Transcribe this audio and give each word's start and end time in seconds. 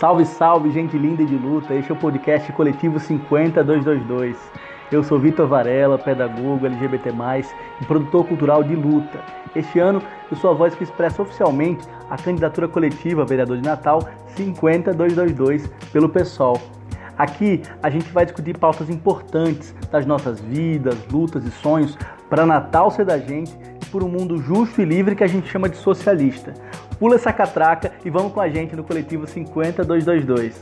Salve, 0.00 0.24
salve, 0.24 0.70
gente 0.70 0.96
linda 0.96 1.22
de 1.26 1.36
luta. 1.36 1.74
Este 1.74 1.92
é 1.92 1.94
o 1.94 1.98
podcast 1.98 2.50
Coletivo 2.52 2.98
50222. 2.98 4.34
Eu 4.90 5.04
sou 5.04 5.18
Vitor 5.18 5.46
Varela, 5.46 5.98
pedagogo 5.98 6.64
LGBT+, 6.64 7.10
e 7.78 7.84
produtor 7.84 8.26
cultural 8.26 8.64
de 8.64 8.74
luta. 8.74 9.20
Este 9.54 9.78
ano, 9.78 10.00
eu 10.30 10.38
sou 10.38 10.52
a 10.52 10.54
voz 10.54 10.74
que 10.74 10.84
expressa 10.84 11.20
oficialmente 11.20 11.86
a 12.08 12.16
candidatura 12.16 12.66
coletiva 12.66 13.20
a 13.20 13.24
vereador 13.26 13.58
de 13.58 13.62
Natal 13.62 14.08
50222 14.36 15.70
pelo 15.92 16.08
PSOL. 16.08 16.58
Aqui 17.18 17.60
a 17.82 17.90
gente 17.90 18.10
vai 18.10 18.24
discutir 18.24 18.56
pautas 18.56 18.88
importantes 18.88 19.74
das 19.92 20.06
nossas 20.06 20.40
vidas, 20.40 20.96
lutas 21.12 21.44
e 21.44 21.50
sonhos 21.50 21.98
para 22.30 22.46
Natal 22.46 22.90
ser 22.90 23.04
da 23.04 23.18
gente 23.18 23.54
e 23.82 23.84
por 23.90 24.02
um 24.02 24.08
mundo 24.08 24.38
justo 24.38 24.80
e 24.80 24.84
livre 24.86 25.14
que 25.14 25.24
a 25.24 25.28
gente 25.28 25.46
chama 25.46 25.68
de 25.68 25.76
socialista. 25.76 26.54
Pula 27.00 27.14
essa 27.14 27.32
catraca 27.32 27.92
e 28.04 28.10
vamos 28.10 28.30
com 28.30 28.42
a 28.42 28.48
gente 28.50 28.76
no 28.76 28.84
coletivo 28.84 29.26
50222. 29.26 30.54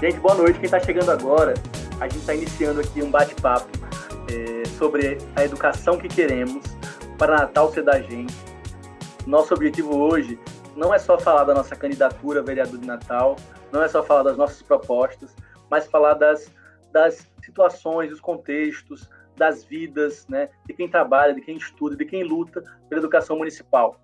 Gente, 0.00 0.20
boa 0.20 0.36
noite. 0.36 0.60
Quem 0.60 0.66
está 0.66 0.78
chegando 0.78 1.10
agora, 1.10 1.54
a 2.00 2.04
gente 2.04 2.18
está 2.18 2.32
iniciando 2.32 2.80
aqui 2.80 3.02
um 3.02 3.10
bate-papo 3.10 3.66
é, 4.30 4.68
sobre 4.78 5.18
a 5.34 5.44
educação 5.44 5.98
que 5.98 6.06
queremos 6.06 6.62
para 7.18 7.38
Natal 7.38 7.72
ser 7.72 7.82
da 7.82 8.00
gente. 8.00 8.32
Nosso 9.26 9.52
objetivo 9.52 9.98
hoje 9.98 10.38
não 10.80 10.94
é 10.94 10.98
só 10.98 11.18
falar 11.18 11.44
da 11.44 11.52
nossa 11.52 11.76
candidatura 11.76 12.42
vereador 12.42 12.78
de 12.78 12.86
Natal, 12.86 13.36
não 13.70 13.82
é 13.82 13.88
só 13.88 14.02
falar 14.02 14.22
das 14.22 14.38
nossas 14.38 14.62
propostas, 14.62 15.36
mas 15.68 15.86
falar 15.86 16.14
das, 16.14 16.50
das 16.90 17.30
situações, 17.44 18.08
dos 18.08 18.18
contextos, 18.18 19.06
das 19.36 19.62
vidas, 19.62 20.26
né, 20.26 20.48
de 20.66 20.72
quem 20.72 20.88
trabalha, 20.88 21.34
de 21.34 21.42
quem 21.42 21.58
estuda, 21.58 21.94
de 21.94 22.06
quem 22.06 22.24
luta 22.24 22.64
pela 22.88 22.98
educação 22.98 23.36
municipal. 23.36 24.00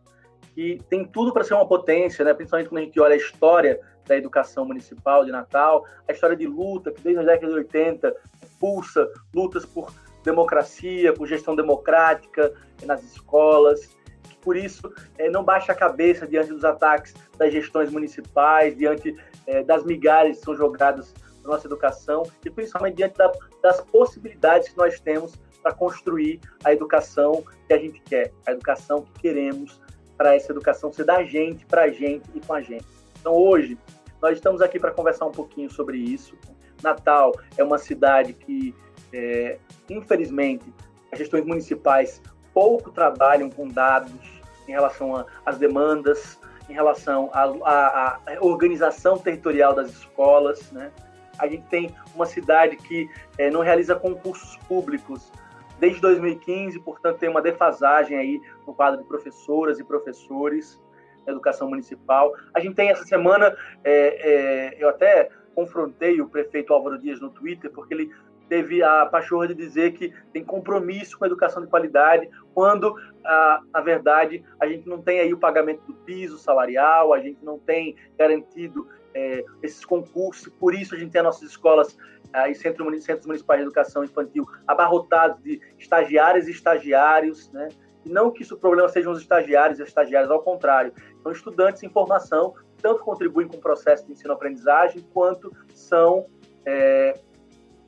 E 0.55 0.77
tem 0.91 1.03
tudo 1.03 1.33
para 1.33 1.45
ser 1.45 1.55
uma 1.55 1.67
potência, 1.67 2.23
né, 2.23 2.35
principalmente 2.35 2.69
quando 2.69 2.83
a 2.83 2.85
gente 2.85 3.01
olha 3.01 3.15
a 3.15 3.19
história 3.19 3.81
da 4.07 4.15
educação 4.15 4.67
municipal 4.67 5.25
de 5.25 5.33
Natal, 5.33 5.83
a 6.07 6.13
história 6.13 6.37
de 6.37 6.47
luta 6.47 6.93
que 6.93 7.01
desde 7.01 7.23
a 7.23 7.25
década 7.25 7.55
de 7.55 7.59
80 7.59 8.15
pulsa 8.61 9.11
lutas 9.35 9.65
por 9.65 9.91
democracia, 10.23 11.15
por 11.15 11.27
gestão 11.27 11.57
democrática 11.57 12.53
nas 12.85 13.03
escolas. 13.03 13.97
Por 14.47 14.57
isso, 14.57 14.95
é, 15.19 15.29
não 15.29 15.43
baixa 15.43 15.73
a 15.73 15.75
cabeça 15.75 16.25
diante 16.25 16.51
dos 16.51 16.65
ataques 16.65 17.13
das 17.37 17.53
gestões 17.53 17.91
municipais, 17.91 18.77
diante 18.77 19.17
é, 19.45 19.65
das 19.65 19.85
migalhas 19.85 20.39
que 20.39 20.45
são 20.45 20.55
jogadas 20.55 21.13
na 21.43 21.51
nossa 21.51 21.67
educação 21.67 22.23
e 22.45 22.49
principalmente 22.49 22.95
diante 22.95 23.17
da, 23.17 23.33
das 23.61 23.81
possibilidades 23.81 24.69
que 24.69 24.77
nós 24.77 25.01
temos 25.01 25.35
para 25.61 25.75
construir 25.75 26.39
a 26.63 26.73
educação 26.73 27.43
que 27.67 27.75
a 27.75 27.77
gente 27.77 28.01
quer, 28.03 28.33
a 28.47 28.53
educação 28.53 29.03
que 29.03 29.21
queremos, 29.23 29.81
para 30.17 30.37
essa 30.37 30.53
educação 30.53 30.93
ser 30.93 31.03
da 31.03 31.25
gente, 31.25 31.67
para 31.67 31.83
a 31.83 31.91
gente 31.91 32.31
e 32.33 32.39
com 32.39 32.55
a 32.55 32.63
gente. 32.63 32.87
Então, 33.19 33.35
hoje, 33.35 33.77
nós 34.23 34.37
estamos 34.37 34.63
aqui 34.63 34.79
para 34.79 34.93
conversar 34.93 35.27
um 35.27 35.33
pouquinho 35.33 35.69
sobre 35.69 35.99
isso. 35.99 36.39
Natal 36.85 37.33
é 37.59 37.65
uma 37.65 37.79
cidade 37.79 38.33
que, 38.33 38.73
é, 39.13 39.59
infelizmente, 39.91 40.73
as 41.11 41.19
gestões 41.19 41.45
municipais 41.45 42.23
pouco 42.55 42.93
trabalham 42.93 43.51
com 43.51 43.67
dados 43.67 44.36
em 44.67 44.73
relação 44.73 45.27
às 45.45 45.59
demandas, 45.59 46.41
em 46.69 46.73
relação 46.73 47.31
à 47.33 48.19
organização 48.41 49.19
territorial 49.19 49.75
das 49.75 49.91
escolas. 49.91 50.71
Né? 50.73 50.91
A 51.39 51.47
gente 51.47 51.65
tem 51.67 51.95
uma 52.15 52.27
cidade 52.27 52.77
que 52.77 53.09
é, 53.39 53.51
não 53.51 53.61
realiza 53.61 53.95
concursos 53.95 54.57
públicos 54.69 55.31
desde 55.79 56.01
2015, 56.01 56.81
portanto, 56.81 57.19
tem 57.19 57.29
uma 57.29 57.43
defasagem 57.43 58.17
aí 58.17 58.41
no 58.67 58.75
quadro 58.75 59.01
de 59.01 59.07
professoras 59.07 59.79
e 59.79 59.85
professores 59.85 60.81
na 61.27 61.33
educação 61.33 61.69
municipal. 61.69 62.33
A 62.55 62.61
gente 62.61 62.75
tem 62.75 62.91
essa 62.91 63.05
semana, 63.05 63.55
é, 63.85 64.73
é, 64.75 64.83
eu 64.83 64.89
até 64.89 65.29
confrontei 65.55 66.21
o 66.21 66.29
prefeito 66.29 66.73
Álvaro 66.73 66.99
Dias 66.99 67.21
no 67.21 67.31
Twitter, 67.31 67.71
porque 67.71 67.95
ele 67.95 68.11
teve 68.49 68.83
a 68.83 69.07
pachorra 69.07 69.49
de 69.49 69.55
dizer 69.55 69.93
que 69.93 70.13
tem 70.33 70.45
compromisso 70.45 71.19
com 71.19 71.25
a 71.25 71.27
educação 71.27 71.63
de 71.63 71.69
qualidade, 71.69 72.29
quando, 72.55 72.95
na 73.23 73.81
verdade, 73.81 74.45
a 74.61 74.67
gente 74.67 74.89
não 74.89 75.03
tem 75.03 75.21
aí 75.21 75.33
o 75.33 75.39
pagamento 75.39 75.83
do 75.87 75.95
piso 75.95 76.39
salarial, 76.39 77.13
a 77.13 77.21
gente 77.21 77.45
não 77.45 77.59
tem 77.59 77.97
garantido 78.19 78.89
é, 79.15 79.45
esses 79.63 79.85
concursos, 79.85 80.53
por 80.59 80.75
isso 80.75 80.95
a 80.95 80.99
gente 80.99 81.11
tem 81.11 81.21
as 81.21 81.27
nossas 81.27 81.51
escolas 81.51 81.97
aí, 82.33 82.55
centros, 82.55 83.05
centros 83.05 83.27
municipais 83.27 83.61
de 83.61 83.67
educação 83.67 84.05
infantil 84.05 84.47
abarrotados 84.67 85.43
de 85.43 85.61
estagiárias 85.79 86.49
e 86.49 86.51
estagiários, 86.51 87.51
né? 87.53 87.69
E 88.05 88.09
não 88.09 88.31
que 88.31 88.43
isso 88.43 88.55
o 88.55 88.59
problema 88.59 88.89
sejam 88.89 89.13
os 89.13 89.21
estagiários 89.21 89.79
e 89.79 89.83
as 89.83 89.89
estagiárias, 89.89 90.31
ao 90.31 90.41
contrário, 90.41 90.93
são 91.23 91.33
estudantes 91.33 91.83
em 91.83 91.89
formação, 91.89 92.55
tanto 92.81 93.03
contribuem 93.03 93.49
com 93.49 93.57
o 93.57 93.61
processo 93.61 94.07
de 94.07 94.13
ensino-aprendizagem, 94.13 95.05
quanto 95.13 95.53
são 95.75 96.27
é, 96.65 97.19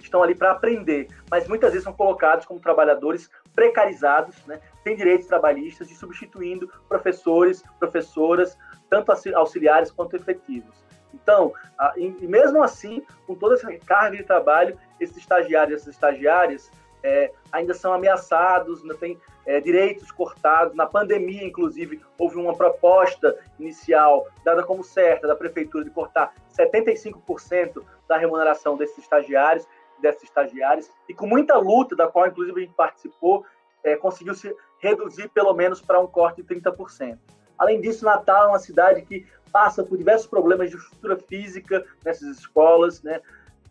estão 0.04 0.22
ali 0.22 0.34
para 0.34 0.52
aprender, 0.52 1.08
mas 1.30 1.48
muitas 1.48 1.70
vezes 1.70 1.84
são 1.84 1.92
colocados 1.92 2.46
como 2.46 2.60
trabalhadores 2.60 3.30
precarizados, 3.54 4.36
né, 4.46 4.60
sem 4.82 4.96
direitos 4.96 5.26
trabalhistas 5.26 5.90
e 5.90 5.94
substituindo 5.94 6.70
professores, 6.88 7.62
professoras, 7.78 8.56
tanto 8.88 9.12
auxiliares 9.34 9.90
quanto 9.90 10.16
efetivos. 10.16 10.86
Então, 11.12 11.52
e 11.96 12.26
mesmo 12.26 12.62
assim, 12.62 13.04
com 13.26 13.34
toda 13.34 13.54
essa 13.54 13.72
carga 13.78 14.16
de 14.16 14.24
trabalho, 14.24 14.78
esses 15.00 15.16
estagiários 15.16 15.72
e 15.72 15.74
essas 15.74 15.94
estagiárias 15.94 16.70
é, 17.02 17.32
ainda 17.52 17.74
são 17.74 17.92
ameaçados, 17.92 18.82
ainda 18.82 18.94
têm 18.94 19.18
é, 19.46 19.60
direitos 19.60 20.10
cortados. 20.10 20.74
Na 20.74 20.86
pandemia, 20.86 21.44
inclusive, 21.44 22.00
houve 22.18 22.36
uma 22.36 22.54
proposta 22.54 23.36
inicial, 23.58 24.26
dada 24.44 24.62
como 24.62 24.82
certa, 24.84 25.26
da 25.26 25.34
prefeitura 25.34 25.84
de 25.84 25.90
cortar 25.90 26.34
75% 26.56 27.82
da 28.06 28.16
remuneração 28.16 28.76
desses 28.76 28.98
estagiários, 28.98 29.66
dessas 30.00 30.24
estagiárias, 30.24 30.90
e 31.08 31.14
com 31.14 31.26
muita 31.26 31.56
luta, 31.58 31.96
da 31.96 32.06
qual, 32.06 32.26
inclusive, 32.26 32.60
a 32.60 32.64
gente 32.64 32.74
participou, 32.74 33.44
é, 33.82 33.96
conseguiu 33.96 34.34
se 34.34 34.54
reduzir 34.78 35.28
pelo 35.28 35.52
menos 35.54 35.80
para 35.80 36.00
um 36.00 36.06
corte 36.06 36.42
de 36.42 36.54
30%. 36.54 37.18
Além 37.58 37.80
disso, 37.80 38.04
Natal 38.04 38.46
é 38.46 38.48
uma 38.48 38.58
cidade 38.58 39.02
que 39.02 39.26
passa 39.52 39.82
por 39.82 39.98
diversos 39.98 40.26
problemas 40.26 40.70
de 40.70 40.76
estrutura 40.76 41.16
física 41.16 41.84
nessas 42.04 42.38
escolas, 42.38 43.02
né? 43.02 43.20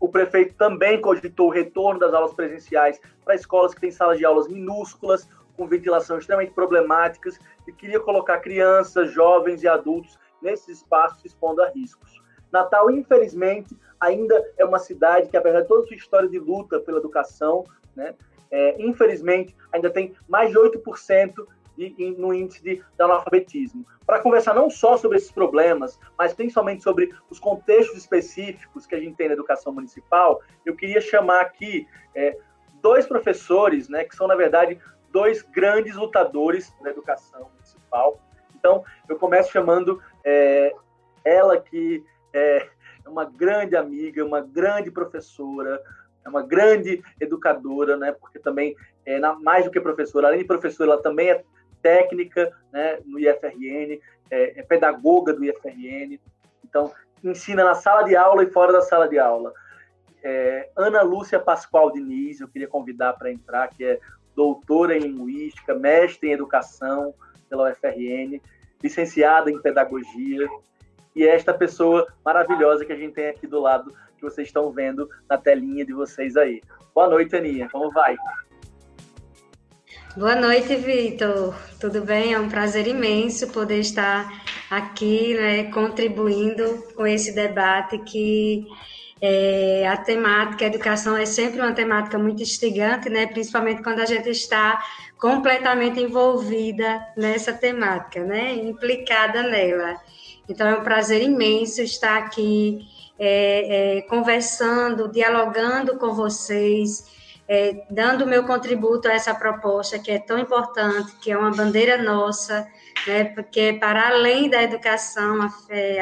O 0.00 0.08
prefeito 0.08 0.54
também 0.54 1.00
cogitou 1.00 1.48
o 1.48 1.52
retorno 1.52 1.98
das 1.98 2.12
aulas 2.14 2.32
presenciais 2.32 3.00
para 3.24 3.34
escolas 3.34 3.74
que 3.74 3.80
têm 3.80 3.90
salas 3.90 4.18
de 4.18 4.24
aulas 4.24 4.46
minúsculas, 4.46 5.28
com 5.56 5.66
ventilação 5.66 6.18
extremamente 6.18 6.52
problemáticas, 6.52 7.38
e 7.66 7.72
queria 7.72 7.98
colocar 7.98 8.38
crianças, 8.38 9.10
jovens 9.10 9.62
e 9.62 9.68
adultos 9.68 10.16
nesses 10.40 10.78
espaços 10.78 11.24
expondo 11.24 11.62
a 11.62 11.70
riscos. 11.70 12.22
Natal, 12.52 12.90
infelizmente, 12.90 13.76
ainda 14.00 14.52
é 14.56 14.64
uma 14.64 14.78
cidade 14.78 15.28
que, 15.28 15.36
apesar 15.36 15.62
de 15.62 15.68
toda 15.68 15.84
a 15.84 15.86
sua 15.86 15.96
história 15.96 16.28
de 16.28 16.38
luta 16.38 16.80
pela 16.80 16.98
educação, 16.98 17.64
né, 17.94 18.14
é, 18.50 18.80
infelizmente, 18.82 19.56
ainda 19.72 19.90
tem 19.90 20.14
mais 20.28 20.50
de 20.50 20.58
8% 20.58 21.34
de, 21.76 22.16
no 22.18 22.34
índice 22.34 22.62
de, 22.62 22.76
de 22.76 23.02
analfabetismo. 23.02 23.86
Para 24.04 24.20
conversar 24.20 24.54
não 24.54 24.68
só 24.68 24.96
sobre 24.96 25.18
esses 25.18 25.30
problemas, 25.30 25.98
mas 26.16 26.32
principalmente 26.32 26.82
sobre 26.82 27.14
os 27.30 27.38
contextos 27.38 27.98
específicos 27.98 28.86
que 28.86 28.94
a 28.94 29.00
gente 29.00 29.16
tem 29.16 29.28
na 29.28 29.34
educação 29.34 29.72
municipal, 29.72 30.40
eu 30.64 30.74
queria 30.74 31.00
chamar 31.00 31.42
aqui 31.42 31.86
é, 32.14 32.36
dois 32.80 33.06
professores, 33.06 33.88
né, 33.88 34.04
que 34.04 34.16
são, 34.16 34.26
na 34.26 34.34
verdade, 34.34 34.80
dois 35.10 35.42
grandes 35.42 35.94
lutadores 35.94 36.72
da 36.82 36.90
educação 36.90 37.48
municipal. 37.54 38.20
Então, 38.56 38.84
eu 39.08 39.16
começo 39.16 39.52
chamando 39.52 40.02
é, 40.24 40.74
ela 41.24 41.60
que 41.60 42.04
é 42.32 42.68
uma 43.08 43.24
grande 43.24 43.76
amiga, 43.76 44.24
uma 44.24 44.40
grande 44.40 44.90
professora, 44.90 45.80
é 46.24 46.28
uma 46.28 46.42
grande 46.42 47.02
educadora, 47.20 47.96
né? 47.96 48.12
Porque 48.12 48.38
também 48.38 48.76
é 49.04 49.18
mais 49.40 49.64
do 49.64 49.70
que 49.70 49.80
professora, 49.80 50.28
além 50.28 50.40
de 50.40 50.44
professora, 50.44 50.92
ela 50.92 51.02
também 51.02 51.30
é 51.30 51.44
técnica 51.82 52.52
né, 52.72 52.98
no 53.06 53.18
IFRN, 53.18 54.00
é, 54.30 54.60
é 54.60 54.62
pedagoga 54.62 55.32
do 55.32 55.44
IFRN, 55.44 56.20
então 56.64 56.92
ensina 57.22 57.64
na 57.64 57.74
sala 57.74 58.02
de 58.02 58.14
aula 58.14 58.42
e 58.42 58.50
fora 58.50 58.72
da 58.72 58.82
sala 58.82 59.08
de 59.08 59.18
aula. 59.18 59.52
É, 60.22 60.68
Ana 60.76 61.02
Lúcia 61.02 61.38
Pascoal 61.38 61.92
Diniz, 61.92 62.40
eu 62.40 62.48
queria 62.48 62.68
convidar 62.68 63.14
para 63.14 63.30
entrar, 63.30 63.68
que 63.68 63.84
é 63.84 64.00
doutora 64.34 64.96
em 64.96 65.00
linguística, 65.00 65.74
mestre 65.74 66.28
em 66.28 66.32
educação 66.32 67.14
pela 67.48 67.70
UFRN, 67.70 68.40
licenciada 68.82 69.50
em 69.50 69.60
pedagogia, 69.60 70.48
e 71.14 71.24
é 71.24 71.34
esta 71.34 71.52
pessoa 71.54 72.06
maravilhosa 72.24 72.84
que 72.84 72.92
a 72.92 72.96
gente 72.96 73.14
tem 73.14 73.28
aqui 73.28 73.46
do 73.46 73.60
lado, 73.60 73.94
que 74.16 74.22
vocês 74.22 74.48
estão 74.48 74.70
vendo 74.70 75.08
na 75.28 75.36
telinha 75.36 75.84
de 75.84 75.92
vocês 75.92 76.36
aí. 76.36 76.62
Boa 76.94 77.08
noite, 77.08 77.36
Aninha, 77.36 77.68
como 77.70 77.90
vai? 77.90 78.16
Boa 80.16 80.34
noite, 80.34 80.74
Vitor. 80.76 81.54
Tudo 81.80 82.02
bem? 82.02 82.34
É 82.34 82.40
um 82.40 82.48
prazer 82.48 82.86
imenso 82.86 83.52
poder 83.52 83.80
estar 83.80 84.28
aqui, 84.70 85.34
né, 85.34 85.70
contribuindo 85.72 86.84
com 86.94 87.06
esse 87.06 87.34
debate 87.34 87.98
que 87.98 88.66
É, 89.20 89.84
a 89.88 89.96
temática 89.96 90.64
a 90.64 90.68
educação 90.68 91.16
é 91.16 91.26
sempre 91.26 91.60
uma 91.60 91.72
temática 91.72 92.16
muito 92.16 92.40
instigante, 92.40 93.10
né? 93.10 93.26
Principalmente 93.26 93.82
quando 93.82 93.98
a 93.98 94.06
gente 94.06 94.30
está 94.30 94.80
completamente 95.18 96.00
envolvida 96.00 97.04
nessa 97.16 97.52
temática, 97.52 98.22
né? 98.22 98.54
Implicada 98.54 99.42
nela. 99.42 99.96
Então 100.48 100.66
é 100.66 100.78
um 100.78 100.82
prazer 100.82 101.22
imenso 101.22 101.82
estar 101.82 102.16
aqui 102.18 102.80
é, 103.18 103.98
é, 103.98 104.02
conversando, 104.02 105.08
dialogando 105.08 105.98
com 105.98 106.14
vocês, 106.14 107.16
é, 107.46 107.84
dando 107.90 108.24
o 108.24 108.26
meu 108.26 108.44
contributo 108.44 109.08
a 109.08 109.12
essa 109.12 109.34
proposta 109.34 109.98
que 109.98 110.10
é 110.10 110.18
tão 110.18 110.38
importante, 110.38 111.16
que 111.20 111.30
é 111.30 111.36
uma 111.36 111.50
bandeira 111.50 112.00
nossa, 112.02 112.66
né? 113.06 113.24
Porque 113.24 113.76
para 113.80 114.08
além 114.08 114.48
da 114.48 114.62
educação, 114.62 115.38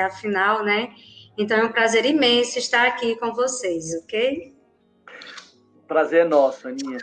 afinal, 0.04 0.64
né? 0.64 0.90
Então 1.38 1.58
é 1.58 1.64
um 1.64 1.72
prazer 1.72 2.04
imenso 2.04 2.58
estar 2.58 2.86
aqui 2.86 3.16
com 3.16 3.32
vocês, 3.32 3.94
ok? 4.02 4.54
Prazer 5.86 6.22
é 6.22 6.28
nosso, 6.28 6.66
Aninha. 6.66 6.98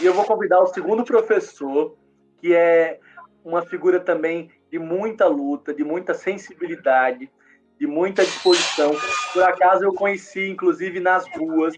E 0.00 0.04
eu 0.04 0.12
vou 0.12 0.24
convidar 0.24 0.60
o 0.60 0.66
segundo 0.66 1.04
professor, 1.04 1.96
que 2.38 2.54
é 2.54 3.00
uma 3.44 3.62
figura 3.62 4.00
também 4.00 4.50
de 4.70 4.78
muita 4.78 5.26
luta, 5.26 5.72
de 5.72 5.84
muita 5.84 6.14
sensibilidade, 6.14 7.30
de 7.78 7.86
muita 7.86 8.24
disposição. 8.24 8.92
Por 9.32 9.42
acaso 9.42 9.84
eu 9.84 9.92
conheci, 9.92 10.48
inclusive 10.48 11.00
nas 11.00 11.26
ruas, 11.36 11.74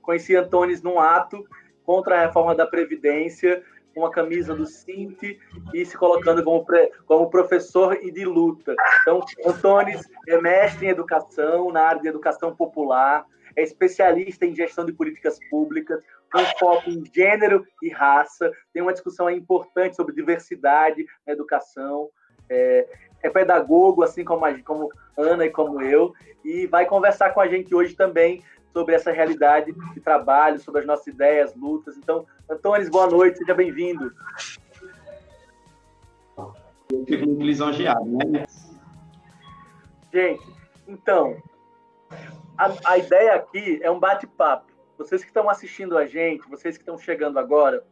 conheci 0.00 0.34
Antônio 0.34 0.78
num 0.82 0.98
ato 0.98 1.44
contra 1.84 2.16
a 2.16 2.26
reforma 2.26 2.54
da 2.54 2.66
Previdência, 2.66 3.62
com 3.94 4.00
uma 4.00 4.10
camisa 4.10 4.54
do 4.54 4.66
Cinti 4.66 5.38
e 5.72 5.84
se 5.84 5.96
colocando 5.96 6.42
como, 6.42 6.66
como 7.06 7.30
professor 7.30 7.96
e 8.02 8.10
de 8.10 8.24
luta. 8.24 8.74
Então, 9.00 9.20
Antônio 9.46 10.00
é 10.26 10.40
mestre 10.40 10.86
em 10.86 10.90
educação, 10.90 11.70
na 11.70 11.82
área 11.82 12.02
de 12.02 12.08
educação 12.08 12.54
popular, 12.56 13.24
é 13.56 13.62
especialista 13.62 14.44
em 14.44 14.54
gestão 14.54 14.84
de 14.84 14.92
políticas 14.92 15.38
públicas, 15.48 16.02
com 16.32 16.44
foco 16.58 16.90
em 16.90 17.04
gênero 17.14 17.64
e 17.80 17.88
raça, 17.88 18.50
tem 18.72 18.82
uma 18.82 18.92
discussão 18.92 19.30
importante 19.30 19.94
sobre 19.94 20.12
diversidade 20.12 21.06
na 21.24 21.32
educação, 21.32 22.10
é, 22.48 22.86
é 23.22 23.30
pedagogo, 23.30 24.02
assim 24.02 24.24
como, 24.24 24.44
a, 24.44 24.58
como 24.60 24.90
Ana 25.16 25.46
e 25.46 25.50
como 25.50 25.80
eu, 25.80 26.12
e 26.44 26.66
vai 26.66 26.86
conversar 26.86 27.30
com 27.30 27.40
a 27.40 27.48
gente 27.48 27.74
hoje 27.74 27.94
também 27.94 28.42
sobre 28.72 28.94
essa 28.94 29.12
realidade 29.12 29.72
de 29.72 30.00
trabalho, 30.00 30.58
sobre 30.58 30.80
as 30.80 30.86
nossas 30.86 31.06
ideias, 31.06 31.54
lutas. 31.54 31.96
Então, 31.96 32.26
Antônio, 32.50 32.90
boa 32.90 33.06
noite, 33.06 33.38
seja 33.38 33.54
bem-vindo. 33.54 34.12
Eu 36.36 37.04
fico 37.06 37.26
muito 37.26 37.42
lisonjeado, 37.42 38.04
né? 38.04 38.44
Gente, 40.12 40.44
então, 40.86 41.36
a, 42.58 42.72
a 42.84 42.98
ideia 42.98 43.34
aqui 43.34 43.78
é 43.82 43.90
um 43.90 43.98
bate-papo. 43.98 44.72
Vocês 44.98 45.22
que 45.22 45.28
estão 45.28 45.48
assistindo 45.48 45.96
a 45.96 46.06
gente, 46.06 46.48
vocês 46.48 46.76
que 46.76 46.82
estão 46.82 46.98
chegando 46.98 47.38
agora, 47.38 47.84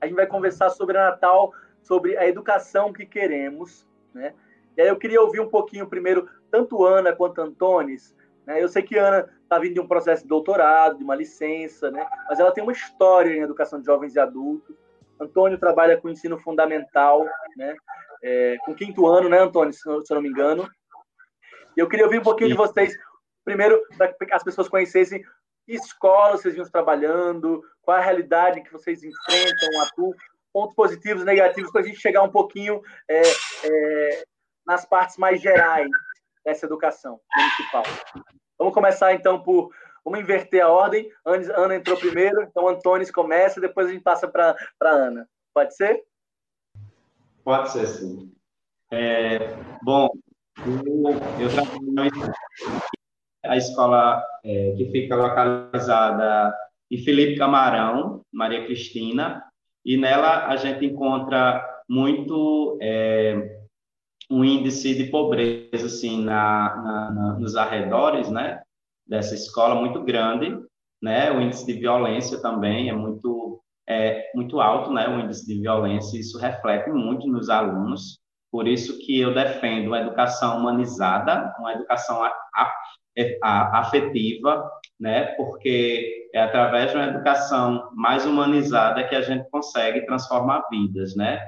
a 0.00 0.06
gente 0.06 0.16
vai 0.16 0.26
conversar 0.26 0.70
sobre 0.70 0.96
a 0.96 1.10
Natal, 1.10 1.52
sobre 1.82 2.16
a 2.16 2.26
educação 2.26 2.92
que 2.92 3.06
queremos, 3.06 3.87
né? 4.18 4.34
E 4.76 4.82
aí 4.82 4.88
eu 4.88 4.96
queria 4.96 5.20
ouvir 5.20 5.40
um 5.40 5.48
pouquinho 5.48 5.88
primeiro, 5.88 6.28
tanto 6.50 6.84
Ana 6.84 7.12
quanto 7.12 7.40
Antones. 7.40 8.14
Né? 8.46 8.62
Eu 8.62 8.68
sei 8.68 8.82
que 8.82 8.96
Ana 8.96 9.28
está 9.42 9.58
vindo 9.58 9.74
de 9.74 9.80
um 9.80 9.88
processo 9.88 10.22
de 10.22 10.28
doutorado, 10.28 10.98
de 10.98 11.04
uma 11.04 11.14
licença, 11.14 11.90
né? 11.90 12.06
mas 12.28 12.38
ela 12.38 12.52
tem 12.52 12.62
uma 12.62 12.72
história 12.72 13.30
em 13.30 13.40
educação 13.40 13.80
de 13.80 13.86
jovens 13.86 14.14
e 14.14 14.20
adultos. 14.20 14.76
Antônio 15.20 15.58
trabalha 15.58 15.96
com 15.96 16.08
ensino 16.08 16.38
fundamental, 16.38 17.26
né? 17.56 17.76
É, 18.22 18.56
com 18.64 18.74
quinto 18.74 19.06
ano, 19.06 19.28
né, 19.28 19.38
Antônio, 19.38 19.72
se 19.72 19.88
eu 19.88 20.02
não 20.10 20.22
me 20.22 20.28
engano. 20.28 20.68
E 21.76 21.80
eu 21.80 21.88
queria 21.88 22.04
ouvir 22.04 22.20
um 22.20 22.22
pouquinho 22.22 22.50
Sim. 22.50 22.54
de 22.54 22.58
vocês, 22.58 22.96
primeiro, 23.44 23.80
para 23.96 24.12
que 24.12 24.32
as 24.32 24.44
pessoas 24.44 24.68
conhecessem 24.68 25.24
que 25.66 25.74
escola 25.74 26.36
vocês 26.36 26.54
vinham 26.54 26.68
trabalhando, 26.70 27.62
qual 27.82 27.96
a 27.96 28.00
realidade 28.00 28.62
que 28.62 28.72
vocês 28.72 29.02
enfrentam, 29.02 29.82
atuam, 29.82 30.14
pontos 30.58 30.74
positivos, 30.74 31.24
negativos, 31.24 31.70
para 31.70 31.82
a 31.82 31.84
gente 31.84 32.00
chegar 32.00 32.24
um 32.24 32.30
pouquinho 32.30 32.82
é, 33.08 33.22
é, 33.22 34.24
nas 34.66 34.84
partes 34.84 35.16
mais 35.16 35.40
gerais 35.40 35.88
dessa 36.44 36.66
educação 36.66 37.20
municipal. 37.36 37.84
Vamos 38.58 38.74
começar 38.74 39.14
então 39.14 39.40
por. 39.40 39.70
Vamos 40.04 40.20
inverter 40.20 40.64
a 40.64 40.68
ordem. 40.68 41.08
Ana 41.24 41.76
entrou 41.76 41.96
primeiro, 41.96 42.42
então 42.42 42.66
Antônio 42.66 43.12
começa, 43.12 43.60
depois 43.60 43.86
a 43.86 43.92
gente 43.92 44.02
passa 44.02 44.26
para 44.26 44.56
Ana. 44.80 45.28
Pode 45.54 45.76
ser? 45.76 46.02
Pode 47.44 47.70
ser, 47.70 47.86
sim. 47.86 48.34
É, 48.90 49.54
bom, 49.82 50.08
eu, 51.38 51.48
trabalho 51.50 52.32
a 53.44 53.56
escola 53.56 54.24
é, 54.42 54.72
que 54.76 54.90
fica 54.90 55.14
localizada 55.14 56.52
em 56.90 56.98
Felipe 56.98 57.38
Camarão, 57.38 58.22
Maria 58.32 58.64
Cristina, 58.64 59.47
e 59.84 59.96
nela 59.96 60.46
a 60.46 60.56
gente 60.56 60.84
encontra 60.84 61.64
muito 61.88 62.78
é, 62.82 63.58
um 64.30 64.44
índice 64.44 64.94
de 64.94 65.04
pobreza 65.04 65.86
assim 65.86 66.22
na, 66.22 66.76
na, 66.76 67.10
na, 67.10 67.32
nos 67.38 67.56
arredores, 67.56 68.28
né, 68.30 68.60
dessa 69.06 69.34
escola 69.34 69.74
muito 69.74 70.02
grande, 70.02 70.54
né, 71.02 71.30
o 71.32 71.40
índice 71.40 71.66
de 71.66 71.74
violência 71.74 72.40
também 72.42 72.90
é 72.90 72.92
muito 72.92 73.62
é 73.90 74.30
muito 74.34 74.60
alto, 74.60 74.92
né, 74.92 75.08
o 75.08 75.18
índice 75.18 75.46
de 75.46 75.62
violência, 75.62 76.18
isso 76.20 76.38
reflete 76.38 76.90
muito 76.90 77.26
nos 77.26 77.48
alunos, 77.48 78.20
por 78.50 78.68
isso 78.68 78.98
que 78.98 79.18
eu 79.18 79.32
defendo 79.32 79.86
uma 79.86 80.00
educação 80.00 80.58
humanizada, 80.58 81.54
uma 81.58 81.72
educação 81.72 82.22
afetiva, 83.42 84.70
né, 84.98 85.26
porque 85.36 86.28
é 86.34 86.42
através 86.42 86.90
de 86.90 86.96
uma 86.96 87.06
educação 87.06 87.90
mais 87.94 88.26
humanizada 88.26 89.06
que 89.06 89.14
a 89.14 89.22
gente 89.22 89.48
consegue 89.50 90.04
transformar 90.06 90.66
vidas, 90.70 91.14
né, 91.16 91.40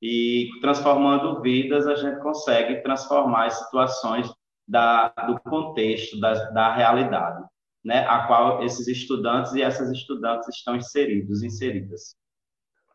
e 0.00 0.50
transformando 0.60 1.40
vidas, 1.40 1.86
a 1.86 1.94
gente 1.94 2.20
consegue 2.20 2.82
transformar 2.82 3.46
as 3.46 3.58
situações 3.58 4.32
da, 4.66 5.08
do 5.26 5.38
contexto, 5.40 6.18
da, 6.20 6.34
da 6.50 6.74
realidade, 6.74 7.44
né, 7.84 8.06
a 8.08 8.26
qual 8.26 8.62
esses 8.64 8.88
estudantes 8.88 9.54
e 9.54 9.62
essas 9.62 9.90
estudantes 9.90 10.48
estão 10.48 10.76
inseridos, 10.76 11.42
inseridas. 11.42 12.16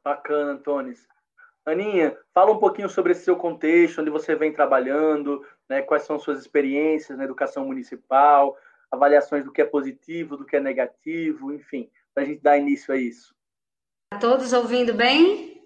Bacana, 0.04 0.52
Antônio. 0.52 0.94
Aninha, 1.66 2.18
fala 2.34 2.52
um 2.52 2.60
pouquinho 2.60 2.90
sobre 2.90 3.12
esse 3.12 3.26
seu 3.26 3.36
contexto, 3.36 4.00
onde 4.00 4.10
você 4.10 4.36
vem 4.36 4.54
trabalhando, 4.54 5.46
né, 5.70 5.82
quais 5.82 6.04
são 6.04 6.20
suas 6.20 6.40
experiências 6.40 7.18
na 7.18 7.24
educação 7.24 7.66
municipal, 7.66 8.58
avaliações 8.92 9.44
do 9.44 9.52
que 9.52 9.62
é 9.62 9.66
positivo, 9.66 10.38
do 10.38 10.46
que 10.46 10.56
é 10.56 10.60
negativo, 10.60 11.54
enfim, 11.54 11.90
para 12.14 12.24
a 12.24 12.26
gente 12.26 12.42
dar 12.42 12.58
início 12.58 12.94
a 12.94 12.98
isso. 12.98 13.36
Todos 14.20 14.54
ouvindo 14.54 14.94
bem? 14.94 15.58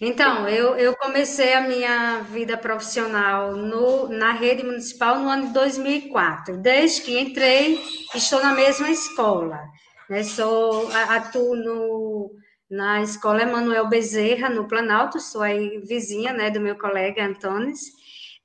Então, 0.00 0.48
eu, 0.48 0.76
eu 0.76 0.96
comecei 0.96 1.54
a 1.54 1.60
minha 1.60 2.20
vida 2.20 2.56
profissional 2.56 3.56
no, 3.56 4.08
na 4.08 4.32
rede 4.32 4.62
municipal 4.62 5.18
no 5.18 5.28
ano 5.28 5.48
de 5.48 5.52
2004. 5.52 6.56
Desde 6.56 7.02
que 7.02 7.18
entrei, 7.18 7.80
estou 8.14 8.40
na 8.40 8.54
mesma 8.54 8.88
escola. 8.90 9.60
Né? 10.08 10.22
Sou, 10.22 10.88
atuo 10.92 11.56
no, 11.56 12.30
na 12.70 13.02
escola 13.02 13.42
Emanuel 13.42 13.88
Bezerra, 13.88 14.48
no 14.48 14.68
Planalto, 14.68 15.18
sou 15.18 15.42
aí 15.42 15.78
vizinha 15.80 16.32
né, 16.32 16.48
do 16.48 16.60
meu 16.60 16.78
colega 16.78 17.24
Antônis. 17.24 17.97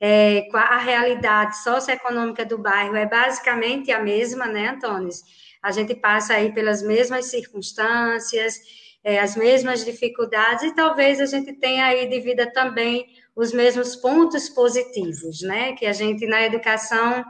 É, 0.05 0.49
a 0.53 0.77
realidade 0.79 1.63
socioeconômica 1.63 2.43
do 2.43 2.57
bairro 2.57 2.93
é 2.93 3.05
basicamente 3.05 3.89
a 3.89 4.01
mesma, 4.01 4.47
né, 4.47 4.71
Antônis? 4.71 5.23
A 5.63 5.71
gente 5.71 5.95
passa 5.95 6.33
aí 6.33 6.51
pelas 6.51 6.83
mesmas 6.83 7.27
circunstâncias, 7.27 8.59
é, 9.01 9.17
as 9.17 9.37
mesmas 9.37 9.85
dificuldades 9.85 10.63
e 10.63 10.75
talvez 10.75 11.21
a 11.21 11.25
gente 11.25 11.53
tenha 11.53 11.85
aí 11.85 12.09
de 12.09 12.19
vida 12.19 12.51
também 12.51 13.07
os 13.33 13.53
mesmos 13.53 13.95
pontos 13.95 14.49
positivos, 14.49 15.41
né? 15.41 15.71
Que 15.71 15.85
a 15.85 15.93
gente 15.93 16.27
na 16.27 16.43
educação 16.43 17.23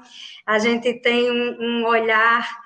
a 0.44 0.58
gente 0.58 0.96
tem 0.96 1.30
um, 1.30 1.58
um 1.62 1.86
olhar 1.86 2.63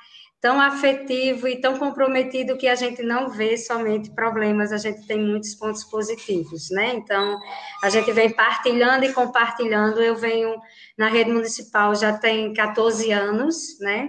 tão 0.48 0.62
afetivo 0.62 1.46
e 1.46 1.60
tão 1.60 1.78
comprometido 1.78 2.56
que 2.56 2.70
a 2.70 2.76
gente 2.76 3.04
não 3.04 3.30
vê 3.30 3.58
somente 3.58 4.10
problemas, 4.12 4.72
a 4.72 4.78
gente 4.78 5.06
tem 5.06 5.20
muitos 5.20 5.54
pontos 5.54 5.84
positivos, 5.84 6.70
né? 6.72 6.94
Então, 6.96 7.38
a 7.84 7.90
gente 7.90 8.10
vem 8.14 8.30
partilhando 8.30 9.04
e 9.04 9.12
compartilhando. 9.12 10.02
Eu 10.02 10.16
venho 10.16 10.56
na 10.98 11.10
rede 11.10 11.32
municipal 11.32 11.94
já 11.96 12.18
tem 12.18 12.54
14 12.54 13.12
anos, 13.12 13.78
né? 13.82 14.08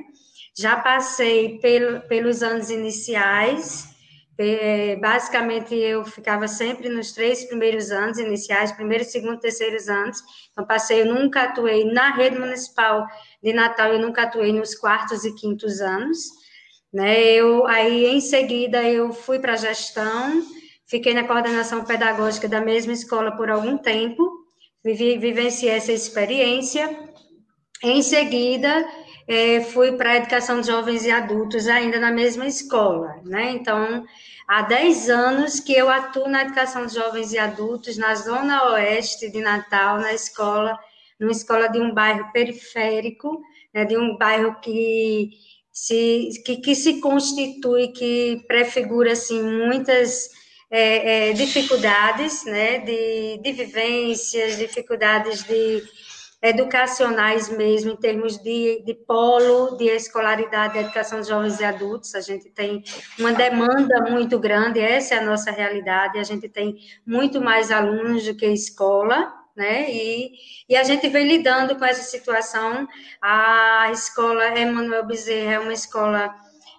Já 0.56 0.76
passei 0.76 1.58
pelo, 1.58 2.02
pelos 2.02 2.40
anos 2.40 2.70
iniciais, 2.70 3.88
basicamente, 5.00 5.74
eu 5.74 6.04
ficava 6.04 6.46
sempre 6.46 6.88
nos 6.88 7.10
três 7.10 7.44
primeiros 7.44 7.90
anos 7.90 8.18
iniciais, 8.18 8.70
primeiro, 8.70 9.04
segundo, 9.04 9.40
terceiros 9.40 9.88
anos. 9.88 10.22
Então, 10.52 10.64
passei, 10.64 11.00
eu 11.00 11.06
nunca 11.06 11.42
atuei 11.42 11.84
na 11.84 12.14
rede 12.14 12.38
municipal 12.38 13.04
de 13.42 13.52
Natal, 13.52 13.92
eu 13.92 13.98
nunca 13.98 14.22
atuei 14.22 14.52
nos 14.52 14.76
quartos 14.76 15.24
e 15.24 15.34
quintos 15.34 15.80
anos. 15.80 16.18
Né? 16.92 17.20
Eu, 17.20 17.66
aí, 17.66 18.06
em 18.06 18.20
seguida, 18.20 18.82
eu 18.84 19.12
fui 19.12 19.40
para 19.40 19.54
a 19.54 19.56
gestão, 19.56 20.42
fiquei 20.86 21.14
na 21.14 21.24
coordenação 21.24 21.84
pedagógica 21.84 22.48
da 22.48 22.60
mesma 22.60 22.92
escola 22.92 23.32
por 23.36 23.50
algum 23.50 23.76
tempo, 23.76 24.46
vivi, 24.84 25.18
vivenciei 25.18 25.72
essa 25.72 25.92
experiência. 25.92 26.88
Em 27.82 28.02
seguida, 28.02 28.88
é, 29.28 29.60
fui 29.60 29.92
para 29.92 30.12
a 30.12 30.16
educação 30.16 30.62
de 30.62 30.68
jovens 30.68 31.04
e 31.04 31.10
adultos 31.10 31.68
ainda 31.68 32.00
na 32.00 32.10
mesma 32.10 32.46
escola, 32.46 33.20
né? 33.26 33.50
Então, 33.50 34.06
há 34.48 34.62
10 34.62 35.10
anos 35.10 35.60
que 35.60 35.74
eu 35.74 35.90
atuo 35.90 36.26
na 36.26 36.42
educação 36.42 36.86
de 36.86 36.94
jovens 36.94 37.34
e 37.34 37.38
adultos 37.38 37.98
na 37.98 38.14
zona 38.14 38.70
oeste 38.72 39.30
de 39.30 39.40
Natal, 39.42 39.98
na 39.98 40.14
escola, 40.14 40.78
numa 41.20 41.32
escola 41.32 41.68
de 41.68 41.78
um 41.78 41.92
bairro 41.92 42.32
periférico, 42.32 43.42
né, 43.74 43.84
de 43.84 43.98
um 43.98 44.16
bairro 44.16 44.58
que 44.62 45.30
se, 45.70 46.30
que, 46.46 46.56
que 46.56 46.74
se 46.74 46.98
constitui, 46.98 47.88
que 47.88 48.42
prefigura 48.48 49.12
assim, 49.12 49.42
muitas 49.42 50.30
é, 50.70 51.28
é, 51.28 51.32
dificuldades 51.34 52.44
né, 52.46 52.78
de, 52.78 53.38
de 53.42 53.52
vivências, 53.52 54.56
dificuldades 54.56 55.44
de 55.44 55.82
educacionais 56.40 57.48
mesmo, 57.48 57.92
em 57.92 57.96
termos 57.96 58.38
de, 58.38 58.82
de 58.84 58.94
polo 58.94 59.76
de 59.76 59.86
escolaridade 59.86 60.74
de 60.74 60.80
educação 60.80 61.20
de 61.20 61.28
jovens 61.28 61.58
e 61.58 61.64
adultos. 61.64 62.14
A 62.14 62.20
gente 62.20 62.48
tem 62.50 62.84
uma 63.18 63.32
demanda 63.32 64.00
muito 64.08 64.38
grande, 64.38 64.80
essa 64.80 65.14
é 65.14 65.18
a 65.18 65.24
nossa 65.24 65.50
realidade. 65.50 66.18
A 66.18 66.24
gente 66.24 66.48
tem 66.48 66.76
muito 67.04 67.40
mais 67.40 67.70
alunos 67.72 68.24
do 68.24 68.36
que 68.36 68.46
escola, 68.46 69.34
né? 69.56 69.90
E, 69.90 70.30
e 70.68 70.76
a 70.76 70.84
gente 70.84 71.08
vem 71.08 71.26
lidando 71.26 71.76
com 71.76 71.84
essa 71.84 72.02
situação. 72.02 72.86
A 73.20 73.90
escola 73.92 74.56
Emanuel 74.56 75.04
Bezerra 75.06 75.54
é 75.54 75.58
uma 75.58 75.72
escola 75.72 76.32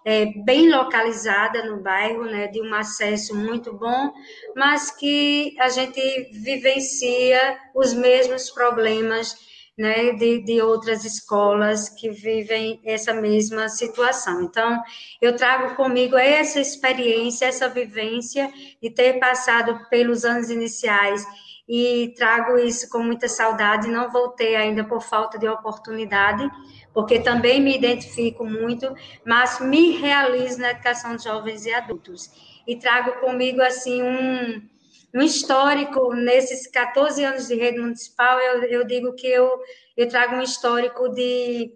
é, 0.10 0.25
bem 0.44 0.72
localizada 0.72 1.63
no 1.63 1.84
bairro, 1.84 2.25
né, 2.25 2.48
de 2.48 2.60
um 2.60 2.74
acesso 2.74 3.36
muito 3.36 3.72
bom, 3.72 4.12
mas 4.56 4.89
que 4.89 5.56
a 5.60 5.70
gente 5.70 6.01
vivencia 6.32 7.60
os 7.75 7.94
mesmos 7.94 8.50
problemas 8.50 9.36
né, 9.78 10.13
de, 10.13 10.44
de 10.44 10.62
outras 10.63 11.06
escolas 11.06 11.89
que 11.89 12.10
vivem 12.10 12.82
essa 12.84 13.13
mesma 13.13 13.70
situação. 13.70 14.42
Então, 14.42 14.82
eu 15.22 15.36
trago 15.36 15.75
comigo 15.75 16.18
essa 16.18 16.60
experiência, 16.60 17.46
essa 17.46 17.70
vivência 17.70 18.51
de 18.82 18.89
ter 18.89 19.20
passado 19.20 19.88
pelos 19.92 20.25
anos 20.25 20.50
iniciais 20.50 21.24
e 21.70 22.16
trago 22.18 22.58
isso 22.58 22.89
com 22.89 23.04
muita 23.04 23.28
saudade. 23.28 23.88
Não 23.88 24.10
voltei 24.10 24.56
ainda 24.56 24.84
por 24.84 25.04
falta 25.04 25.38
de 25.38 25.48
oportunidade, 25.48 26.50
porque 26.93 27.19
também 27.19 27.62
me 27.62 27.75
identifico 27.75 28.46
muito, 28.46 28.93
mas 29.25 29.60
me 29.60 29.98
realizo 29.98 30.60
na 30.60 30.72
educação 30.72 31.15
de 31.15 31.24
jovens 31.24 31.65
e 31.65 31.74
adultos. 31.74 32.29
E 32.67 32.75
trago 32.75 33.19
comigo, 33.19 33.62
assim, 33.62 34.01
um 34.01 34.62
um 35.13 35.22
histórico, 35.22 36.13
nesses 36.13 36.67
14 36.67 37.24
anos 37.24 37.48
de 37.48 37.55
rede 37.55 37.79
municipal, 37.79 38.39
eu, 38.39 38.63
eu 38.63 38.84
digo 38.86 39.13
que 39.13 39.27
eu, 39.27 39.60
eu 39.98 40.08
trago 40.08 40.36
um 40.36 40.41
histórico 40.41 41.10
de, 41.10 41.74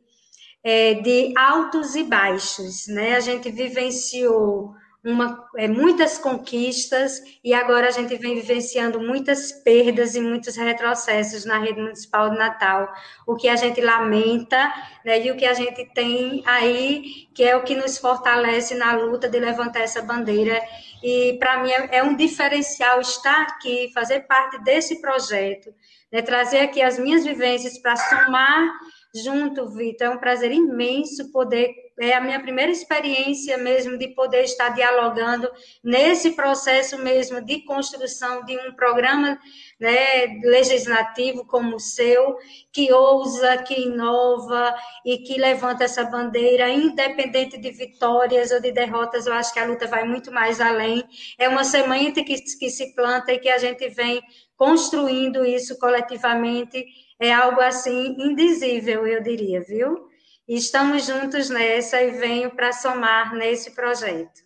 é, 0.63 0.95
de 0.95 1.33
altos 1.35 1.95
e 1.95 2.03
baixos, 2.03 2.87
né? 2.87 3.15
A 3.15 3.19
gente 3.19 3.49
vivenciou 3.49 4.75
uma, 5.03 5.45
é, 5.57 5.67
muitas 5.67 6.17
conquistas 6.17 7.21
e 7.43 7.53
agora 7.53 7.87
a 7.87 7.91
gente 7.91 8.15
vem 8.15 8.35
vivenciando 8.35 9.01
muitas 9.01 9.51
perdas 9.51 10.15
e 10.15 10.21
muitos 10.21 10.55
retrocessos 10.55 11.43
na 11.43 11.59
rede 11.59 11.81
municipal 11.81 12.29
de 12.29 12.37
Natal, 12.37 12.89
o 13.27 13.35
que 13.35 13.49
a 13.49 13.55
gente 13.57 13.81
lamenta, 13.81 14.73
né, 15.03 15.21
e 15.21 15.29
o 15.29 15.35
que 15.35 15.45
a 15.45 15.53
gente 15.53 15.85
tem 15.93 16.41
aí, 16.45 17.27
que 17.35 17.43
é 17.43 17.55
o 17.55 17.63
que 17.63 17.75
nos 17.75 17.97
fortalece 17.97 18.75
na 18.75 18.93
luta 18.95 19.27
de 19.27 19.39
levantar 19.39 19.81
essa 19.81 20.01
bandeira. 20.01 20.61
E 21.03 21.37
para 21.37 21.61
mim 21.61 21.69
é, 21.69 21.97
é 21.97 22.03
um 22.03 22.15
diferencial 22.15 23.01
estar 23.01 23.41
aqui, 23.41 23.91
fazer 23.93 24.21
parte 24.21 24.63
desse 24.63 25.01
projeto, 25.01 25.73
né, 26.09 26.21
trazer 26.21 26.59
aqui 26.59 26.81
as 26.81 26.97
minhas 26.97 27.25
vivências 27.25 27.77
para 27.77 27.97
somar 27.97 28.71
junto, 29.13 29.69
Vitor. 29.69 30.07
É 30.07 30.09
um 30.09 30.17
prazer 30.17 30.51
imenso 30.51 31.31
poder. 31.31 31.69
É 31.99 32.15
a 32.15 32.21
minha 32.21 32.41
primeira 32.41 32.71
experiência 32.71 33.55
mesmo 33.55 33.97
de 33.99 34.07
poder 34.09 34.43
estar 34.43 34.69
dialogando 34.69 35.47
nesse 35.83 36.31
processo 36.31 36.97
mesmo 36.97 37.39
de 37.39 37.63
construção 37.65 38.43
de 38.43 38.57
um 38.57 38.73
programa 38.73 39.39
né, 39.79 40.25
legislativo 40.43 41.45
como 41.45 41.75
o 41.75 41.79
seu, 41.79 42.35
que 42.71 42.91
ousa, 42.91 43.57
que 43.57 43.79
inova 43.79 44.73
e 45.05 45.19
que 45.19 45.39
levanta 45.39 45.83
essa 45.83 46.03
bandeira, 46.03 46.67
independente 46.67 47.59
de 47.59 47.69
vitórias 47.69 48.49
ou 48.49 48.59
de 48.59 48.71
derrotas. 48.71 49.27
Eu 49.27 49.33
acho 49.33 49.53
que 49.53 49.59
a 49.59 49.65
luta 49.65 49.85
vai 49.85 50.03
muito 50.03 50.31
mais 50.31 50.59
além. 50.59 51.03
É 51.37 51.47
uma 51.47 51.63
semente 51.63 52.23
que, 52.23 52.33
que 52.57 52.71
se 52.71 52.95
planta 52.95 53.31
e 53.31 53.37
que 53.37 53.49
a 53.49 53.59
gente 53.59 53.87
vem 53.89 54.19
construindo 54.57 55.45
isso 55.45 55.77
coletivamente 55.77 56.83
é 57.23 57.33
algo 57.33 57.61
assim 57.61 58.15
indizível, 58.19 59.07
eu 59.07 59.21
diria, 59.21 59.61
viu? 59.61 60.09
E 60.47 60.57
estamos 60.57 61.05
juntos 61.05 61.49
nessa 61.49 62.01
e 62.01 62.11
venho 62.11 62.51
para 62.51 62.73
somar 62.73 63.33
nesse 63.33 63.73
projeto. 63.73 64.41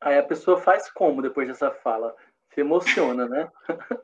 Aí 0.00 0.18
a 0.18 0.22
pessoa 0.22 0.58
faz 0.58 0.90
como 0.90 1.20
depois 1.20 1.46
dessa 1.46 1.70
fala? 1.70 2.16
Se 2.54 2.60
emociona, 2.60 3.28
né? 3.28 3.50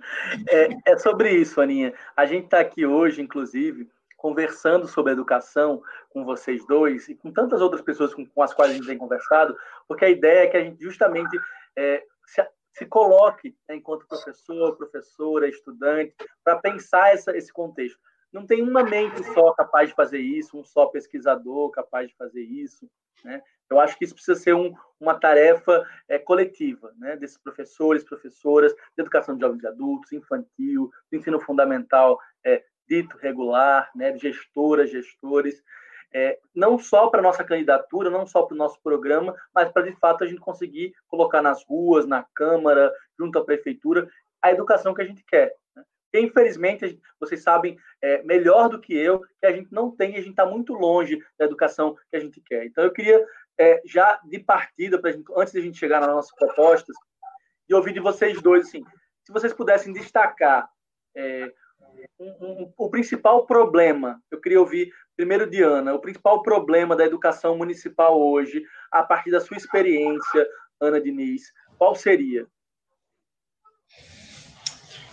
É, 0.49 0.92
é 0.92 0.99
sobre 0.99 1.30
isso, 1.30 1.61
Aninha. 1.61 1.92
A 2.16 2.26
gente 2.26 2.44
está 2.44 2.61
aqui 2.61 2.87
hoje, 2.87 3.20
inclusive, 3.20 3.88
conversando 4.16 4.87
sobre 4.87 5.12
educação 5.12 5.82
com 6.11 6.25
vocês 6.25 6.64
dois 6.66 7.08
e 7.08 7.14
com 7.14 7.32
tantas 7.32 7.61
outras 7.61 7.82
pessoas 7.82 8.14
com, 8.14 8.25
com 8.26 8.42
as 8.42 8.54
quais 8.54 8.70
a 8.70 8.75
gente 8.75 8.87
tem 8.87 8.99
conversado, 8.99 9.56
porque 9.88 10.04
a 10.04 10.11
ideia 10.11 10.44
é 10.44 10.46
que 10.46 10.56
a 10.56 10.62
gente 10.62 10.82
justamente 10.82 11.37
é, 11.75 12.04
se, 12.25 12.46
se 12.76 12.85
coloque 12.85 13.56
né, 13.68 13.76
enquanto 13.76 14.06
professor, 14.06 14.76
professora, 14.76 15.49
estudante, 15.49 16.14
para 16.45 16.59
pensar 16.59 17.12
essa, 17.12 17.37
esse 17.37 17.52
contexto. 17.52 17.99
Não 18.30 18.47
tem 18.47 18.62
uma 18.62 18.83
mente 18.83 19.23
só 19.33 19.52
capaz 19.52 19.88
de 19.88 19.95
fazer 19.95 20.18
isso, 20.18 20.59
um 20.59 20.64
só 20.64 20.87
pesquisador 20.87 21.71
capaz 21.71 22.09
de 22.09 22.16
fazer 22.16 22.42
isso. 22.42 22.87
Né? 23.25 23.42
Eu 23.71 23.80
acho 23.80 23.97
que 23.97 24.04
isso 24.04 24.14
precisa 24.14 24.38
ser 24.38 24.54
um, 24.54 24.75
uma 25.00 25.18
tarefa 25.18 25.88
é, 26.06 26.18
coletiva, 26.18 26.92
né? 26.99 27.16
desses 27.16 27.38
professores, 27.38 28.04
professoras, 28.04 28.75
de 28.75 29.00
educação 29.00 29.35
de 29.35 29.40
jovens 29.40 29.62
e 29.62 29.66
adultos, 29.66 30.12
infantil, 30.12 30.90
do 31.11 31.16
ensino 31.16 31.40
fundamental 31.40 32.21
é, 32.45 32.62
dito 32.87 33.16
regular, 33.16 33.90
né? 33.95 34.16
gestoras, 34.18 34.90
gestores 34.90 35.62
é, 36.16 36.38
não 36.54 36.78
só 36.78 37.08
para 37.08 37.20
nossa 37.20 37.44
candidatura, 37.44 38.08
não 38.08 38.26
só 38.26 38.42
para 38.42 38.54
o 38.54 38.56
nosso 38.56 38.80
programa, 38.82 39.37
mas 39.54 39.70
para 39.70 39.82
de 39.82 39.94
fato 39.96 40.25
a 40.25 40.26
gente 40.26 40.40
conseguir 40.40 40.94
colocar 41.08 41.42
nas 41.42 41.62
ruas, 41.62 42.06
na 42.06 42.25
Câmara, 42.35 42.90
junto 43.18 43.38
à 43.38 43.44
Prefeitura, 43.44 44.08
a 44.40 44.50
educação 44.50 44.94
que 44.94 45.02
a 45.02 45.04
gente 45.04 45.23
quer. 45.26 45.54
Né? 45.76 45.85
E, 46.14 46.20
infelizmente, 46.20 46.88
gente, 46.88 47.02
vocês 47.20 47.42
sabem 47.42 47.76
é, 48.00 48.23
melhor 48.23 48.70
do 48.70 48.80
que 48.80 48.96
eu 48.96 49.20
que 49.20 49.44
a 49.44 49.52
gente 49.52 49.70
não 49.70 49.90
tem, 49.90 50.14
a 50.14 50.20
gente 50.20 50.30
está 50.30 50.46
muito 50.46 50.73
longe 50.73 51.23
da 51.38 51.44
educação 51.44 51.94
que 52.11 52.16
a 52.16 52.20
gente 52.20 52.40
quer. 52.40 52.64
Então, 52.64 52.82
eu 52.82 52.92
queria, 52.92 53.23
é, 53.58 53.82
já 53.85 54.18
de 54.25 54.38
partida, 54.38 54.99
gente, 55.12 55.30
antes 55.37 55.52
de 55.52 55.58
a 55.58 55.62
gente 55.62 55.78
chegar 55.78 56.00
nas 56.00 56.08
nossas 56.08 56.35
propostas, 56.35 56.96
de 57.68 57.75
ouvir 57.75 57.92
de 57.92 58.00
vocês 58.00 58.40
dois, 58.40 58.68
assim, 58.68 58.82
se 59.23 59.30
vocês 59.30 59.52
pudessem 59.52 59.92
destacar 59.92 60.66
é, 61.14 61.52
um, 62.18 62.28
um, 62.40 62.73
o 62.75 62.88
principal 62.88 63.44
problema, 63.44 64.18
eu 64.30 64.40
queria 64.40 64.61
ouvir 64.61 64.90
primeiro 65.16 65.49
de 65.49 65.62
Ana, 65.62 65.94
o 65.94 65.99
principal 65.99 66.42
problema 66.42 66.94
da 66.94 67.04
educação 67.04 67.56
municipal 67.56 68.20
hoje, 68.20 68.62
a 68.92 69.02
partir 69.02 69.30
da 69.30 69.40
sua 69.40 69.56
experiência, 69.56 70.46
Ana 70.80 71.00
Diniz, 71.00 71.52
qual 71.78 71.94
seria? 71.94 72.46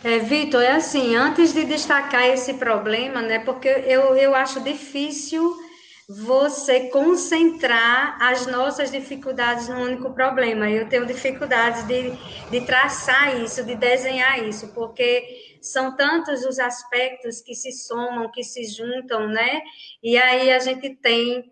É, 0.04 0.20
Vitor, 0.20 0.62
é 0.62 0.72
assim, 0.72 1.16
antes 1.16 1.54
de 1.54 1.64
destacar 1.64 2.28
esse 2.28 2.56
problema, 2.56 3.22
né, 3.22 3.40
porque 3.40 3.70
eu, 3.70 4.16
eu 4.18 4.36
acho 4.36 4.62
difícil 4.62 5.56
você 6.10 6.90
concentrar 6.90 8.22
as 8.22 8.46
nossas 8.46 8.92
dificuldades 8.92 9.70
num 9.70 9.84
único 9.84 10.14
problema. 10.14 10.70
Eu 10.70 10.90
tenho 10.90 11.06
dificuldades 11.06 11.88
de, 11.88 12.12
de 12.52 12.66
traçar 12.66 13.42
isso, 13.42 13.64
de 13.64 13.76
desenhar 13.76 14.44
isso, 14.44 14.74
porque 14.74 15.53
são 15.64 15.96
tantos 15.96 16.46
os 16.46 16.60
aspectos 16.60 17.42
que 17.42 17.56
se 17.56 17.72
somam, 17.72 18.30
que 18.30 18.44
se 18.44 18.66
juntam, 18.66 19.28
né? 19.28 19.62
E 20.04 20.18
aí 20.18 20.52
a 20.52 20.60
gente 20.60 20.90
tem 20.98 21.50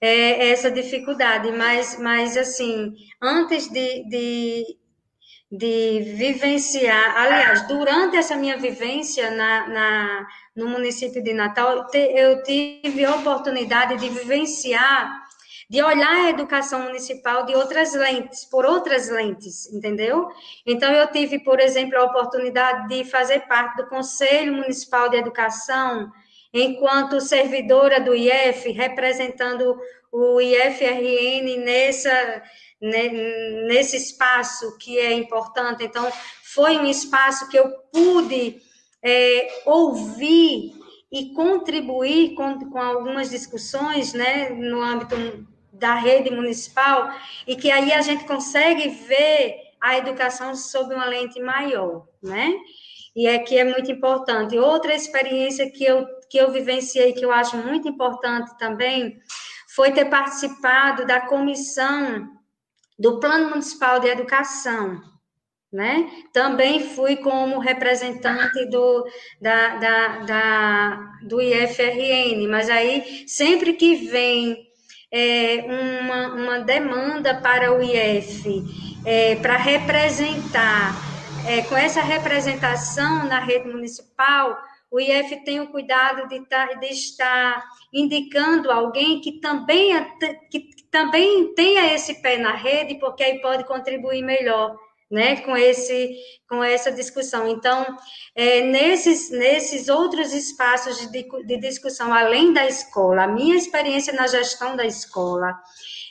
é, 0.00 0.50
essa 0.50 0.70
dificuldade, 0.70 1.52
mas, 1.52 1.98
mas 1.98 2.36
assim, 2.36 2.94
antes 3.22 3.68
de, 3.68 4.04
de, 4.08 4.76
de 5.50 6.00
vivenciar, 6.16 7.16
aliás, 7.16 7.66
durante 7.68 8.16
essa 8.16 8.36
minha 8.36 8.56
vivência 8.56 9.30
na, 9.30 9.68
na, 9.68 10.26
no 10.56 10.68
município 10.68 11.22
de 11.22 11.32
Natal, 11.32 11.86
eu 11.94 12.42
tive 12.42 13.04
a 13.04 13.14
oportunidade 13.14 13.96
de 13.98 14.08
vivenciar 14.08 15.23
de 15.74 15.82
olhar 15.82 16.26
a 16.26 16.30
educação 16.30 16.82
municipal 16.82 17.44
de 17.44 17.56
outras 17.56 17.94
lentes, 17.94 18.44
por 18.44 18.64
outras 18.64 19.08
lentes, 19.08 19.66
entendeu? 19.72 20.28
Então, 20.64 20.92
eu 20.92 21.10
tive, 21.10 21.40
por 21.40 21.58
exemplo, 21.58 21.98
a 21.98 22.04
oportunidade 22.04 22.86
de 22.86 23.04
fazer 23.04 23.40
parte 23.48 23.78
do 23.78 23.88
Conselho 23.88 24.52
Municipal 24.52 25.08
de 25.08 25.16
Educação, 25.16 26.12
enquanto 26.52 27.20
servidora 27.20 28.00
do 28.00 28.14
IF, 28.14 28.70
representando 28.70 29.76
o 30.12 30.40
IFRN 30.40 31.56
nessa, 31.64 32.42
nesse 32.80 33.96
espaço 33.96 34.78
que 34.78 34.96
é 34.96 35.12
importante. 35.12 35.82
Então, 35.82 36.08
foi 36.44 36.78
um 36.78 36.86
espaço 36.86 37.48
que 37.48 37.58
eu 37.58 37.68
pude 37.92 38.62
é, 39.02 39.62
ouvir 39.66 40.72
e 41.10 41.34
contribuir 41.34 42.36
com, 42.36 42.60
com 42.70 42.78
algumas 42.78 43.28
discussões 43.28 44.12
né, 44.12 44.50
no 44.50 44.80
âmbito 44.80 45.16
da 45.74 45.94
rede 45.94 46.30
municipal, 46.30 47.10
e 47.46 47.56
que 47.56 47.70
aí 47.70 47.92
a 47.92 48.00
gente 48.00 48.24
consegue 48.24 48.88
ver 48.88 49.56
a 49.80 49.98
educação 49.98 50.54
sob 50.54 50.94
uma 50.94 51.04
lente 51.04 51.40
maior, 51.40 52.06
né? 52.22 52.54
E 53.14 53.26
é 53.26 53.38
que 53.38 53.56
é 53.56 53.64
muito 53.64 53.92
importante. 53.92 54.58
Outra 54.58 54.94
experiência 54.94 55.70
que 55.70 55.84
eu, 55.84 56.06
que 56.28 56.38
eu 56.38 56.50
vivenciei, 56.50 57.12
que 57.12 57.24
eu 57.24 57.30
acho 57.30 57.56
muito 57.56 57.86
importante 57.86 58.56
também, 58.58 59.20
foi 59.74 59.92
ter 59.92 60.06
participado 60.06 61.06
da 61.06 61.20
comissão 61.20 62.28
do 62.98 63.20
Plano 63.20 63.50
Municipal 63.50 64.00
de 64.00 64.08
Educação, 64.08 65.00
né? 65.72 66.08
Também 66.32 66.80
fui 66.80 67.16
como 67.16 67.58
representante 67.58 68.64
do, 68.70 69.04
da, 69.40 69.76
da, 69.76 70.18
da, 70.18 71.12
do 71.22 71.40
IFRN, 71.40 72.48
mas 72.48 72.70
aí 72.70 73.24
sempre 73.26 73.74
que 73.74 73.96
vem 73.96 74.72
é, 75.12 75.64
uma, 76.02 76.28
uma 76.34 76.58
demanda 76.60 77.34
para 77.34 77.72
o 77.72 77.82
IF, 77.82 78.62
é, 79.04 79.36
para 79.36 79.56
representar, 79.56 80.94
é, 81.46 81.62
com 81.62 81.76
essa 81.76 82.00
representação 82.00 83.26
na 83.26 83.38
rede 83.38 83.68
municipal, 83.68 84.58
o 84.90 85.00
IF 85.00 85.44
tem 85.44 85.60
o 85.60 85.68
cuidado 85.68 86.28
de, 86.28 86.40
tá, 86.46 86.66
de 86.74 86.86
estar 86.86 87.64
indicando 87.92 88.70
alguém 88.70 89.20
que 89.20 89.40
também, 89.40 89.92
que 90.50 90.68
também 90.90 91.52
tenha 91.54 91.92
esse 91.92 92.22
pé 92.22 92.38
na 92.38 92.52
rede, 92.52 92.94
porque 93.00 93.24
aí 93.24 93.40
pode 93.40 93.64
contribuir 93.64 94.22
melhor 94.22 94.76
né, 95.10 95.36
com, 95.42 95.56
esse, 95.56 96.16
com 96.48 96.62
essa 96.62 96.90
discussão. 96.90 97.48
Então, 97.48 97.84
é, 98.34 98.62
nesses, 98.62 99.30
nesses 99.30 99.88
outros 99.88 100.32
espaços 100.32 101.10
de, 101.10 101.26
de 101.46 101.58
discussão, 101.58 102.12
além 102.12 102.52
da 102.52 102.66
escola, 102.66 103.24
a 103.24 103.28
minha 103.28 103.56
experiência 103.56 104.12
na 104.12 104.26
gestão 104.26 104.76
da 104.76 104.84
escola, 104.84 105.54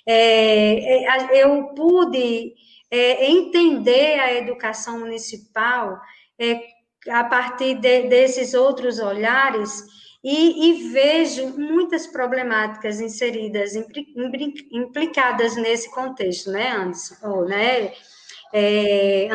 é, 0.06 1.06
é 1.06 1.44
eu 1.44 1.66
pude 1.76 2.54
é, 2.90 3.26
entender 3.26 4.20
a 4.20 4.34
educação 4.34 5.00
municipal 5.00 6.00
é, 6.40 6.62
a 7.10 7.24
partir 7.24 7.76
de, 7.76 8.04
desses 8.04 8.54
outros 8.54 9.00
olhares 9.00 9.84
e, 10.24 10.70
e, 10.70 10.94
vejo 10.94 11.48
muitas 11.60 12.08
problemáticas 12.08 13.02
inseridas, 13.02 13.74
implicadas 14.72 15.58
nesse 15.58 15.92
contexto, 15.92 16.50
né, 16.50 16.72
Anderson? 16.72 17.16
Ou, 17.24 17.46
né, 17.46 17.92
é, 18.54 19.28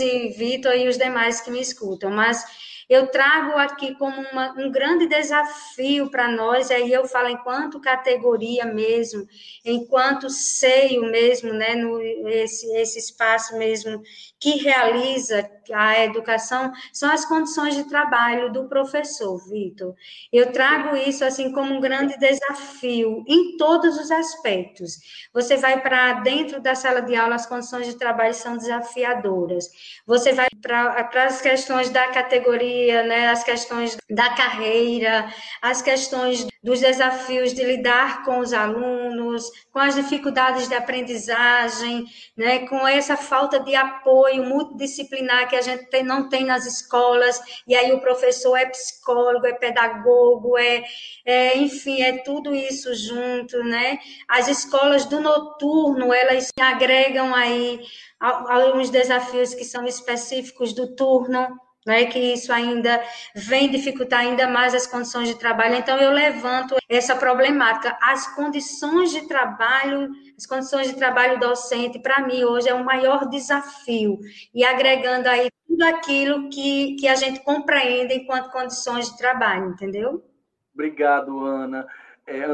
e 0.00 0.28
Vitor 0.30 0.74
e 0.74 0.88
os 0.88 0.98
demais 0.98 1.40
que 1.40 1.50
me 1.50 1.60
escutam, 1.60 2.10
mas 2.10 2.44
eu 2.90 3.06
trago 3.06 3.56
aqui 3.56 3.94
como 3.94 4.20
uma, 4.32 4.52
um 4.58 4.68
grande 4.68 5.06
desafio 5.06 6.10
para 6.10 6.26
nós, 6.26 6.72
aí 6.72 6.92
eu 6.92 7.06
falo 7.06 7.28
enquanto 7.28 7.80
categoria 7.80 8.64
mesmo, 8.64 9.28
enquanto 9.64 10.28
seio 10.28 11.02
mesmo, 11.02 11.52
né, 11.52 11.76
no, 11.76 12.02
esse, 12.28 12.66
esse 12.74 12.98
espaço 12.98 13.56
mesmo 13.56 14.02
que 14.40 14.56
realiza 14.56 15.48
a 15.72 16.02
educação, 16.02 16.72
são 16.92 17.12
as 17.12 17.24
condições 17.24 17.76
de 17.76 17.84
trabalho 17.84 18.50
do 18.50 18.68
professor, 18.68 19.38
Vitor. 19.48 19.94
Eu 20.32 20.50
trago 20.50 20.96
isso 20.96 21.24
assim 21.24 21.52
como 21.52 21.74
um 21.74 21.80
grande 21.80 22.18
desafio 22.18 23.22
em 23.28 23.56
todos 23.56 23.98
os 23.98 24.10
aspectos. 24.10 24.98
Você 25.32 25.56
vai 25.56 25.80
para 25.80 26.14
dentro 26.14 26.60
da 26.60 26.74
sala 26.74 27.02
de 27.02 27.14
aula, 27.14 27.36
as 27.36 27.46
condições 27.46 27.86
de 27.86 27.96
trabalho 27.96 28.34
são 28.34 28.56
desafiadoras. 28.56 29.66
Você 30.06 30.32
vai 30.32 30.48
para 30.60 31.06
as 31.26 31.40
questões 31.40 31.90
da 31.90 32.08
categoria, 32.08 32.79
né, 32.86 33.28
as 33.28 33.44
questões 33.44 33.96
da 34.08 34.30
carreira, 34.30 35.32
as 35.60 35.82
questões 35.82 36.46
dos 36.62 36.80
desafios 36.80 37.54
de 37.54 37.64
lidar 37.64 38.22
com 38.24 38.38
os 38.38 38.52
alunos, 38.52 39.50
com 39.72 39.78
as 39.78 39.94
dificuldades 39.94 40.68
de 40.68 40.74
aprendizagem, 40.74 42.04
né, 42.36 42.66
com 42.66 42.86
essa 42.86 43.16
falta 43.16 43.58
de 43.60 43.74
apoio 43.74 44.44
multidisciplinar 44.44 45.48
que 45.48 45.56
a 45.56 45.62
gente 45.62 45.86
tem, 45.86 46.02
não 46.02 46.28
tem 46.28 46.44
nas 46.44 46.66
escolas, 46.66 47.40
e 47.66 47.74
aí 47.74 47.92
o 47.92 48.00
professor 48.00 48.56
é 48.56 48.66
psicólogo, 48.66 49.46
é 49.46 49.54
pedagogo, 49.54 50.58
é, 50.58 50.82
é 51.24 51.56
enfim, 51.56 52.02
é 52.02 52.18
tudo 52.18 52.54
isso 52.54 52.94
junto, 52.94 53.62
né? 53.64 53.98
As 54.28 54.48
escolas 54.48 55.06
do 55.06 55.20
noturno, 55.20 56.12
elas 56.12 56.48
agregam 56.60 57.34
aí 57.34 57.80
alguns 58.20 58.90
desafios 58.90 59.54
que 59.54 59.64
são 59.64 59.86
específicos 59.86 60.74
do 60.74 60.94
turno, 60.94 61.58
né, 61.86 62.04
que 62.06 62.18
isso 62.18 62.52
ainda 62.52 63.02
vem 63.34 63.70
dificultar 63.70 64.20
ainda 64.20 64.46
mais 64.46 64.74
as 64.74 64.86
condições 64.86 65.28
de 65.28 65.38
trabalho. 65.38 65.76
Então, 65.76 65.96
eu 65.98 66.10
levanto 66.10 66.76
essa 66.88 67.16
problemática. 67.16 67.96
As 68.02 68.34
condições 68.34 69.10
de 69.10 69.26
trabalho, 69.26 70.10
as 70.36 70.46
condições 70.46 70.88
de 70.88 70.96
trabalho 70.96 71.40
docente, 71.40 71.98
para 71.98 72.26
mim, 72.26 72.44
hoje 72.44 72.68
é 72.68 72.74
o 72.74 72.84
maior 72.84 73.28
desafio. 73.28 74.18
E 74.54 74.64
agregando 74.64 75.28
aí 75.28 75.50
tudo 75.66 75.82
aquilo 75.82 76.50
que, 76.50 76.96
que 76.96 77.08
a 77.08 77.14
gente 77.14 77.40
compreende 77.40 78.14
enquanto 78.14 78.50
condições 78.50 79.10
de 79.10 79.16
trabalho, 79.16 79.70
entendeu? 79.70 80.24
Obrigado, 80.74 81.44
Ana. 81.44 81.86
É, 82.26 82.44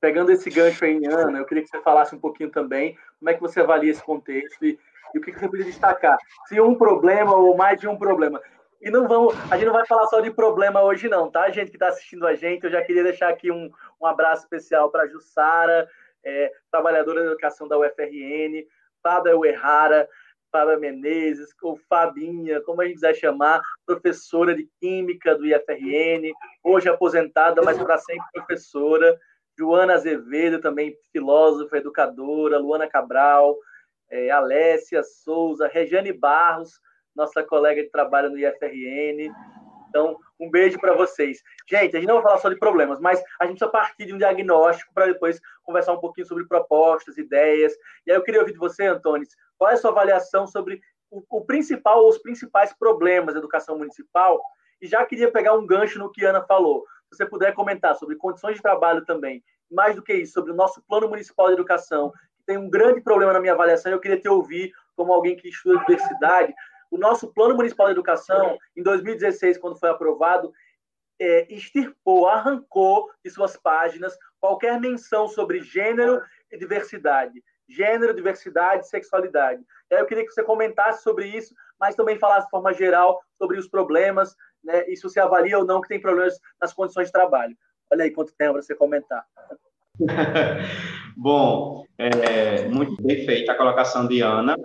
pegando 0.00 0.30
esse 0.30 0.50
gancho 0.50 0.84
aí, 0.84 1.00
Ana, 1.06 1.38
eu 1.38 1.44
queria 1.44 1.62
que 1.62 1.70
você 1.70 1.80
falasse 1.80 2.14
um 2.14 2.20
pouquinho 2.20 2.50
também 2.50 2.96
como 3.18 3.30
é 3.30 3.34
que 3.34 3.40
você 3.40 3.60
avalia 3.60 3.90
esse 3.90 4.02
contexto 4.02 4.64
e 4.64 4.78
o 5.18 5.20
que 5.20 5.32
você 5.32 5.48
podia 5.48 5.64
destacar? 5.64 6.18
Se 6.46 6.60
um 6.60 6.74
problema 6.74 7.34
ou 7.34 7.56
mais 7.56 7.80
de 7.80 7.88
um 7.88 7.96
problema. 7.96 8.40
E 8.80 8.90
não 8.90 9.08
vamos, 9.08 9.34
a 9.50 9.56
gente 9.56 9.66
não 9.66 9.72
vai 9.72 9.86
falar 9.86 10.06
só 10.06 10.20
de 10.20 10.30
problema 10.30 10.82
hoje, 10.82 11.08
não, 11.08 11.30
tá, 11.30 11.50
gente 11.50 11.70
que 11.70 11.76
está 11.76 11.88
assistindo 11.88 12.26
a 12.26 12.34
gente? 12.34 12.64
Eu 12.64 12.70
já 12.70 12.82
queria 12.82 13.02
deixar 13.02 13.30
aqui 13.30 13.50
um, 13.50 13.70
um 14.00 14.06
abraço 14.06 14.42
especial 14.42 14.90
para 14.90 15.06
Jussara, 15.08 15.88
é, 16.24 16.52
trabalhadora 16.70 17.22
da 17.22 17.30
educação 17.30 17.66
da 17.66 17.78
UFRN, 17.78 18.66
Fábio 19.02 19.44
Errara, 19.44 20.08
Fábio 20.52 20.80
Menezes, 20.80 21.50
ou 21.62 21.76
Fabinha, 21.88 22.60
como 22.62 22.80
a 22.80 22.84
gente 22.84 22.94
quiser 22.94 23.14
chamar, 23.14 23.60
professora 23.84 24.54
de 24.54 24.68
Química 24.80 25.34
do 25.34 25.46
IFRN, 25.46 26.32
hoje 26.62 26.88
aposentada, 26.88 27.62
mas 27.62 27.78
para 27.78 27.98
sempre 27.98 28.26
professora. 28.32 29.18
Joana 29.58 29.94
Azevedo, 29.94 30.60
também 30.60 30.94
filósofa, 31.12 31.78
educadora, 31.78 32.58
Luana 32.58 32.86
Cabral, 32.86 33.56
é, 34.10 34.30
Alessia 34.30 35.02
Souza, 35.02 35.68
Regiane 35.68 36.12
Barros, 36.12 36.80
nossa 37.14 37.42
colega 37.42 37.82
de 37.82 37.90
trabalho 37.90 38.30
no 38.30 38.38
IFRN. 38.38 39.32
Então, 39.88 40.18
um 40.38 40.50
beijo 40.50 40.78
para 40.78 40.94
vocês. 40.94 41.42
Gente, 41.68 41.96
a 41.96 42.00
gente 42.00 42.08
não 42.08 42.16
vai 42.16 42.24
falar 42.24 42.38
só 42.38 42.48
de 42.48 42.58
problemas, 42.58 43.00
mas 43.00 43.22
a 43.40 43.46
gente 43.46 43.58
precisa 43.58 43.70
partir 43.70 44.04
de 44.04 44.12
um 44.12 44.18
diagnóstico 44.18 44.92
para 44.92 45.06
depois 45.06 45.40
conversar 45.62 45.94
um 45.94 46.00
pouquinho 46.00 46.26
sobre 46.26 46.46
propostas, 46.46 47.16
ideias. 47.16 47.72
E 48.06 48.10
aí 48.10 48.16
eu 48.16 48.22
queria 48.22 48.40
ouvir 48.40 48.52
de 48.52 48.58
você, 48.58 48.86
Antônio, 48.86 49.26
qual 49.56 49.70
é 49.70 49.74
a 49.74 49.76
sua 49.76 49.90
avaliação 49.90 50.46
sobre 50.46 50.80
o, 51.10 51.22
o 51.30 51.44
principal 51.44 52.02
ou 52.02 52.10
os 52.10 52.18
principais 52.18 52.72
problemas 52.74 53.34
da 53.34 53.38
educação 53.38 53.78
municipal? 53.78 54.42
E 54.80 54.86
já 54.86 55.04
queria 55.06 55.32
pegar 55.32 55.54
um 55.54 55.66
gancho 55.66 55.98
no 55.98 56.12
que 56.12 56.24
a 56.26 56.30
Ana 56.30 56.42
falou. 56.42 56.84
Se 57.10 57.16
você 57.16 57.26
puder 57.26 57.54
comentar 57.54 57.94
sobre 57.94 58.16
condições 58.16 58.56
de 58.56 58.62
trabalho 58.62 59.04
também, 59.04 59.42
mais 59.70 59.96
do 59.96 60.02
que 60.02 60.12
isso, 60.12 60.34
sobre 60.34 60.52
o 60.52 60.54
nosso 60.54 60.82
plano 60.86 61.08
municipal 61.08 61.46
de 61.46 61.54
educação 61.54 62.12
tem 62.46 62.56
um 62.56 62.70
grande 62.70 63.00
problema 63.00 63.32
na 63.32 63.40
minha 63.40 63.52
avaliação, 63.52 63.90
eu 63.90 64.00
queria 64.00 64.20
te 64.20 64.28
ouvir 64.28 64.72
como 64.94 65.12
alguém 65.12 65.36
que 65.36 65.48
estuda 65.48 65.80
diversidade. 65.80 66.54
O 66.90 66.96
nosso 66.96 67.32
Plano 67.32 67.56
Municipal 67.56 67.86
de 67.86 67.92
Educação, 67.92 68.56
em 68.76 68.82
2016, 68.82 69.58
quando 69.58 69.78
foi 69.78 69.90
aprovado, 69.90 70.52
é, 71.20 71.52
extirpou, 71.52 72.28
arrancou 72.28 73.10
de 73.24 73.30
suas 73.30 73.56
páginas 73.56 74.16
qualquer 74.40 74.80
menção 74.80 75.28
sobre 75.28 75.60
gênero 75.60 76.22
e 76.50 76.56
diversidade. 76.56 77.42
Gênero, 77.68 78.14
diversidade, 78.14 78.88
sexualidade. 78.88 79.62
Eu 79.90 80.06
queria 80.06 80.24
que 80.24 80.32
você 80.32 80.42
comentasse 80.42 81.02
sobre 81.02 81.26
isso, 81.26 81.54
mas 81.80 81.96
também 81.96 82.18
falasse 82.18 82.46
de 82.46 82.50
forma 82.50 82.72
geral 82.72 83.20
sobre 83.36 83.58
os 83.58 83.68
problemas, 83.68 84.36
né, 84.62 84.84
e 84.88 84.96
se 84.96 85.02
você 85.02 85.18
avalia 85.18 85.58
ou 85.58 85.64
não 85.64 85.80
que 85.80 85.88
tem 85.88 86.00
problemas 86.00 86.38
nas 86.60 86.72
condições 86.72 87.06
de 87.06 87.12
trabalho. 87.12 87.56
Olha 87.90 88.04
aí 88.04 88.10
quanto 88.10 88.34
tempo 88.34 88.54
para 88.54 88.62
você 88.62 88.74
comentar. 88.74 89.26
Bom, 91.16 91.84
é, 91.98 92.68
muito 92.68 93.02
bem 93.02 93.24
feita 93.24 93.52
a 93.52 93.56
colocação 93.56 94.06
de 94.06 94.20
Ana. 94.20 94.56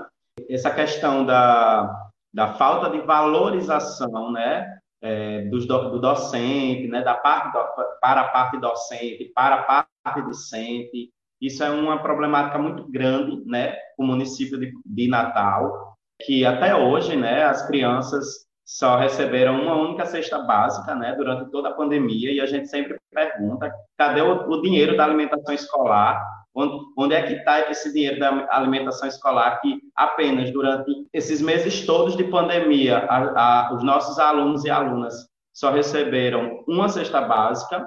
Essa 0.49 0.71
questão 0.71 1.25
da, 1.25 2.09
da 2.33 2.53
falta 2.53 2.89
de 2.89 2.99
valorização, 3.05 4.31
né, 4.31 4.77
é, 5.01 5.43
do, 5.43 5.59
do 5.59 5.99
docente, 5.99 6.87
né, 6.87 7.01
da 7.01 7.13
parte 7.13 7.51
do, 7.53 7.59
para 8.01 8.21
a 8.21 8.27
parte 8.29 8.59
docente, 8.59 9.31
para 9.33 9.55
a 9.55 9.85
parte 10.03 10.21
docente, 10.21 11.11
isso 11.39 11.63
é 11.63 11.69
uma 11.69 12.01
problemática 12.01 12.59
muito 12.59 12.89
grande, 12.89 13.43
né, 13.45 13.75
o 13.97 14.03
município 14.03 14.59
de, 14.59 14.71
de 14.85 15.07
Natal, 15.07 15.95
que 16.23 16.45
até 16.45 16.75
hoje, 16.75 17.15
né, 17.15 17.43
as 17.43 17.65
crianças 17.65 18.45
só 18.71 18.95
receberam 18.95 19.61
uma 19.61 19.75
única 19.75 20.05
cesta 20.05 20.39
básica, 20.39 20.95
né, 20.95 21.13
durante 21.13 21.51
toda 21.51 21.67
a 21.67 21.73
pandemia, 21.73 22.31
e 22.31 22.39
a 22.39 22.45
gente 22.45 22.69
sempre 22.69 22.97
pergunta, 23.11 23.69
cadê 23.97 24.21
o, 24.21 24.49
o 24.49 24.61
dinheiro 24.61 24.95
da 24.95 25.03
alimentação 25.03 25.53
escolar? 25.53 26.25
Onde, 26.55 26.77
onde 26.97 27.13
é 27.13 27.21
que 27.21 27.33
está 27.33 27.69
esse 27.69 27.91
dinheiro 27.93 28.17
da 28.19 28.47
alimentação 28.49 29.09
escolar 29.09 29.59
que 29.59 29.79
apenas 29.93 30.51
durante 30.51 30.89
esses 31.13 31.41
meses 31.41 31.85
todos 31.85 32.15
de 32.15 32.23
pandemia, 32.23 32.99
a, 33.09 33.67
a, 33.67 33.73
os 33.73 33.83
nossos 33.83 34.17
alunos 34.19 34.63
e 34.63 34.69
alunas 34.69 35.15
só 35.53 35.71
receberam 35.71 36.63
uma 36.65 36.87
cesta 36.87 37.21
básica. 37.21 37.85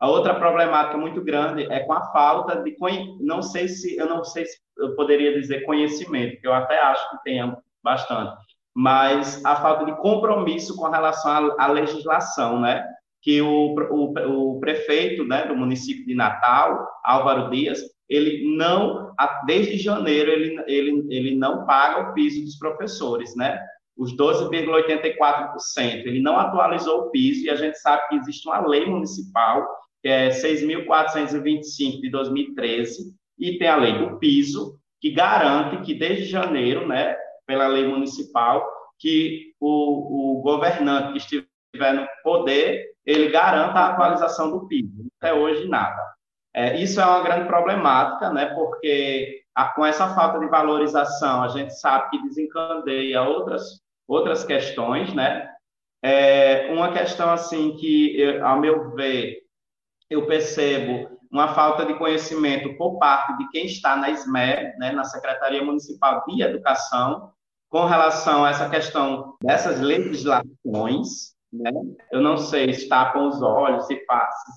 A 0.00 0.08
outra 0.08 0.34
problemática 0.34 0.98
muito 0.98 1.22
grande 1.22 1.64
é 1.72 1.80
com 1.80 1.92
a 1.92 2.10
falta 2.12 2.60
de 2.62 2.76
não 3.20 3.40
sei 3.40 3.68
se 3.68 3.96
eu 3.96 4.08
não 4.08 4.24
sei 4.24 4.46
se 4.46 4.58
eu 4.78 4.96
poderia 4.96 5.32
dizer 5.32 5.64
conhecimento, 5.64 6.40
que 6.40 6.46
eu 6.46 6.52
até 6.52 6.80
acho 6.80 7.08
que 7.10 7.22
tenha 7.24 7.56
bastante, 7.82 8.34
mas 8.74 9.44
a 9.44 9.54
falta 9.56 9.84
de 9.84 9.96
compromisso 9.98 10.74
com 10.74 10.88
relação 10.88 11.30
à, 11.30 11.64
à 11.64 11.66
legislação, 11.68 12.60
né? 12.60 12.84
Que 13.22 13.40
o, 13.40 13.74
o, 13.74 14.54
o 14.56 14.60
prefeito 14.60 15.24
né, 15.24 15.46
do 15.46 15.56
município 15.56 16.04
de 16.04 16.14
Natal, 16.14 16.86
Álvaro 17.04 17.50
Dias, 17.50 17.80
ele 18.08 18.56
não, 18.56 19.14
desde 19.46 19.78
janeiro, 19.78 20.30
ele, 20.30 20.62
ele, 20.66 21.06
ele 21.08 21.34
não 21.36 21.64
paga 21.64 22.10
o 22.10 22.14
piso 22.14 22.44
dos 22.44 22.58
professores, 22.58 23.34
né? 23.36 23.58
Os 23.96 24.14
12,84%. 24.16 26.04
Ele 26.04 26.20
não 26.20 26.36
atualizou 26.36 27.02
o 27.02 27.10
piso 27.10 27.46
e 27.46 27.50
a 27.50 27.56
gente 27.56 27.78
sabe 27.78 28.08
que 28.08 28.16
existe 28.16 28.46
uma 28.46 28.66
lei 28.66 28.84
municipal, 28.84 29.66
que 30.02 30.08
é 30.08 30.28
6.425 30.30 32.00
de 32.00 32.10
2013, 32.10 33.14
e 33.38 33.56
tem 33.56 33.68
a 33.68 33.76
lei 33.76 33.98
do 33.98 34.18
piso, 34.18 34.78
que 35.00 35.10
garante 35.10 35.82
que 35.82 35.94
desde 35.94 36.24
janeiro, 36.26 36.86
né, 36.86 37.16
pela 37.46 37.66
lei 37.66 37.86
municipal, 37.86 38.66
que 38.98 39.52
o, 39.60 40.38
o 40.38 40.42
governante 40.42 41.12
que 41.12 41.18
estiver 41.18 41.92
no 41.94 42.06
poder, 42.22 42.92
ele 43.04 43.30
garanta 43.30 43.78
a 43.78 43.90
atualização 43.90 44.50
do 44.50 44.66
piso. 44.66 45.06
Até 45.20 45.34
hoje, 45.34 45.68
nada. 45.68 46.14
É, 46.54 46.80
isso 46.80 47.00
é 47.00 47.04
uma 47.04 47.22
grande 47.22 47.46
problemática, 47.46 48.30
né, 48.30 48.46
porque 48.54 49.42
a, 49.54 49.66
com 49.68 49.84
essa 49.84 50.14
falta 50.14 50.38
de 50.38 50.46
valorização, 50.46 51.42
a 51.42 51.48
gente 51.48 51.74
sabe 51.74 52.10
que 52.10 52.22
desencadeia 52.22 53.22
outras, 53.22 53.80
outras 54.06 54.44
questões, 54.44 55.12
né? 55.12 55.50
É, 56.02 56.70
uma 56.72 56.92
questão, 56.92 57.30
assim, 57.30 57.76
que, 57.76 58.20
eu, 58.20 58.46
ao 58.46 58.60
meu 58.60 58.94
ver, 58.94 59.42
eu 60.10 60.26
percebo 60.26 61.13
uma 61.34 61.52
falta 61.52 61.84
de 61.84 61.94
conhecimento 61.94 62.76
por 62.78 62.96
parte 62.96 63.36
de 63.36 63.48
quem 63.50 63.66
está 63.66 63.96
na 63.96 64.08
SME, 64.10 64.78
né, 64.78 64.92
na 64.92 65.02
Secretaria 65.02 65.64
Municipal 65.64 66.24
de 66.28 66.42
Educação, 66.42 67.32
com 67.68 67.86
relação 67.86 68.44
a 68.44 68.50
essa 68.50 68.70
questão 68.70 69.34
dessas 69.42 69.80
legislações, 69.80 71.34
né? 71.52 71.72
Eu 72.12 72.20
não 72.20 72.36
sei 72.36 72.72
se 72.72 72.88
tapam 72.88 73.28
os 73.28 73.42
olhos, 73.42 73.84
se, 73.88 74.00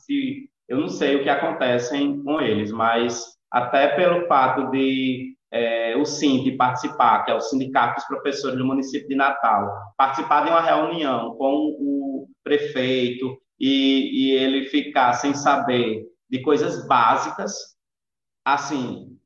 se 0.05 0.49
eu 0.69 0.79
não 0.79 0.87
sei 0.87 1.15
o 1.15 1.23
que 1.23 1.29
acontece 1.29 1.97
com 2.23 2.39
eles, 2.39 2.71
mas 2.71 3.25
até 3.51 3.87
pelo 3.95 4.27
fato 4.27 4.69
de 4.69 5.35
é, 5.51 5.95
o 5.97 6.05
SINT 6.05 6.55
participar, 6.57 7.25
que 7.25 7.31
é 7.31 7.33
o 7.33 7.41
Sindicato 7.41 7.95
dos 7.95 8.05
Professores 8.05 8.57
do 8.57 8.65
município 8.65 9.07
de 9.07 9.15
Natal, 9.15 9.67
participar 9.97 10.43
de 10.43 10.51
uma 10.51 10.61
reunião 10.61 11.35
com 11.37 11.75
o 11.79 12.27
prefeito 12.43 13.35
e, 13.59 14.27
e 14.27 14.31
ele 14.31 14.65
ficar 14.65 15.13
sem 15.13 15.33
saber 15.33 16.05
de 16.29 16.41
coisas 16.41 16.87
básicas, 16.87 17.75
assim, 18.45 19.17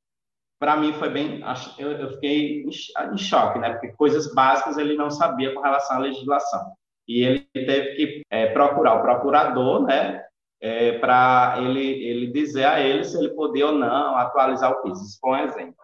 para 0.59 0.77
mim 0.77 0.93
foi 0.93 1.09
bem, 1.09 1.43
eu, 1.77 1.91
eu 1.91 2.11
fiquei 2.11 2.63
em, 2.63 3.17
choque, 3.17 3.59
né? 3.59 3.71
Porque 3.71 3.93
coisas 3.93 4.33
básicas 4.33 4.77
ele 4.77 4.95
não 4.95 5.09
sabia 5.09 5.53
com 5.53 5.61
relação 5.61 5.97
à 5.97 5.99
legislação. 5.99 6.73
E 7.07 7.23
ele 7.23 7.39
teve 7.53 7.95
que 7.95 8.21
é, 8.29 8.47
procurar 8.53 8.95
o 8.95 9.01
procurador, 9.01 9.83
né? 9.83 10.23
é, 10.61 10.99
para 10.99 11.55
ele, 11.57 11.81
ele 11.81 12.27
dizer 12.27 12.65
a 12.65 12.79
ele 12.79 13.03
se 13.03 13.17
ele 13.17 13.29
podia 13.29 13.67
ou 13.67 13.73
não 13.73 14.15
atualizar 14.15 14.71
o 14.71 14.83
PIS. 14.83 15.01
Isso 15.01 15.19
foi 15.19 15.31
um 15.31 15.43
exemplo. 15.43 15.75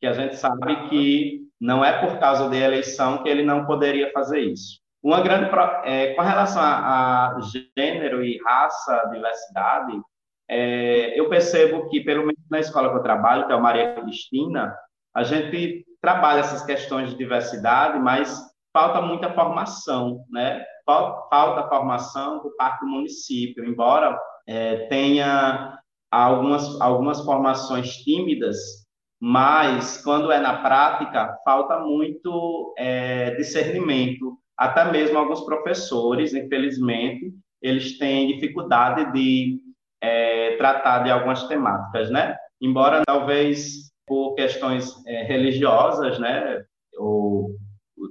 Que 0.00 0.06
a 0.06 0.12
gente 0.12 0.36
sabe 0.36 0.88
que 0.88 1.46
não 1.60 1.84
é 1.84 2.04
por 2.04 2.18
causa 2.18 2.50
da 2.50 2.56
eleição 2.56 3.22
que 3.22 3.28
ele 3.28 3.44
não 3.44 3.64
poderia 3.64 4.10
fazer 4.12 4.40
isso. 4.40 4.80
Uma 5.02 5.20
grande 5.20 5.48
é, 5.84 6.14
com 6.14 6.22
relação 6.22 6.60
a, 6.60 7.36
a, 7.36 7.40
gênero 7.78 8.24
e 8.24 8.42
raça, 8.42 9.08
diversidade, 9.12 10.00
é, 10.48 11.18
eu 11.18 11.28
percebo 11.28 11.88
que 11.88 12.00
pelo 12.00 12.20
menos 12.26 12.40
na 12.50 12.60
escola 12.60 12.90
que 12.90 12.96
eu 12.96 13.02
trabalho, 13.02 13.46
que 13.46 13.52
é 13.52 13.56
a 13.56 13.60
Maria 13.60 13.94
Cristina, 13.94 14.74
a 15.14 15.22
gente 15.22 15.84
trabalha 16.00 16.40
essas 16.40 16.64
questões 16.64 17.10
de 17.10 17.16
diversidade, 17.16 17.98
mas 17.98 18.38
falta 18.72 19.00
muita 19.00 19.32
formação, 19.32 20.24
né? 20.30 20.64
falta 20.86 21.68
formação 21.68 22.40
por 22.40 22.54
parte 22.56 22.80
do 22.80 22.86
município, 22.86 23.64
embora 23.64 24.16
é, 24.46 24.86
tenha 24.86 25.78
algumas, 26.10 26.80
algumas 26.80 27.24
formações 27.24 27.96
tímidas, 27.96 28.86
mas 29.20 30.00
quando 30.02 30.30
é 30.30 30.38
na 30.38 30.62
prática, 30.62 31.36
falta 31.44 31.80
muito 31.80 32.74
é, 32.78 33.34
discernimento. 33.34 34.38
Até 34.56 34.90
mesmo 34.90 35.18
alguns 35.18 35.40
professores, 35.44 36.32
infelizmente, 36.32 37.32
eles 37.60 37.98
têm 37.98 38.28
dificuldade 38.28 39.12
de 39.12 39.58
é, 40.00 40.56
tratar 40.56 41.00
de 41.00 41.10
algumas 41.10 41.46
temáticas, 41.48 42.10
né? 42.10 42.36
Embora 42.60 43.02
talvez 43.06 43.92
por 44.06 44.34
questões 44.34 45.04
é, 45.06 45.24
religiosas, 45.24 46.18
né, 46.18 46.62
ou 46.96 47.50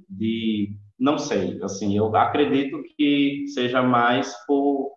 de 0.10 0.78
não 0.98 1.17
sei, 1.17 1.62
assim, 1.62 1.98
eu 1.98 2.15
acredito 2.15 2.82
que 2.98 3.45
seja 3.54 3.82
mais 3.82 4.34
por, 4.45 4.93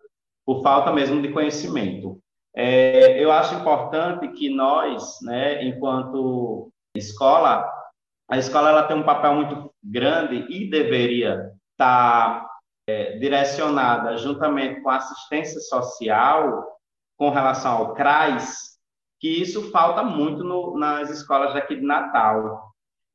por 0.46 0.62
falta 0.62 0.92
mesmo 0.92 1.20
de 1.20 1.32
conhecimento. 1.32 2.20
É, 2.54 3.22
eu 3.22 3.32
acho 3.32 3.54
importante 3.56 4.28
que 4.28 4.48
nós, 4.48 5.18
né, 5.22 5.64
enquanto 5.64 6.72
escola, 6.94 7.68
a 8.30 8.38
escola 8.38 8.70
ela 8.70 8.82
tem 8.84 8.96
um 8.96 9.02
papel 9.02 9.34
muito 9.34 9.72
grande 9.82 10.46
e 10.48 10.70
deveria 10.70 11.52
estar 11.72 12.48
é, 12.88 13.18
direcionada 13.18 14.16
juntamente 14.16 14.80
com 14.80 14.90
a 14.90 14.96
assistência 14.96 15.60
social 15.60 16.77
com 17.18 17.30
relação 17.30 17.76
ao 17.78 17.94
CRAS, 17.94 18.78
que 19.20 19.28
isso 19.42 19.70
falta 19.72 20.02
muito 20.04 20.44
no, 20.44 20.78
nas 20.78 21.10
escolas 21.10 21.52
daqui 21.52 21.74
de 21.74 21.84
Natal. 21.84 22.68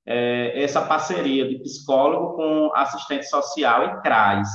É, 0.05 0.61
essa 0.61 0.81
parceria 0.81 1.47
de 1.47 1.59
psicólogo 1.59 2.35
com 2.35 2.71
assistente 2.75 3.25
social 3.25 3.85
e 3.85 4.01
CRAS, 4.01 4.49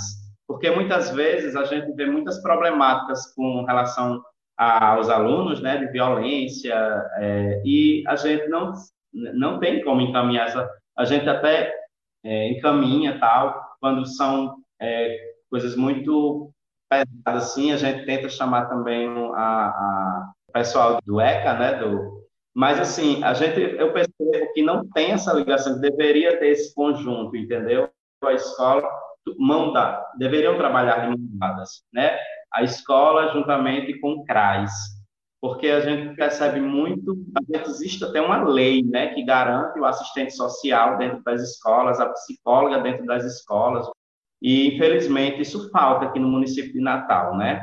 porque 0.47 0.71
muitas 0.71 1.11
vezes 1.11 1.57
a 1.57 1.65
gente 1.65 1.91
vê 1.95 2.05
muitas 2.05 2.41
problemáticas 2.43 3.33
com 3.35 3.65
relação 3.65 4.23
aos 4.59 5.09
alunos, 5.09 5.63
né, 5.63 5.79
de 5.79 5.87
violência, 5.87 6.75
é, 7.17 7.63
e 7.65 8.05
a 8.07 8.17
gente 8.17 8.49
não, 8.49 8.73
não 9.13 9.59
tem 9.59 9.83
como 9.83 10.03
encaminhar 10.03 10.49
essa, 10.49 10.69
a 10.97 11.05
gente 11.05 11.29
até 11.29 11.73
é, 12.25 12.51
encaminha 12.51 13.19
tal, 13.19 13.59
quando 13.81 14.05
são 14.05 14.57
é, 14.81 15.17
coisas 15.49 15.77
muito 15.77 16.53
pesadas 16.89 17.45
assim, 17.45 17.73
a 17.73 17.77
gente 17.77 18.07
tenta 18.07 18.29
chamar 18.29 18.67
também 18.67 19.09
a, 19.35 19.69
a 19.69 20.33
pessoal 20.53 20.99
do 21.05 21.21
ECA, 21.21 21.55
né, 21.55 21.75
do 21.75 22.19
mas, 22.59 22.81
assim, 22.81 23.23
a 23.23 23.35
gente, 23.35 23.61
eu 23.61 23.93
percebo 23.93 24.53
que 24.53 24.63
não 24.63 24.85
tem 24.91 25.13
essa 25.13 25.33
ligação, 25.33 25.81
deveria 25.81 26.41
ter 26.41 26.49
esse 26.49 26.75
conjunto, 26.75 27.37
entendeu? 27.37 27.89
A 28.25 28.33
escola, 28.33 28.83
mão 29.39 29.73
da, 29.73 30.05
deveriam 30.19 30.57
trabalhar 30.57 31.03
de 31.03 31.07
mão 31.07 31.17
dadas, 31.39 31.85
né? 31.93 32.19
A 32.53 32.65
escola 32.65 33.33
juntamente 33.33 34.01
com 34.01 34.15
o 34.15 34.25
CRAS, 34.25 34.73
porque 35.41 35.69
a 35.69 35.79
gente 35.79 36.17
percebe 36.17 36.61
muito, 36.61 37.17
existe 37.49 38.05
até 38.05 38.21
uma 38.21 38.43
lei, 38.43 38.83
né, 38.83 39.15
que 39.15 39.23
garante 39.23 39.79
o 39.79 39.85
assistente 39.85 40.35
social 40.35 40.99
dentro 40.99 41.23
das 41.23 41.41
escolas, 41.41 42.01
a 42.01 42.09
psicóloga 42.09 42.81
dentro 42.81 43.07
das 43.07 43.25
escolas, 43.25 43.89
e 44.41 44.75
infelizmente 44.75 45.43
isso 45.43 45.71
falta 45.71 46.07
aqui 46.07 46.19
no 46.19 46.29
município 46.29 46.73
de 46.73 46.81
Natal, 46.81 47.37
né? 47.37 47.61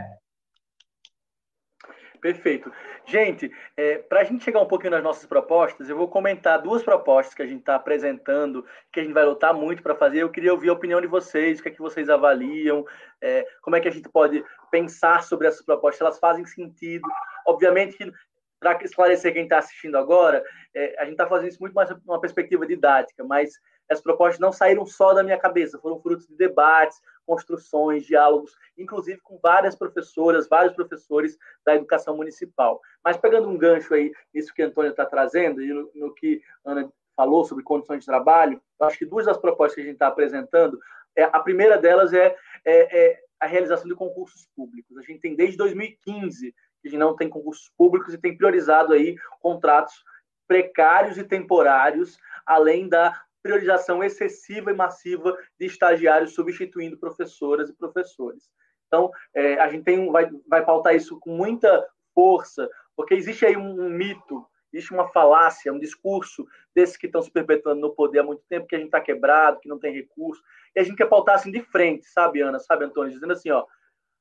Perfeito. 2.21 2.71
Gente, 3.05 3.51
é, 3.77 3.99
para 3.99 4.21
a 4.21 4.23
gente 4.23 4.43
chegar 4.43 4.59
um 4.59 4.65
pouquinho 4.65 4.89
nas 4.89 5.03
nossas 5.03 5.27
propostas, 5.27 5.87
eu 5.87 5.95
vou 5.95 6.07
comentar 6.07 6.59
duas 6.59 6.81
propostas 6.81 7.35
que 7.35 7.43
a 7.43 7.45
gente 7.45 7.59
está 7.59 7.75
apresentando, 7.75 8.65
que 8.91 8.99
a 8.99 9.03
gente 9.03 9.13
vai 9.13 9.23
lutar 9.23 9.53
muito 9.53 9.83
para 9.83 9.93
fazer. 9.93 10.23
Eu 10.23 10.31
queria 10.31 10.51
ouvir 10.51 10.69
a 10.69 10.73
opinião 10.73 10.99
de 10.99 11.05
vocês, 11.05 11.59
o 11.59 11.61
que 11.61 11.69
é 11.69 11.71
que 11.71 11.81
vocês 11.81 12.09
avaliam, 12.09 12.83
é, 13.21 13.45
como 13.61 13.75
é 13.75 13.79
que 13.79 13.87
a 13.87 13.91
gente 13.91 14.09
pode 14.09 14.43
pensar 14.71 15.21
sobre 15.21 15.45
essas 15.47 15.63
propostas, 15.63 16.01
elas 16.01 16.17
fazem 16.17 16.45
sentido. 16.45 17.07
Obviamente 17.45 18.11
para 18.59 18.83
esclarecer 18.83 19.31
quem 19.31 19.43
está 19.43 19.59
assistindo 19.59 19.95
agora, 19.95 20.43
é, 20.73 20.95
a 20.97 21.03
gente 21.03 21.13
está 21.13 21.27
fazendo 21.27 21.49
isso 21.49 21.61
muito 21.61 21.73
mais 21.73 21.89
numa 22.03 22.19
perspectiva 22.19 22.65
didática, 22.65 23.23
mas 23.23 23.51
essas 23.89 24.03
propostas 24.03 24.39
não 24.39 24.51
saíram 24.51 24.85
só 24.85 25.13
da 25.13 25.23
minha 25.23 25.37
cabeça, 25.37 25.79
foram 25.79 25.99
frutos 25.99 26.27
de 26.27 26.35
debates, 26.35 27.01
construções, 27.25 28.05
diálogos, 28.05 28.55
inclusive 28.77 29.19
com 29.21 29.39
várias 29.41 29.75
professoras, 29.75 30.47
vários 30.47 30.73
professores 30.73 31.37
da 31.65 31.75
educação 31.75 32.15
municipal. 32.15 32.79
Mas 33.03 33.17
pegando 33.17 33.49
um 33.49 33.57
gancho 33.57 33.93
aí 33.93 34.11
nisso 34.33 34.53
que 34.53 34.61
a 34.61 34.67
Antônia 34.67 34.89
está 34.89 35.05
trazendo 35.05 35.61
e 35.61 35.73
no, 35.73 35.91
no, 35.95 36.13
que 36.13 36.41
a 36.63 36.71
Ana 36.71 36.91
falou 37.15 37.45
sobre 37.45 37.63
condições 37.63 38.01
de 38.01 38.05
trabalho, 38.05 38.61
acho 38.81 38.97
que 38.97 39.05
duas 39.05 39.25
das 39.25 39.37
propostas 39.37 39.75
que 39.75 39.81
a 39.81 39.85
gente 39.85 39.93
está 39.93 40.07
apresentando, 40.07 40.79
é, 41.15 41.23
a 41.23 41.39
primeira 41.39 41.77
delas 41.77 42.13
é, 42.13 42.35
é, 42.65 43.07
é 43.07 43.19
a 43.39 43.47
realização 43.47 43.87
de 43.87 43.95
concursos 43.95 44.47
públicos. 44.55 44.97
A 44.97 45.01
gente 45.01 45.19
tem 45.19 45.35
desde 45.35 45.57
2015 45.57 46.53
que 46.81 46.97
não 46.97 47.15
tem 47.15 47.29
concursos 47.29 47.71
públicos 47.77 48.13
e 48.13 48.17
tem 48.17 48.37
priorizado 48.37 48.93
aí 48.93 49.15
contratos 49.39 50.03
precários 50.47 51.17
e 51.17 51.23
temporários, 51.23 52.19
além 52.45 52.87
da 52.87 53.24
priorização 53.45 54.03
excessiva 54.03 54.71
e 54.71 54.75
massiva 54.75 55.37
de 55.59 55.67
estagiários 55.67 56.33
substituindo 56.33 56.97
professoras 56.97 57.69
e 57.69 57.75
professores. 57.75 58.49
Então, 58.87 59.11
é, 59.35 59.59
a 59.59 59.69
gente 59.69 59.83
tem, 59.83 60.11
vai, 60.11 60.27
vai 60.47 60.65
pautar 60.65 60.95
isso 60.95 61.19
com 61.19 61.29
muita 61.29 61.87
força, 62.11 62.67
porque 62.95 63.13
existe 63.13 63.45
aí 63.45 63.55
um, 63.55 63.85
um 63.85 63.87
mito, 63.87 64.43
existe 64.73 64.91
uma 64.91 65.09
falácia, 65.09 65.71
um 65.71 65.77
discurso 65.77 66.43
desses 66.75 66.97
que 66.97 67.05
estão 67.05 67.21
se 67.21 67.29
perpetuando 67.29 67.81
no 67.81 67.93
poder 67.93 68.21
há 68.21 68.23
muito 68.23 68.41
tempo, 68.49 68.65
que 68.65 68.75
a 68.75 68.79
gente 68.79 68.87
está 68.87 68.99
quebrado, 68.99 69.59
que 69.59 69.69
não 69.69 69.77
tem 69.77 69.93
recurso, 69.93 70.41
e 70.75 70.79
a 70.79 70.83
gente 70.83 70.95
quer 70.95 71.07
pautar 71.07 71.35
assim 71.35 71.51
de 71.51 71.61
frente, 71.61 72.07
sabe, 72.07 72.41
Ana, 72.41 72.57
sabe, 72.57 72.85
Antônio, 72.85 73.13
dizendo 73.13 73.33
assim, 73.33 73.51
ó, 73.51 73.63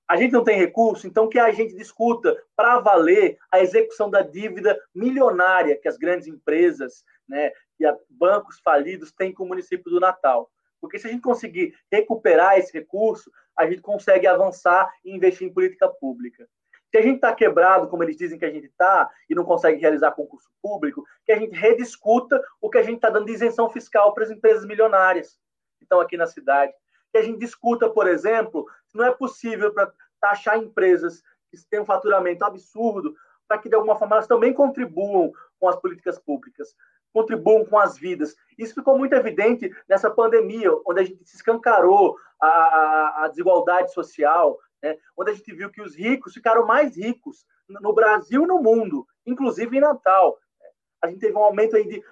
a 0.07 0.17
gente 0.17 0.33
não 0.33 0.45
tem 0.45 0.59
recurso, 0.59 1.07
então 1.07 1.31
que 1.31 1.39
a 1.39 1.51
gente 1.51 1.75
discuta 1.75 2.37
para 2.55 2.79
valer 2.79 3.39
a 3.51 3.61
execução 3.61 4.11
da 4.11 4.21
dívida 4.21 4.79
milionária 4.95 5.79
que 5.81 5.89
as 5.89 5.97
grandes 5.97 6.29
empresas, 6.29 7.03
né, 7.27 7.53
e 7.81 7.85
bancos 8.09 8.61
falidos 8.61 9.13
têm 9.13 9.33
com 9.33 9.45
o 9.45 9.49
município 9.49 9.91
do 9.91 10.01
Natal. 10.01 10.51
Porque 10.81 10.99
se 10.99 11.07
a 11.07 11.11
gente 11.11 11.23
conseguir 11.23 11.75
recuperar 11.91 12.59
esse 12.59 12.73
recurso, 12.73 13.31
a 13.57 13.67
gente 13.67 13.81
consegue 13.81 14.27
avançar 14.27 14.93
e 15.05 15.15
investir 15.15 15.49
em 15.49 15.53
política 15.53 15.89
pública. 15.89 16.47
Se 16.91 16.99
a 16.99 17.03
gente 17.03 17.17
está 17.17 17.35
quebrado, 17.35 17.89
como 17.89 18.03
eles 18.03 18.17
dizem 18.17 18.39
que 18.39 18.45
a 18.45 18.51
gente 18.51 18.67
está, 18.67 19.11
e 19.29 19.35
não 19.35 19.45
consegue 19.45 19.81
realizar 19.81 20.13
concurso 20.13 20.49
público, 20.63 21.05
que 21.25 21.33
a 21.33 21.39
gente 21.39 21.59
rediscuta 21.59 22.41
o 22.61 22.71
que 22.71 22.79
a 22.79 22.83
gente 22.83 22.97
está 22.97 23.11
dando 23.11 23.27
de 23.27 23.33
isenção 23.33 23.69
fiscal 23.69 24.15
para 24.15 24.25
as 24.25 24.31
empresas 24.31 24.65
milionárias 24.65 25.39
que 25.79 25.85
estão 25.85 26.01
aqui 26.01 26.17
na 26.17 26.27
cidade. 26.27 26.73
Que 27.11 27.19
a 27.19 27.23
gente 27.23 27.39
discuta, 27.39 27.89
por 27.89 28.07
exemplo, 28.07 28.67
se 28.87 28.97
não 28.97 29.05
é 29.05 29.11
possível 29.11 29.73
para 29.73 29.93
taxar 30.21 30.59
empresas 30.59 31.23
que 31.51 31.57
têm 31.69 31.81
um 31.81 31.85
faturamento 31.85 32.45
absurdo, 32.45 33.15
para 33.49 33.59
que, 33.59 33.69
de 33.69 33.75
alguma 33.75 33.97
forma, 33.97 34.17
elas 34.17 34.27
também 34.27 34.53
contribuam 34.53 35.33
com 35.59 35.69
as 35.69 35.77
políticas 35.77 36.19
públicas 36.19 36.75
contribuam 37.15 37.65
com 37.65 37.79
as 37.79 37.97
vidas. 37.97 38.35
Isso 38.59 38.75
ficou 38.75 38.99
muito 38.99 39.15
evidente 39.15 39.73
nessa 39.89 40.11
pandemia, 40.11 40.71
onde 40.85 41.01
a 41.01 41.05
gente 41.05 41.25
se 41.25 41.37
escancarou 41.37 42.17
a, 42.41 42.49
a, 42.49 43.25
a 43.25 43.29
desigualdade 43.29 43.95
social, 43.95 44.59
né? 44.83 44.99
onde 45.17 45.31
a 45.31 45.35
gente 45.35 45.55
viu 45.55 45.71
que 45.71 45.81
os 45.81 45.95
ricos 45.95 46.35
ficaram 46.35 46.67
mais 46.67 46.97
ricos 46.97 47.47
no 47.69 47.95
Brasil 47.95 48.43
e 48.43 48.47
no 48.47 48.61
mundo, 48.61 49.07
inclusive 49.25 49.77
em 49.77 49.81
Natal. 49.81 50.37
A 51.01 51.07
gente 51.07 51.21
teve 51.21 51.37
um 51.37 51.45
aumento 51.45 51.77
aí 51.77 51.87
de 51.87 52.03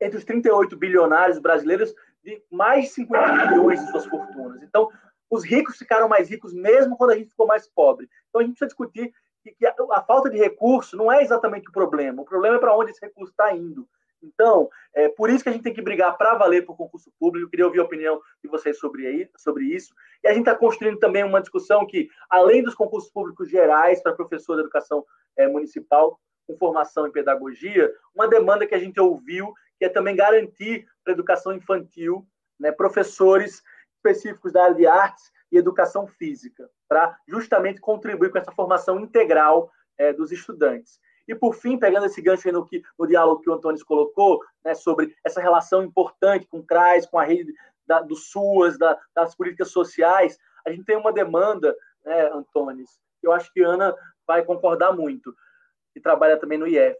entre 0.00 0.18
os 0.18 0.24
38 0.24 0.76
bilionários 0.76 1.38
brasileiros 1.38 1.94
de 2.22 2.40
mais 2.50 2.84
de 2.84 2.90
50 2.90 3.46
milhões 3.46 3.80
de 3.80 3.90
suas 3.90 4.06
fortunas. 4.06 4.62
Então, 4.62 4.90
os 5.28 5.44
ricos 5.44 5.76
ficaram 5.76 6.08
mais 6.08 6.28
ricos 6.28 6.52
mesmo 6.52 6.96
quando 6.96 7.10
a 7.10 7.16
gente 7.16 7.30
ficou 7.30 7.46
mais 7.46 7.66
pobre. 7.66 8.08
Então, 8.28 8.40
a 8.40 8.44
gente 8.44 8.52
precisa 8.52 8.68
discutir 8.68 9.12
que 9.42 9.66
a, 9.66 9.74
a 9.92 10.02
falta 10.02 10.28
de 10.30 10.36
recurso 10.36 10.96
não 10.96 11.10
é 11.10 11.22
exatamente 11.22 11.68
o 11.68 11.72
problema. 11.72 12.22
O 12.22 12.26
problema 12.26 12.56
é 12.56 12.58
para 12.58 12.76
onde 12.76 12.90
esse 12.90 13.00
recurso 13.00 13.30
está 13.30 13.54
indo. 13.54 13.88
Então, 14.22 14.68
é 14.94 15.08
por 15.08 15.30
isso 15.30 15.42
que 15.42 15.48
a 15.48 15.52
gente 15.52 15.62
tem 15.62 15.74
que 15.74 15.82
brigar 15.82 16.16
para 16.16 16.34
valer 16.34 16.64
por 16.64 16.76
concurso 16.76 17.12
público. 17.18 17.46
Eu 17.46 17.50
queria 17.50 17.66
ouvir 17.66 17.80
a 17.80 17.84
opinião 17.84 18.20
de 18.42 18.48
vocês 18.48 18.78
sobre, 18.78 19.06
aí, 19.06 19.30
sobre 19.36 19.64
isso. 19.64 19.94
E 20.24 20.28
a 20.28 20.30
gente 20.30 20.48
está 20.48 20.54
construindo 20.54 20.98
também 20.98 21.22
uma 21.22 21.40
discussão 21.40 21.86
que, 21.86 22.08
além 22.30 22.62
dos 22.62 22.74
concursos 22.74 23.10
públicos 23.10 23.48
gerais 23.48 24.02
para 24.02 24.14
professor 24.14 24.56
de 24.56 24.62
educação 24.62 25.04
é, 25.36 25.46
municipal, 25.46 26.18
com 26.46 26.56
formação 26.56 27.06
em 27.06 27.12
pedagogia, 27.12 27.92
uma 28.14 28.28
demanda 28.28 28.66
que 28.66 28.74
a 28.74 28.78
gente 28.78 29.00
ouviu, 29.00 29.52
que 29.78 29.84
é 29.84 29.88
também 29.88 30.16
garantir 30.16 30.86
para 31.04 31.12
a 31.12 31.14
educação 31.14 31.52
infantil 31.52 32.26
né, 32.58 32.72
professores 32.72 33.62
específicos 33.96 34.52
da 34.52 34.64
área 34.64 34.76
de 34.76 34.86
artes 34.86 35.30
e 35.50 35.58
educação 35.58 36.06
física, 36.06 36.68
para 36.88 37.16
justamente 37.28 37.80
contribuir 37.80 38.30
com 38.30 38.38
essa 38.38 38.52
formação 38.52 39.00
integral 39.00 39.70
é, 39.98 40.12
dos 40.12 40.32
estudantes. 40.32 41.00
E, 41.28 41.34
por 41.34 41.54
fim, 41.54 41.78
pegando 41.78 42.06
esse 42.06 42.22
gancho 42.22 42.50
no, 42.52 42.64
que, 42.64 42.82
no 42.98 43.06
diálogo 43.06 43.42
que 43.42 43.50
o 43.50 43.54
Antônio 43.54 43.84
colocou, 43.84 44.40
né, 44.64 44.74
sobre 44.74 45.14
essa 45.24 45.40
relação 45.40 45.82
importante 45.82 46.46
com 46.46 46.58
o 46.58 46.66
CRAS, 46.66 47.06
com 47.06 47.18
a 47.18 47.24
rede 47.24 47.52
da, 47.86 48.00
do 48.00 48.14
SUAS, 48.14 48.78
da, 48.78 48.98
das 49.14 49.34
políticas 49.34 49.70
sociais, 49.70 50.38
a 50.66 50.70
gente 50.70 50.84
tem 50.84 50.96
uma 50.96 51.12
demanda, 51.12 51.76
né, 52.04 52.30
Antônio, 52.32 52.84
eu 53.22 53.32
acho 53.32 53.52
que 53.52 53.62
Ana 53.62 53.94
vai 54.26 54.44
concordar 54.44 54.92
muito, 54.92 55.34
que 55.92 56.00
trabalha 56.00 56.38
também 56.38 56.58
no 56.58 56.66
IF. 56.66 56.98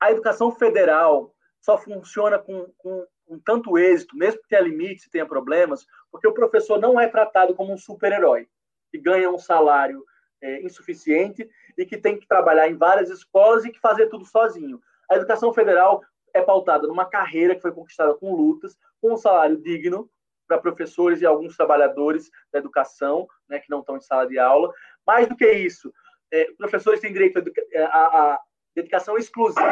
A 0.00 0.10
educação 0.10 0.50
federal 0.50 1.34
só 1.60 1.78
funciona 1.78 2.38
com, 2.38 2.70
com, 2.76 3.06
com 3.26 3.38
tanto 3.38 3.78
êxito, 3.78 4.16
mesmo 4.16 4.40
que 4.42 4.48
tenha 4.48 4.62
limites 4.62 5.08
tenha 5.08 5.26
problemas, 5.26 5.86
porque 6.10 6.28
o 6.28 6.34
professor 6.34 6.78
não 6.78 6.98
é 6.98 7.08
tratado 7.08 7.54
como 7.54 7.72
um 7.72 7.78
super-herói, 7.78 8.48
que 8.90 8.98
ganha 8.98 9.30
um 9.30 9.38
salário 9.38 10.04
é, 10.44 10.62
insuficiente 10.62 11.48
e 11.76 11.86
que 11.86 11.96
tem 11.96 12.18
que 12.18 12.28
trabalhar 12.28 12.68
em 12.68 12.76
várias 12.76 13.08
escolas 13.08 13.64
e 13.64 13.72
que 13.72 13.80
fazer 13.80 14.08
tudo 14.08 14.26
sozinho. 14.26 14.78
A 15.10 15.16
educação 15.16 15.52
federal 15.54 16.02
é 16.34 16.42
pautada 16.42 16.86
numa 16.86 17.06
carreira 17.06 17.54
que 17.54 17.62
foi 17.62 17.72
conquistada 17.72 18.14
com 18.14 18.34
lutas, 18.34 18.76
com 19.00 19.14
um 19.14 19.16
salário 19.16 19.56
digno 19.56 20.10
para 20.46 20.58
professores 20.58 21.22
e 21.22 21.26
alguns 21.26 21.56
trabalhadores 21.56 22.30
da 22.52 22.58
educação, 22.58 23.26
né, 23.48 23.58
que 23.58 23.70
não 23.70 23.80
estão 23.80 23.96
em 23.96 24.00
sala 24.02 24.26
de 24.26 24.38
aula. 24.38 24.70
Mais 25.06 25.26
do 25.26 25.36
que 25.36 25.50
isso, 25.50 25.92
é, 26.30 26.52
professores 26.58 27.00
têm 27.00 27.12
direito 27.12 27.38
a, 27.38 27.42
é, 27.72 27.84
a, 27.84 27.88
a 27.88 28.40
dedicação 28.74 29.16
exclusiva, 29.16 29.64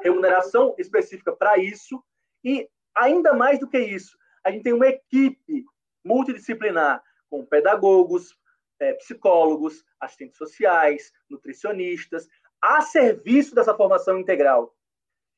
remuneração 0.00 0.74
específica 0.78 1.32
para 1.32 1.58
isso, 1.58 2.00
e 2.44 2.68
ainda 2.94 3.32
mais 3.32 3.58
do 3.58 3.68
que 3.68 3.78
isso, 3.78 4.16
a 4.44 4.50
gente 4.52 4.62
tem 4.62 4.72
uma 4.72 4.86
equipe 4.86 5.64
multidisciplinar 6.04 7.02
com 7.28 7.44
pedagogos, 7.44 8.37
é, 8.80 8.94
psicólogos, 8.94 9.84
assistentes 10.00 10.38
sociais, 10.38 11.12
nutricionistas, 11.28 12.28
a 12.60 12.80
serviço 12.80 13.54
dessa 13.54 13.74
formação 13.74 14.18
integral. 14.18 14.74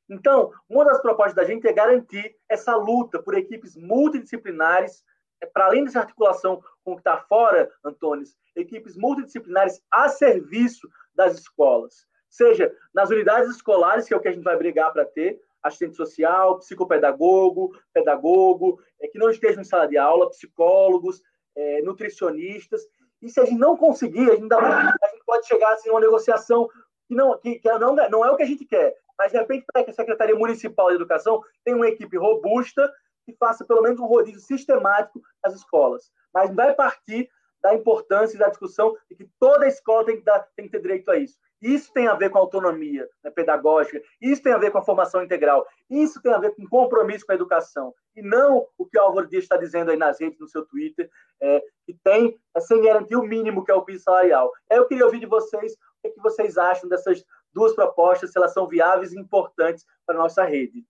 Então, 0.08 0.52
uma 0.68 0.84
das 0.84 1.00
propostas 1.00 1.34
da 1.34 1.44
gente 1.44 1.68
é 1.68 1.72
garantir 1.72 2.36
essa 2.48 2.74
luta 2.74 3.22
por 3.22 3.36
equipes 3.36 3.76
multidisciplinares, 3.76 5.04
é, 5.40 5.46
para 5.46 5.66
além 5.66 5.84
dessa 5.84 6.00
articulação 6.00 6.62
com 6.82 6.92
o 6.92 6.94
que 6.96 7.00
está 7.00 7.18
fora, 7.18 7.70
Antônio, 7.84 8.26
equipes 8.56 8.96
multidisciplinares 8.96 9.80
a 9.90 10.08
serviço 10.08 10.88
das 11.14 11.38
escolas. 11.38 12.06
Seja 12.28 12.74
nas 12.92 13.10
unidades 13.10 13.50
escolares, 13.50 14.06
que 14.06 14.14
é 14.14 14.16
o 14.16 14.20
que 14.20 14.28
a 14.28 14.32
gente 14.32 14.42
vai 14.42 14.56
brigar 14.56 14.92
para 14.92 15.04
ter, 15.04 15.40
assistente 15.62 15.96
social, 15.96 16.58
psicopedagogo, 16.58 17.78
pedagogo, 17.92 18.80
é, 19.00 19.06
que 19.06 19.18
não 19.18 19.30
estejam 19.30 19.60
em 19.60 19.64
sala 19.64 19.86
de 19.86 19.96
aula, 19.96 20.30
psicólogos, 20.30 21.22
é, 21.54 21.82
nutricionistas, 21.82 22.82
e 23.22 23.28
se 23.28 23.40
a 23.40 23.44
gente 23.44 23.58
não 23.58 23.76
conseguir, 23.76 24.30
a 24.30 24.34
gente, 24.34 24.48
dá, 24.48 24.58
a 24.58 25.08
gente 25.08 25.24
pode 25.26 25.46
chegar 25.46 25.72
assim, 25.72 25.88
a 25.88 25.92
uma 25.92 26.00
negociação 26.00 26.68
que, 27.06 27.14
não, 27.14 27.36
que, 27.38 27.58
que 27.58 27.72
não, 27.78 27.94
não 27.94 28.24
é 28.24 28.30
o 28.30 28.36
que 28.36 28.42
a 28.42 28.46
gente 28.46 28.64
quer. 28.64 28.94
Mas, 29.18 29.32
de 29.32 29.38
repente, 29.38 29.66
para 29.70 29.84
que 29.84 29.90
a 29.90 29.94
Secretaria 29.94 30.34
Municipal 30.34 30.88
de 30.88 30.94
Educação 30.94 31.42
tenha 31.62 31.76
uma 31.76 31.88
equipe 31.88 32.16
robusta 32.16 32.90
que 33.26 33.36
faça 33.36 33.64
pelo 33.64 33.82
menos 33.82 34.00
um 34.00 34.06
rodízio 34.06 34.40
sistemático 34.40 35.20
nas 35.44 35.54
escolas. 35.54 36.10
Mas 36.32 36.54
vai 36.54 36.74
partir 36.74 37.28
da 37.62 37.74
importância 37.74 38.36
e 38.36 38.38
da 38.38 38.48
discussão 38.48 38.96
de 39.10 39.16
que 39.16 39.30
toda 39.38 39.66
escola 39.66 40.06
tem 40.06 40.16
que, 40.16 40.24
dar, 40.24 40.40
tem 40.56 40.64
que 40.64 40.72
ter 40.72 40.80
direito 40.80 41.10
a 41.10 41.18
isso. 41.18 41.38
Isso 41.60 41.92
tem 41.92 42.06
a 42.06 42.14
ver 42.14 42.30
com 42.30 42.38
autonomia 42.38 43.06
né, 43.22 43.30
pedagógica, 43.30 44.00
isso 44.20 44.42
tem 44.42 44.52
a 44.52 44.58
ver 44.58 44.70
com 44.70 44.78
a 44.78 44.82
formação 44.82 45.22
integral, 45.22 45.66
isso 45.90 46.20
tem 46.22 46.32
a 46.32 46.38
ver 46.38 46.54
com 46.54 46.66
compromisso 46.66 47.26
com 47.26 47.32
a 47.32 47.34
educação. 47.34 47.94
E 48.16 48.22
não 48.22 48.66
o 48.76 48.86
que 48.86 48.98
o 48.98 49.02
Álvaro 49.02 49.28
Dias 49.28 49.44
está 49.44 49.56
dizendo 49.56 49.90
aí 49.90 49.96
nas 49.96 50.20
redes, 50.20 50.38
no 50.38 50.48
seu 50.48 50.66
Twitter, 50.66 51.08
é, 51.40 51.62
que 51.86 51.94
tem, 52.02 52.38
é, 52.54 52.60
sem 52.60 52.82
garantir 52.82 53.16
o 53.16 53.22
mínimo 53.22 53.64
que 53.64 53.70
é 53.70 53.74
o 53.74 53.84
piso 53.84 54.04
salarial. 54.04 54.50
Eu 54.68 54.86
queria 54.86 55.04
ouvir 55.04 55.20
de 55.20 55.26
vocês 55.26 55.72
o 55.72 55.76
que, 56.02 56.08
é 56.08 56.10
que 56.10 56.20
vocês 56.20 56.58
acham 56.58 56.88
dessas 56.88 57.24
duas 57.52 57.74
propostas, 57.74 58.32
se 58.32 58.38
elas 58.38 58.52
são 58.52 58.66
viáveis 58.66 59.12
e 59.12 59.18
importantes 59.18 59.84
para 60.06 60.16
a 60.16 60.18
nossa 60.18 60.44
rede. 60.44 60.84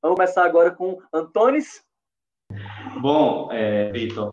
Vamos 0.00 0.16
começar 0.16 0.44
agora 0.44 0.70
com 0.70 1.00
Antones. 1.12 1.84
Bom, 3.00 3.50
é, 3.52 3.90
Vitor, 3.92 4.30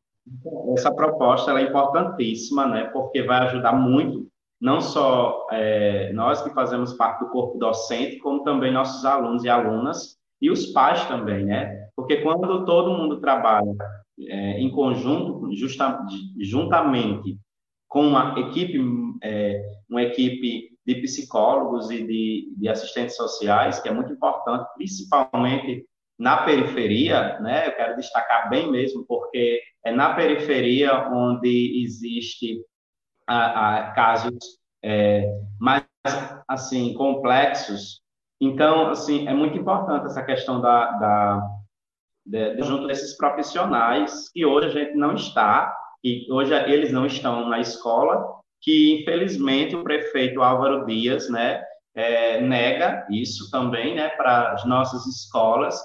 essa 0.76 0.94
proposta 0.94 1.52
é 1.52 1.64
importantíssima, 1.64 2.68
né, 2.68 2.86
porque 2.92 3.24
vai 3.24 3.40
ajudar 3.48 3.74
muito 3.74 4.30
não 4.60 4.82
só 4.82 5.48
é, 5.52 6.12
nós 6.12 6.42
que 6.42 6.50
fazemos 6.50 6.94
parte 6.94 7.24
do 7.24 7.30
corpo 7.30 7.58
docente, 7.58 8.18
como 8.18 8.44
também 8.44 8.74
nossos 8.74 9.06
alunos 9.06 9.44
e 9.46 9.50
alunas, 9.50 10.18
e 10.42 10.52
os 10.52 10.68
pais 10.68 11.06
também, 11.06 11.46
né? 11.46 11.79
Porque 12.00 12.22
quando 12.22 12.66
todo 12.66 12.98
mundo 12.98 13.20
trabalha 13.20 13.76
é, 14.22 14.60
em 14.60 14.72
conjunto, 14.72 15.54
justa, 15.54 16.00
juntamente 16.40 17.38
com 17.90 18.08
uma 18.08 18.40
equipe, 18.40 18.80
é, 19.22 19.62
uma 19.90 20.02
equipe 20.04 20.70
de 20.86 20.96
psicólogos 21.02 21.92
e 21.92 22.08
de, 22.08 22.54
de 22.56 22.70
assistentes 22.70 23.18
sociais, 23.18 23.82
que 23.82 23.90
é 23.90 23.94
muito 23.94 24.14
importante, 24.14 24.66
principalmente 24.78 25.86
na 26.18 26.38
periferia, 26.44 27.38
né? 27.42 27.68
Eu 27.68 27.76
quero 27.76 27.98
destacar 27.98 28.50
bem 28.50 28.72
mesmo, 28.72 29.06
porque 29.06 29.62
é 29.84 29.92
na 29.92 30.14
periferia 30.14 31.10
onde 31.10 31.84
existe 31.84 32.64
a, 33.28 33.90
a 33.90 33.92
casos 33.92 34.38
é, 34.82 35.30
mais 35.60 35.84
assim 36.48 36.94
complexos. 36.94 38.02
Então, 38.40 38.88
assim, 38.88 39.28
é 39.28 39.34
muito 39.34 39.58
importante 39.58 40.06
essa 40.06 40.24
questão 40.24 40.62
da, 40.62 40.92
da 40.92 41.59
de, 42.30 42.56
de, 42.56 42.64
junto 42.64 42.88
desses 42.88 43.18
profissionais 43.18 44.30
que 44.32 44.46
hoje 44.46 44.68
a 44.68 44.72
gente 44.72 44.96
não 44.96 45.16
está 45.16 45.76
e 46.04 46.32
hoje 46.32 46.54
eles 46.54 46.92
não 46.92 47.06
estão 47.06 47.50
na 47.50 47.60
escola, 47.60 48.24
que 48.62 49.02
infelizmente 49.02 49.76
o 49.76 49.84
prefeito 49.84 50.42
Álvaro 50.42 50.86
Dias, 50.86 51.30
né, 51.30 51.62
é, 51.96 52.40
nega 52.40 53.06
isso 53.10 53.50
também, 53.52 53.96
né, 53.96 54.10
para 54.10 54.54
as 54.54 54.64
nossas 54.66 55.06
escolas, 55.08 55.78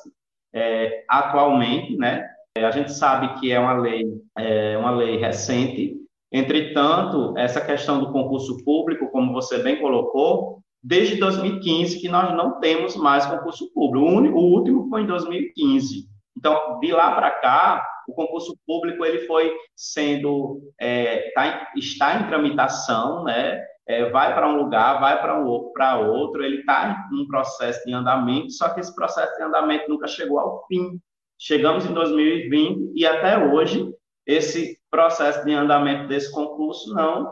é, 0.52 1.04
atualmente, 1.09 1.96
né? 1.96 2.28
A 2.57 2.70
gente 2.70 2.92
sabe 2.92 3.40
que 3.40 3.50
é 3.50 3.59
uma 3.59 3.72
lei, 3.72 4.04
é 4.38 4.78
uma 4.78 4.92
lei 4.92 5.16
recente. 5.16 5.96
Entretanto, 6.30 7.35
essa 7.37 7.61
questão 7.61 7.98
do 7.98 8.12
concurso 8.12 8.64
público, 8.64 9.11
como 9.11 9.33
você 9.33 9.61
bem 9.61 9.80
colocou, 9.80 10.61
desde 10.80 11.16
2015 11.16 11.98
que 12.00 12.09
nós 12.09 12.37
não 12.37 12.61
temos 12.61 12.94
mais 12.94 13.26
concurso 13.26 13.72
público. 13.72 14.07
O, 14.07 14.52
último 14.52 14.88
foi 14.88 15.02
em 15.02 15.07
2015. 15.07 16.13
Então, 16.36 16.78
de 16.80 16.92
lá 16.92 17.14
para 17.14 17.30
cá, 17.30 17.86
o 18.08 18.14
concurso 18.14 18.56
público 18.66 19.04
ele 19.04 19.26
foi 19.26 19.54
sendo 19.74 20.60
é, 20.78 21.32
tá, 21.34 21.72
está 21.76 22.16
em 22.16 22.26
tramitação, 22.26 23.24
né? 23.24 23.64
É, 23.86 24.08
vai 24.10 24.34
para 24.34 24.48
um 24.48 24.56
lugar, 24.56 24.98
vai 24.98 25.20
para 25.20 25.38
um, 25.38 25.70
para 25.74 25.98
outro, 25.98 26.42
ele 26.42 26.60
está 26.60 27.06
em 27.12 27.22
um 27.22 27.26
processo 27.26 27.84
de 27.84 27.92
andamento, 27.92 28.50
só 28.50 28.70
que 28.70 28.80
esse 28.80 28.94
processo 28.94 29.36
de 29.36 29.42
andamento 29.42 29.90
nunca 29.90 30.06
chegou 30.06 30.38
ao 30.38 30.66
fim. 30.66 30.98
Chegamos 31.38 31.84
em 31.84 31.92
2020 31.92 32.92
e 32.94 33.06
até 33.06 33.36
hoje 33.36 33.92
esse 34.26 34.78
processo 34.90 35.44
de 35.44 35.52
andamento 35.52 36.08
desse 36.08 36.32
concurso 36.32 36.94
não 36.94 37.30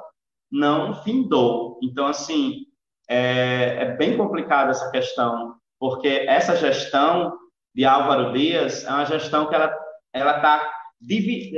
não 0.50 1.02
findou. 1.02 1.78
Então, 1.82 2.06
assim, 2.06 2.66
é, 3.08 3.84
é 3.84 3.96
bem 3.96 4.18
complicada 4.18 4.70
essa 4.70 4.90
questão, 4.90 5.54
porque 5.80 6.26
essa 6.28 6.54
gestão 6.54 7.32
de 7.74 7.84
Álvaro 7.84 8.32
Dias 8.32 8.84
é 8.84 8.90
uma 8.90 9.06
gestão 9.06 9.46
que 9.46 9.54
ela 9.54 9.72
ela 10.12 10.36
está 10.36 10.70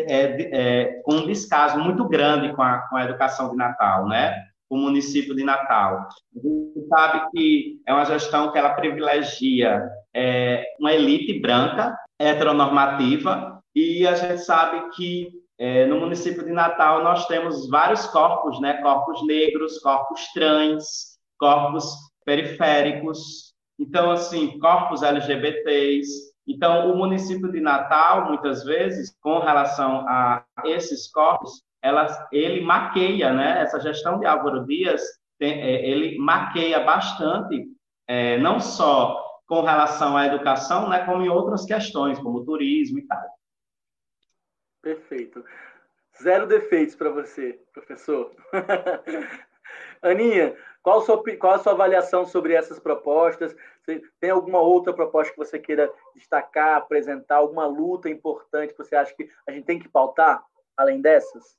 é, 0.09 0.59
é, 0.59 1.03
com 1.03 1.17
um 1.17 1.27
descaso 1.27 1.79
muito 1.79 2.09
grande 2.09 2.55
com 2.55 2.63
a, 2.63 2.79
com 2.89 2.97
a 2.97 3.05
educação 3.05 3.51
de 3.51 3.57
Natal, 3.57 4.07
né? 4.07 4.35
O 4.71 4.77
município 4.77 5.35
de 5.35 5.45
Natal. 5.45 6.09
A 6.35 6.41
gente 6.41 6.89
sabe 6.89 7.31
que 7.31 7.81
é 7.87 7.93
uma 7.93 8.07
gestão 8.07 8.51
que 8.51 8.59
ela 8.59 8.75
privilegia 8.75 9.83
é, 10.15 10.65
uma 10.81 10.93
elite 10.93 11.41
branca, 11.41 11.97
heteronormativa, 12.19 13.61
e 13.75 14.07
a 14.07 14.15
gente 14.15 14.39
sabe 14.39 14.91
que 14.95 15.29
é, 15.59 15.87
no 15.87 16.01
município 16.01 16.45
de 16.45 16.53
Natal 16.53 17.05
nós 17.05 17.27
temos 17.27 17.69
vários 17.69 18.07
corpos, 18.07 18.61
né? 18.61 18.75
Corpos 18.81 19.25
negros, 19.27 19.79
corpos 19.81 20.27
trans, 20.33 21.19
corpos 21.39 21.85
periféricos, 22.25 23.54
então, 23.79 24.11
assim, 24.11 24.59
corpos 24.59 25.03
LGBTs, 25.03 26.35
então, 26.47 26.93
o 26.93 26.97
município 26.97 27.51
de 27.51 27.61
Natal, 27.61 28.27
muitas 28.27 28.65
vezes, 28.65 29.17
com 29.21 29.39
relação 29.39 30.07
a 30.07 30.45
esses 30.65 31.11
corpos, 31.11 31.63
ela, 31.83 32.07
ele 32.31 32.61
maqueia, 32.61 33.33
né? 33.33 33.63
Essa 33.63 33.81
gestão 33.81 34.19
de 34.19 34.27
Álvaro 34.27 34.67
Dias, 34.67 35.03
tem, 35.39 35.61
é, 35.61 35.87
ele 35.89 36.19
maqueia 36.19 36.81
bastante, 36.81 37.67
é, 38.07 38.39
não 38.39 38.61
só 38.61 39.23
com 39.47 39.63
relação 39.63 40.17
à 40.17 40.27
educação, 40.27 40.89
né, 40.89 41.05
como 41.05 41.23
em 41.23 41.29
outras 41.29 41.67
questões, 41.67 42.19
como 42.19 42.45
turismo 42.45 42.99
e 42.99 43.07
tal. 43.07 43.23
Perfeito. 44.81 45.45
Zero 46.23 46.47
defeitos 46.47 46.95
para 46.95 47.11
você, 47.11 47.61
professor. 47.73 48.35
Aninha, 50.01 50.57
qual 50.85 50.99
a, 50.99 51.03
sua, 51.03 51.23
qual 51.39 51.55
a 51.55 51.59
sua 51.59 51.73
avaliação 51.73 52.27
sobre 52.27 52.53
essas 52.53 52.79
propostas? 52.79 53.57
Tem 54.21 54.31
alguma 54.31 54.61
outra 54.61 54.93
proposta 54.93 55.33
que 55.33 55.39
você 55.39 55.59
queira 55.59 55.91
destacar, 56.15 56.77
apresentar, 56.77 57.37
alguma 57.37 57.65
luta 57.65 58.11
importante 58.11 58.75
que 58.75 58.79
você 58.79 58.95
acha 58.95 59.15
que 59.15 59.31
a 59.49 59.51
gente 59.51 59.65
tem 59.65 59.79
que 59.79 59.89
pautar, 59.89 60.45
além 60.77 61.01
dessas? 61.01 61.57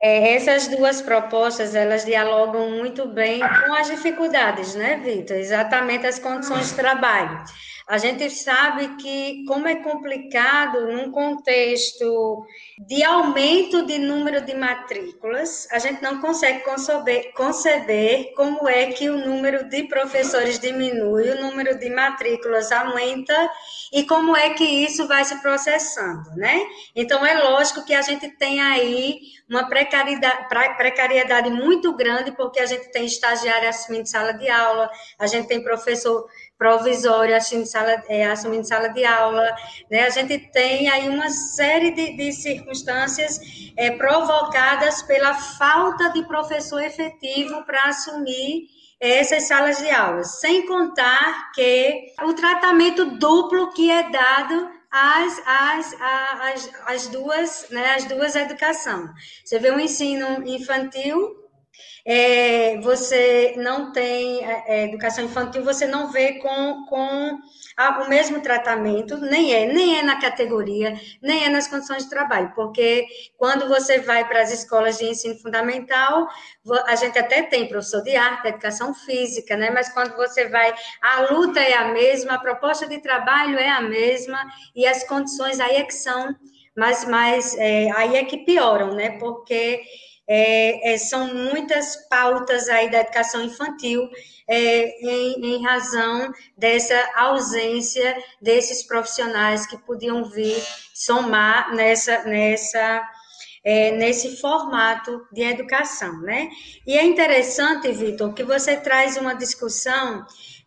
É, 0.00 0.36
essas 0.36 0.68
duas 0.68 1.02
propostas, 1.02 1.74
elas 1.74 2.04
dialogam 2.04 2.70
muito 2.70 3.08
bem 3.08 3.40
com 3.40 3.74
as 3.74 3.88
dificuldades, 3.88 4.76
né, 4.76 4.96
Vitor? 4.98 5.36
Exatamente 5.36 6.06
as 6.06 6.20
condições 6.20 6.70
de 6.70 6.76
trabalho. 6.76 7.44
A 7.90 7.98
gente 7.98 8.30
sabe 8.30 8.94
que, 9.02 9.44
como 9.48 9.66
é 9.66 9.74
complicado 9.74 10.92
num 10.92 11.10
contexto 11.10 12.46
de 12.78 13.02
aumento 13.02 13.84
de 13.84 13.98
número 13.98 14.42
de 14.42 14.54
matrículas, 14.54 15.66
a 15.72 15.80
gente 15.80 16.00
não 16.00 16.20
consegue 16.20 16.60
conceber, 16.60 17.32
conceber 17.32 18.32
como 18.36 18.68
é 18.68 18.92
que 18.92 19.10
o 19.10 19.18
número 19.18 19.68
de 19.68 19.88
professores 19.88 20.60
diminui, 20.60 21.30
o 21.30 21.42
número 21.42 21.76
de 21.80 21.90
matrículas 21.90 22.70
aumenta 22.70 23.50
e 23.92 24.04
como 24.04 24.36
é 24.36 24.50
que 24.50 24.62
isso 24.62 25.08
vai 25.08 25.24
se 25.24 25.42
processando, 25.42 26.30
né? 26.36 26.64
Então, 26.94 27.26
é 27.26 27.42
lógico 27.42 27.84
que 27.84 27.92
a 27.92 28.02
gente 28.02 28.28
tem 28.36 28.60
aí 28.60 29.18
uma 29.48 29.68
precariedade, 29.68 30.46
precariedade 30.76 31.50
muito 31.50 31.92
grande, 31.96 32.30
porque 32.30 32.60
a 32.60 32.66
gente 32.66 32.88
tem 32.92 33.04
estagiário 33.04 33.68
assumindo 33.68 34.08
sala 34.08 34.30
de 34.32 34.48
aula, 34.48 34.88
a 35.18 35.26
gente 35.26 35.48
tem 35.48 35.60
professor 35.60 36.28
provisório 36.60 37.34
assumindo 37.34 37.66
sala, 37.66 38.02
é, 38.06 38.26
assumindo 38.26 38.68
sala 38.68 38.88
de 38.88 39.02
aula, 39.02 39.48
né? 39.90 40.02
A 40.02 40.10
gente 40.10 40.38
tem 40.52 40.90
aí 40.90 41.08
uma 41.08 41.30
série 41.30 41.90
de, 41.92 42.18
de 42.18 42.32
circunstâncias 42.34 43.40
é, 43.78 43.92
provocadas 43.92 45.02
pela 45.04 45.32
falta 45.32 46.10
de 46.10 46.22
professor 46.26 46.82
efetivo 46.82 47.64
para 47.64 47.84
assumir 47.84 48.68
essas 49.00 49.48
salas 49.48 49.78
de 49.78 49.88
aula, 49.88 50.22
sem 50.22 50.66
contar 50.66 51.50
que 51.52 52.12
o 52.22 52.34
tratamento 52.34 53.06
duplo 53.16 53.72
que 53.72 53.90
é 53.90 54.10
dado 54.10 54.68
as, 54.90 55.42
as, 55.46 55.96
as, 55.98 56.70
as 56.84 57.08
duas, 57.08 57.66
né, 57.70 57.94
as 57.94 58.04
duas 58.04 58.36
educação. 58.36 59.08
Você 59.42 59.58
vê 59.58 59.70
o 59.70 59.80
ensino 59.80 60.46
infantil, 60.46 61.39
é, 62.04 62.78
você 62.80 63.54
não 63.56 63.92
tem 63.92 64.44
é, 64.44 64.64
é, 64.66 64.84
educação 64.84 65.24
infantil, 65.24 65.64
você 65.64 65.86
não 65.86 66.10
vê 66.10 66.34
com, 66.34 66.86
com 66.86 67.38
a, 67.76 68.04
o 68.04 68.08
mesmo 68.08 68.40
tratamento, 68.40 69.16
nem 69.18 69.54
é, 69.54 69.66
nem 69.66 69.98
é 69.98 70.02
na 70.02 70.20
categoria, 70.20 70.98
nem 71.22 71.44
é 71.44 71.48
nas 71.48 71.68
condições 71.68 72.04
de 72.04 72.10
trabalho, 72.10 72.52
porque 72.54 73.06
quando 73.36 73.68
você 73.68 73.98
vai 73.98 74.26
para 74.26 74.40
as 74.40 74.52
escolas 74.52 74.98
de 74.98 75.06
ensino 75.06 75.36
fundamental, 75.38 76.28
a 76.86 76.94
gente 76.96 77.18
até 77.18 77.42
tem 77.42 77.68
professor 77.68 78.02
de 78.02 78.16
arte, 78.16 78.48
educação 78.48 78.94
física, 78.94 79.56
né? 79.56 79.70
Mas 79.70 79.92
quando 79.92 80.14
você 80.16 80.48
vai, 80.48 80.72
a 81.02 81.32
luta 81.32 81.60
é 81.60 81.74
a 81.74 81.92
mesma, 81.92 82.34
a 82.34 82.38
proposta 82.38 82.86
de 82.86 82.98
trabalho 82.98 83.58
é 83.58 83.68
a 83.68 83.80
mesma, 83.80 84.44
e 84.74 84.86
as 84.86 85.04
condições 85.04 85.60
aí 85.60 85.76
é 85.76 85.84
que 85.84 85.94
são, 85.94 86.34
mas, 86.76 87.04
mas 87.04 87.56
é, 87.56 87.90
aí 87.92 88.16
é 88.16 88.24
que 88.24 88.38
pioram, 88.38 88.92
né? 88.94 89.18
Porque 89.18 89.82
é, 90.32 90.92
é, 90.92 90.96
são 90.96 91.34
muitas 91.34 91.96
pautas 92.08 92.68
aí 92.68 92.88
da 92.88 93.00
educação 93.00 93.42
infantil 93.42 94.08
é, 94.46 95.04
em, 95.04 95.56
em, 95.56 95.64
razão 95.64 96.32
dessa 96.56 96.94
ausência 97.16 98.16
desses 98.40 98.84
profissionais 98.84 99.66
que 99.66 99.76
podiam 99.78 100.24
vir 100.24 100.56
somar 100.94 101.74
nessa, 101.74 102.22
nessa 102.22 103.02
é, 103.64 103.90
nesse 103.90 104.40
formato 104.40 105.26
de 105.32 105.42
educação, 105.42 106.20
né? 106.22 106.48
E 106.86 106.96
é 106.96 107.04
interessante, 107.04 107.90
Vitor, 107.90 108.32
que 108.32 108.44
você 108.44 108.76
traz 108.76 109.16
uma 109.16 109.34
discussão 109.34 110.24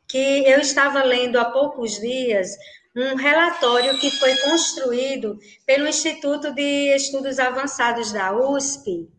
que 0.08 0.44
eu 0.46 0.60
estava 0.60 1.02
lendo 1.04 1.40
há 1.40 1.46
poucos 1.46 2.00
dias 2.00 2.50
um 2.96 3.16
relatório 3.16 3.98
que 3.98 4.12
foi 4.12 4.36
construído 4.38 5.40
pelo 5.66 5.88
Instituto 5.88 6.54
de 6.54 6.96
Estudos 6.96 7.40
Avançados 7.40 8.12
da 8.12 8.32
USP, 8.32 9.10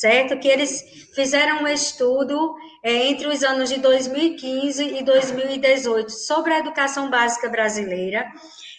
certo? 0.00 0.38
Que 0.38 0.48
eles 0.48 0.82
fizeram 1.14 1.62
um 1.62 1.68
estudo 1.68 2.54
é, 2.82 3.08
entre 3.08 3.26
os 3.28 3.42
anos 3.42 3.68
de 3.68 3.78
2015 3.78 4.82
e 4.82 5.02
2018 5.04 6.10
sobre 6.10 6.54
a 6.54 6.58
educação 6.58 7.10
básica 7.10 7.48
brasileira. 7.48 8.26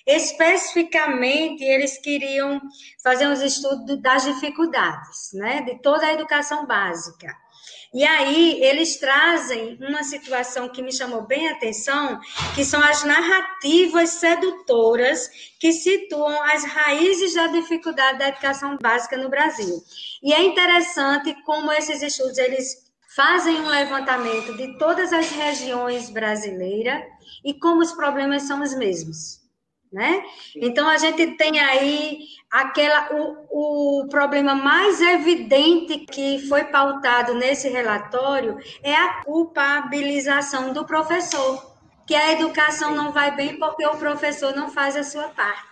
Especificamente, 0.07 1.63
eles 1.63 1.99
queriam 1.99 2.60
fazer 3.03 3.27
um 3.27 3.34
estudo 3.34 4.01
das 4.01 4.23
dificuldades, 4.23 5.29
né, 5.34 5.62
de 5.62 5.79
toda 5.79 6.07
a 6.07 6.13
educação 6.13 6.65
básica. 6.65 7.27
E 7.93 8.05
aí 8.05 8.63
eles 8.63 8.95
trazem 8.95 9.77
uma 9.81 10.01
situação 10.03 10.69
que 10.69 10.81
me 10.81 10.93
chamou 10.93 11.23
bem 11.23 11.49
a 11.49 11.51
atenção, 11.51 12.21
que 12.55 12.63
são 12.63 12.81
as 12.81 13.03
narrativas 13.03 14.11
sedutoras 14.11 15.29
que 15.59 15.73
situam 15.73 16.41
as 16.43 16.63
raízes 16.63 17.33
da 17.33 17.47
dificuldade 17.47 18.19
da 18.19 18.29
educação 18.29 18.77
básica 18.81 19.17
no 19.17 19.29
Brasil. 19.29 19.83
E 20.23 20.31
é 20.31 20.41
interessante 20.41 21.35
como 21.43 21.71
esses 21.73 22.01
estudos 22.01 22.37
eles 22.37 22.89
fazem 23.13 23.59
um 23.59 23.67
levantamento 23.67 24.55
de 24.55 24.77
todas 24.77 25.11
as 25.11 25.29
regiões 25.29 26.09
brasileiras 26.09 27.03
e 27.43 27.53
como 27.53 27.81
os 27.81 27.91
problemas 27.91 28.43
são 28.43 28.61
os 28.61 28.73
mesmos 28.73 29.40
né? 29.91 30.23
Então 30.55 30.87
a 30.87 30.97
gente 30.97 31.35
tem 31.35 31.59
aí 31.59 32.19
aquela 32.49 33.09
o, 33.11 34.01
o 34.03 34.07
problema 34.07 34.55
mais 34.55 35.01
evidente 35.01 35.99
que 35.99 36.39
foi 36.47 36.63
pautado 36.65 37.33
nesse 37.33 37.67
relatório 37.67 38.57
é 38.81 38.95
a 38.95 39.21
culpabilização 39.23 40.71
do 40.71 40.85
professor, 40.85 41.75
que 42.07 42.15
a 42.15 42.31
educação 42.31 42.95
não 42.95 43.11
vai 43.11 43.35
bem 43.35 43.59
porque 43.59 43.85
o 43.85 43.97
professor 43.97 44.55
não 44.55 44.69
faz 44.69 44.95
a 44.95 45.03
sua 45.03 45.27
parte. 45.29 45.71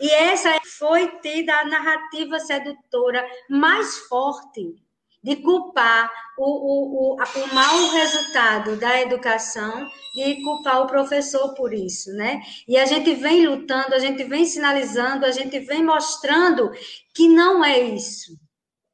E 0.00 0.10
essa 0.10 0.58
foi 0.78 1.06
tida 1.20 1.54
a 1.54 1.64
narrativa 1.64 2.40
sedutora 2.40 3.24
mais 3.48 3.98
forte 4.08 4.74
de 5.22 5.36
culpar 5.36 6.10
o, 6.38 6.44
o, 6.44 7.12
o, 7.12 7.16
o 7.16 7.54
mau 7.54 7.90
resultado 7.90 8.76
da 8.76 9.00
educação, 9.00 9.86
de 10.14 10.42
culpar 10.42 10.82
o 10.82 10.86
professor 10.86 11.54
por 11.54 11.72
isso, 11.74 12.10
né? 12.12 12.40
E 12.66 12.76
a 12.76 12.86
gente 12.86 13.14
vem 13.14 13.46
lutando, 13.46 13.94
a 13.94 13.98
gente 13.98 14.24
vem 14.24 14.46
sinalizando, 14.46 15.26
a 15.26 15.30
gente 15.30 15.58
vem 15.60 15.84
mostrando 15.84 16.70
que 17.14 17.28
não 17.28 17.64
é 17.64 17.78
isso. 17.78 18.32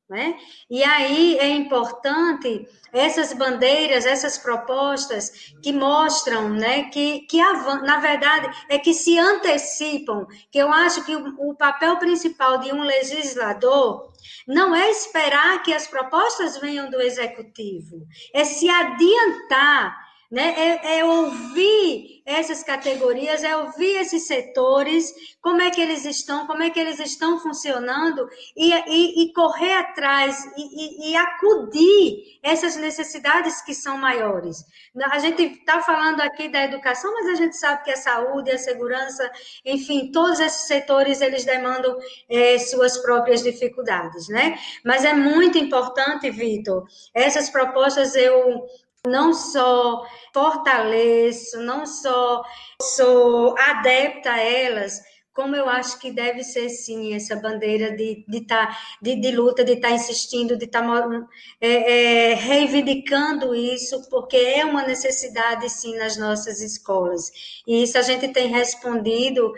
Né? 0.09 0.39
E 0.71 0.85
aí 0.85 1.37
é 1.39 1.49
importante 1.49 2.69
essas 2.93 3.33
bandeiras, 3.33 4.07
essas 4.07 4.39
propostas 4.39 5.53
que 5.61 5.73
mostram, 5.73 6.49
né, 6.49 6.85
que, 6.91 7.23
que 7.23 7.39
na 7.39 7.99
verdade 7.99 8.49
é 8.69 8.79
que 8.79 8.95
se 8.95 9.19
antecipam, 9.19 10.25
que 10.49 10.59
eu 10.59 10.73
acho 10.73 11.05
que 11.05 11.17
o, 11.17 11.51
o 11.51 11.57
papel 11.57 11.97
principal 11.97 12.59
de 12.59 12.73
um 12.73 12.83
legislador 12.83 14.13
não 14.47 14.77
é 14.77 14.89
esperar 14.91 15.61
que 15.65 15.75
as 15.75 15.89
propostas 15.89 16.57
venham 16.59 16.89
do 16.89 17.01
executivo, 17.01 18.07
é 18.33 18.45
se 18.45 18.69
adiantar 18.69 20.06
né? 20.31 20.55
É, 20.57 20.99
é, 20.99 21.05
ouvir 21.05 22.23
essas 22.27 22.65
categorias, 22.65 23.45
é 23.45 23.57
ouvir 23.57 24.01
esses 24.01 24.27
setores, 24.27 25.15
como 25.41 25.63
é 25.63 25.71
que 25.71 25.81
eles 25.81 26.05
estão, 26.05 26.45
como 26.47 26.61
é 26.61 26.71
que 26.71 26.81
eles 26.81 26.99
estão 26.99 27.39
funcionando 27.39 28.29
e, 28.57 28.73
e, 28.73 29.23
e 29.23 29.33
correr 29.33 29.75
atrás 29.75 30.45
e, 30.57 31.13
e, 31.13 31.17
acudir 31.17 32.39
essas 32.43 32.75
necessidades 32.77 33.63
que 33.63 33.73
são 33.73 33.97
maiores. 33.97 34.65
A 35.13 35.21
gente 35.21 35.43
está 35.43 35.81
falando 35.81 36.21
aqui 36.21 36.49
da 36.49 36.65
educação, 36.65 37.13
mas 37.15 37.29
a 37.29 37.35
gente 37.35 37.57
sabe 37.57 37.85
que 37.85 37.93
a 37.93 37.97
saúde, 37.97 38.51
a 38.51 38.59
segurança, 38.59 39.31
enfim, 39.65 40.11
todos 40.11 40.41
esses 40.41 40.67
setores 40.67 41.21
eles 41.21 41.45
demandam 41.45 41.97
é, 42.29 42.59
suas 42.59 42.99
próprias 42.99 43.41
dificuldades, 43.43 44.29
né? 44.29 44.59
Mas 44.85 45.05
é 45.05 45.13
muito 45.13 45.59
importante, 45.59 46.29
Vitor, 46.31 46.85
essas 47.15 47.49
propostas 47.49 48.17
eu 48.17 48.67
não 49.07 49.33
só 49.33 50.05
fortaleço, 50.33 51.61
não 51.61 51.87
só 51.87 52.43
sou 52.81 53.57
adepta 53.59 54.33
a 54.33 54.41
elas, 54.41 55.01
como 55.37 55.55
eu 55.55 55.69
acho 55.69 55.99
que 55.99 56.11
deve 56.11 56.43
ser 56.43 56.71
sim 56.71 57.15
essa 57.15 57.37
bandeira 57.37 57.95
de, 57.95 58.25
de, 58.27 58.47
tá, 58.47 58.75
de, 59.03 59.21
de 59.21 59.31
luta, 59.33 59.63
de 59.63 59.73
estar 59.73 59.89
tá 59.89 59.95
insistindo, 59.95 60.57
de 60.57 60.65
estar 60.65 60.81
tá, 60.81 61.29
é, 61.61 62.31
é, 62.31 62.35
reivindicando 62.35 63.55
isso, 63.55 64.09
porque 64.09 64.37
é 64.37 64.65
uma 64.65 64.83
necessidade 64.87 65.69
sim 65.69 65.95
nas 65.99 66.17
nossas 66.17 66.63
escolas. 66.63 67.31
E 67.67 67.83
isso 67.83 67.99
a 67.99 68.03
gente 68.03 68.29
tem 68.29 68.49
respondido 68.49 69.53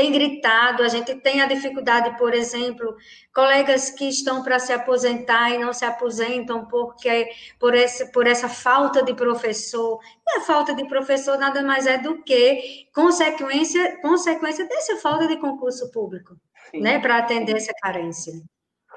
tem 0.00 0.12
gritado, 0.12 0.82
a 0.82 0.88
gente 0.88 1.14
tem 1.16 1.42
a 1.42 1.46
dificuldade, 1.46 2.16
por 2.16 2.32
exemplo, 2.32 2.96
colegas 3.34 3.90
que 3.90 4.08
estão 4.08 4.42
para 4.42 4.58
se 4.58 4.72
aposentar 4.72 5.50
e 5.50 5.58
não 5.58 5.74
se 5.74 5.84
aposentam 5.84 6.64
porque 6.64 7.28
por 7.58 7.74
essa, 7.74 8.06
por 8.06 8.26
essa 8.26 8.48
falta 8.48 9.02
de 9.02 9.12
professor. 9.12 10.00
E 10.26 10.38
a 10.38 10.40
falta 10.40 10.74
de 10.74 10.88
professor 10.88 11.38
nada 11.38 11.62
mais 11.62 11.86
é 11.86 11.98
do 11.98 12.22
que 12.22 12.86
consequência, 12.94 14.00
consequência 14.00 14.66
dessa 14.66 14.96
falta 14.96 15.28
de 15.28 15.36
concurso 15.36 15.90
público, 15.92 16.34
Sim. 16.70 16.80
né, 16.80 16.98
para 16.98 17.18
atender 17.18 17.56
essa 17.56 17.74
carência. 17.82 18.32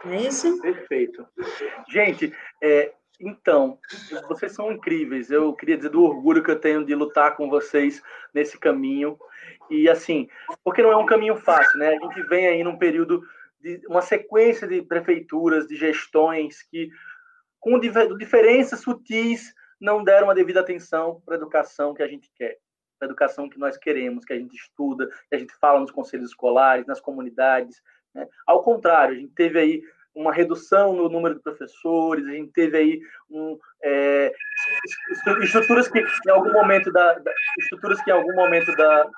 Não 0.05 0.13
é 0.13 0.21
isso? 0.21 0.61
Perfeito. 0.61 1.27
Gente, 1.89 2.33
é, 2.61 2.93
então, 3.19 3.77
vocês 4.29 4.53
são 4.53 4.71
incríveis. 4.71 5.29
Eu 5.29 5.53
queria 5.53 5.75
dizer 5.75 5.89
do 5.89 6.03
orgulho 6.03 6.41
que 6.41 6.51
eu 6.51 6.59
tenho 6.59 6.85
de 6.85 6.95
lutar 6.95 7.35
com 7.35 7.49
vocês 7.49 8.01
nesse 8.33 8.57
caminho. 8.57 9.17
E 9.73 9.89
assim, 9.89 10.27
porque 10.63 10.83
não 10.83 10.91
é 10.91 10.97
um 10.97 11.05
caminho 11.05 11.35
fácil, 11.35 11.79
né? 11.79 11.89
A 11.89 11.99
gente 11.99 12.21
vem 12.23 12.47
aí 12.47 12.63
num 12.63 12.77
período 12.77 13.23
de 13.59 13.81
uma 13.87 14.01
sequência 14.01 14.67
de 14.67 14.81
prefeituras, 14.81 15.67
de 15.67 15.75
gestões 15.75 16.61
que, 16.61 16.89
com 17.59 17.79
diferenças 17.79 18.81
sutis, 18.81 19.53
não 19.81 20.03
deram 20.03 20.29
a 20.29 20.33
devida 20.33 20.59
atenção 20.59 21.21
para 21.25 21.35
a 21.35 21.37
educação 21.37 21.93
que 21.93 22.03
a 22.03 22.07
gente 22.07 22.31
quer, 22.35 22.57
para 22.99 23.07
a 23.07 23.09
educação 23.09 23.49
que 23.49 23.57
nós 23.57 23.75
queremos, 23.77 24.25
que 24.25 24.33
a 24.33 24.37
gente 24.37 24.55
estuda, 24.55 25.07
que 25.07 25.35
a 25.35 25.39
gente 25.39 25.53
fala 25.55 25.79
nos 25.79 25.91
conselhos 25.91 26.29
escolares, 26.29 26.85
nas 26.85 27.01
comunidades. 27.01 27.81
Né? 28.13 28.27
Ao 28.45 28.61
contrário, 28.61 29.15
a 29.15 29.19
gente 29.19 29.33
teve 29.33 29.59
aí 29.59 29.83
uma 30.15 30.31
redução 30.31 30.93
no 30.93 31.09
número 31.09 31.35
de 31.35 31.41
professores, 31.41 32.27
a 32.27 32.31
gente 32.31 32.51
teve 32.51 32.77
aí 32.77 33.01
um, 33.29 33.57
é, 33.83 34.31
estruturas 35.41 35.87
que 35.87 35.99
em 35.99 36.29
algum 36.29 36.51
momento 36.51 36.91
da, 36.91 37.19
estruturas 37.59 38.01
que 38.03 38.11
em 38.11 38.13
algum 38.13 38.35
momento 38.35 38.71
da 38.75 39.09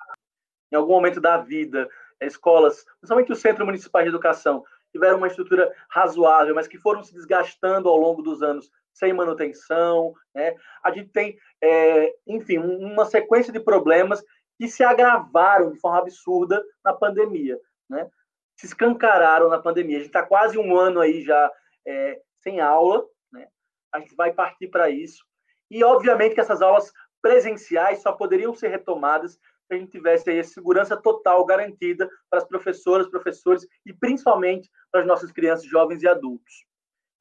em 0.72 0.76
algum 0.76 0.94
momento 0.94 1.22
da 1.22 1.38
vida, 1.38 1.90
escolas, 2.22 2.86
principalmente 3.00 3.32
o 3.32 3.36
Centro 3.36 3.66
Municipal 3.66 4.02
de 4.04 4.10
Educação, 4.10 4.64
tiveram 4.92 5.18
uma 5.18 5.28
estrutura 5.28 5.74
razoável, 5.90 6.56
mas 6.56 6.68
que 6.68 6.78
foram 6.78 7.04
se 7.04 7.14
desgastando 7.14 7.90
ao 7.90 7.98
longo 7.98 8.22
dos 8.22 8.42
anos 8.42 8.72
sem 8.94 9.12
manutenção. 9.14 10.14
Né? 10.34 10.56
A 10.82 10.92
gente 10.92 11.10
tem, 11.10 11.38
é, 11.62 12.16
enfim, 12.26 12.58
uma 12.58 13.06
sequência 13.06 13.52
de 13.52 13.60
problemas 13.60 14.24
que 14.58 14.70
se 14.70 14.84
agravaram 14.84 15.72
de 15.72 15.80
forma 15.80 16.00
absurda 16.00 16.64
na 16.84 16.94
pandemia. 16.94 17.60
Né? 17.90 18.10
Se 18.58 18.68
escancararam 18.68 19.50
na 19.50 19.60
pandemia. 19.60 19.98
A 19.98 20.00
gente 20.00 20.08
está 20.08 20.24
quase 20.24 20.58
um 20.58 20.78
ano 20.78 21.02
aí 21.02 21.22
já 21.22 21.52
é, 21.86 22.22
sem 22.40 22.62
aula. 22.62 23.06
Né? 23.34 23.48
A 23.94 24.00
gente 24.00 24.16
vai 24.16 24.32
partir 24.32 24.70
para 24.70 24.90
isso. 24.90 25.26
E, 25.70 25.84
obviamente, 25.84 26.36
que 26.36 26.42
essas 26.42 26.62
aulas 26.62 26.92
presenciais 27.22 28.02
só 28.02 28.14
poderiam 28.14 28.54
ser 28.54 28.70
retomadas 28.70 29.38
a 29.70 29.76
gente 29.76 29.92
tivesse 29.92 30.30
aí 30.30 30.40
a 30.40 30.44
segurança 30.44 30.96
total 30.96 31.44
garantida 31.46 32.10
para 32.30 32.40
as 32.40 32.48
professoras, 32.48 33.10
professores 33.10 33.68
e 33.86 33.94
principalmente 33.94 34.70
para 34.92 35.02
as 35.02 35.08
nossas 35.08 35.32
crianças, 35.32 35.66
jovens 35.66 36.04
e 36.04 36.08
adultos. 36.08 36.66